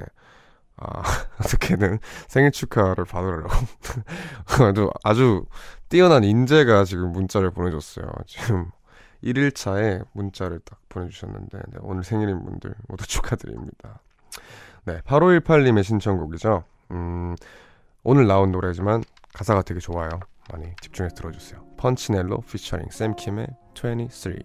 아, 0.77 1.03
어떻게든 1.43 1.99
생일 2.29 2.51
축하를 2.51 3.03
받으려고. 3.03 3.49
아주, 4.65 4.89
아주 5.03 5.45
뛰어난 5.89 6.23
인재가 6.23 6.85
지금 6.85 7.11
문자를 7.11 7.51
보내줬어요. 7.51 8.07
지금 8.27 8.71
1일차에 9.23 10.05
문자를 10.13 10.59
딱 10.59 10.79
보내주셨는데, 10.89 11.57
네, 11.57 11.77
오늘 11.81 12.03
생일인 12.03 12.43
분들 12.43 12.73
모두 12.87 13.05
축하드립니다. 13.07 13.99
네, 14.85 15.01
8518님의 15.01 15.83
신청곡이죠. 15.83 16.63
음, 16.91 17.35
오늘 18.03 18.27
나온 18.27 18.51
노래지만 18.51 19.03
가사가 19.33 19.61
되게 19.61 19.79
좋아요. 19.79 20.09
많이 20.51 20.73
집중해서 20.81 21.15
들어주세요. 21.15 21.63
펀치넬로 21.77 22.41
피처링 22.41 22.89
샘킴의 22.89 23.47
23 23.75 24.39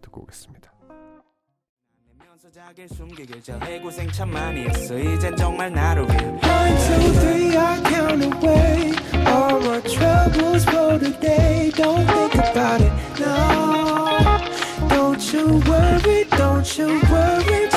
듣고 0.00 0.22
오겠습니다. 0.22 0.72
자기를 2.52 2.88
숨기길 2.90 3.42
잘해 3.42 3.80
고생 3.80 4.10
참 4.10 4.30
많이 4.30 4.64
했어 4.64 4.98
이젠 4.98 5.34
정말 5.36 5.72
나를 5.72 6.04
위해 6.04 6.18
One, 6.18 6.40
two, 6.40 7.12
three, 7.20 7.56
I 7.56 7.80
count 7.82 8.22
away 8.22 8.92
all 9.26 9.66
our 9.68 9.80
troubles 9.80 10.62
for 10.68 10.98
today. 10.98 11.70
Don't 11.74 12.06
think 12.06 12.34
about 12.34 12.82
it, 12.82 12.92
no. 13.20 13.91
Don't 15.22 15.34
you 15.34 15.60
worry, 15.70 16.24
don't 16.30 16.78
you 16.78 17.00
worry. 17.08 17.68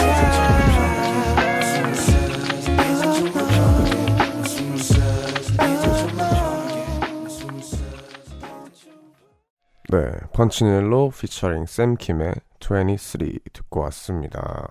네, 9.89 10.12
펀치넬로 10.34 11.12
피처링 11.12 11.68
샘킴의 11.68 12.34
23 12.60 13.30
듣고 13.54 13.82
왔습니다. 13.82 14.68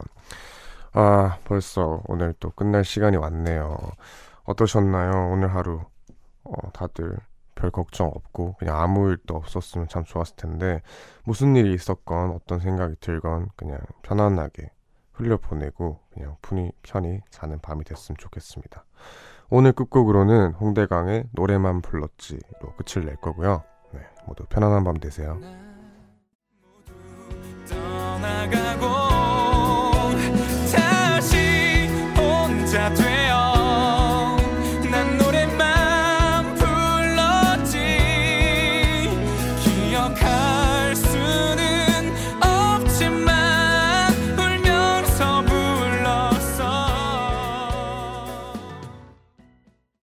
아, 0.95 1.39
벌써 1.45 2.03
오늘 2.07 2.35
또 2.41 2.51
끝날 2.51 2.85
시간이 2.85 3.17
왔네요. 3.17 3.79
어떠셨나요? 4.43 5.31
오늘 5.31 5.55
하루 5.55 5.81
어, 6.43 6.73
다들 6.73 7.19
별 7.65 7.71
걱정 7.71 8.09
없고 8.09 8.57
그냥 8.59 8.79
아무 8.79 9.09
일도 9.09 9.35
없었으면 9.35 9.89
참 9.89 10.05
좋았을 10.05 10.37
텐데 10.37 10.83
무슨 11.25 11.57
일이 11.57 11.73
있었건 11.73 12.33
어떤 12.33 12.61
생각이 12.61 12.97
들건 13.01 13.49
그냥 13.57 13.79
편안하게 14.03 14.71
흘려보내고 15.13 16.01
그냥 16.13 16.37
편히, 16.43 16.73
편히 16.83 17.21
자는 17.31 17.61
밤이 17.61 17.85
됐으면 17.85 18.19
좋겠습니다. 18.19 18.85
오늘 19.49 19.73
끝곡으로는 19.73 20.53
홍대강의 20.55 21.29
노래만 21.33 21.81
불렀지로 21.81 22.75
끝을 22.77 23.07
낼 23.07 23.17
거고요. 23.17 23.63
네, 23.93 24.01
모두 24.27 24.45
편안한 24.45 24.85
밤 24.85 24.99
되세요. 24.99 25.39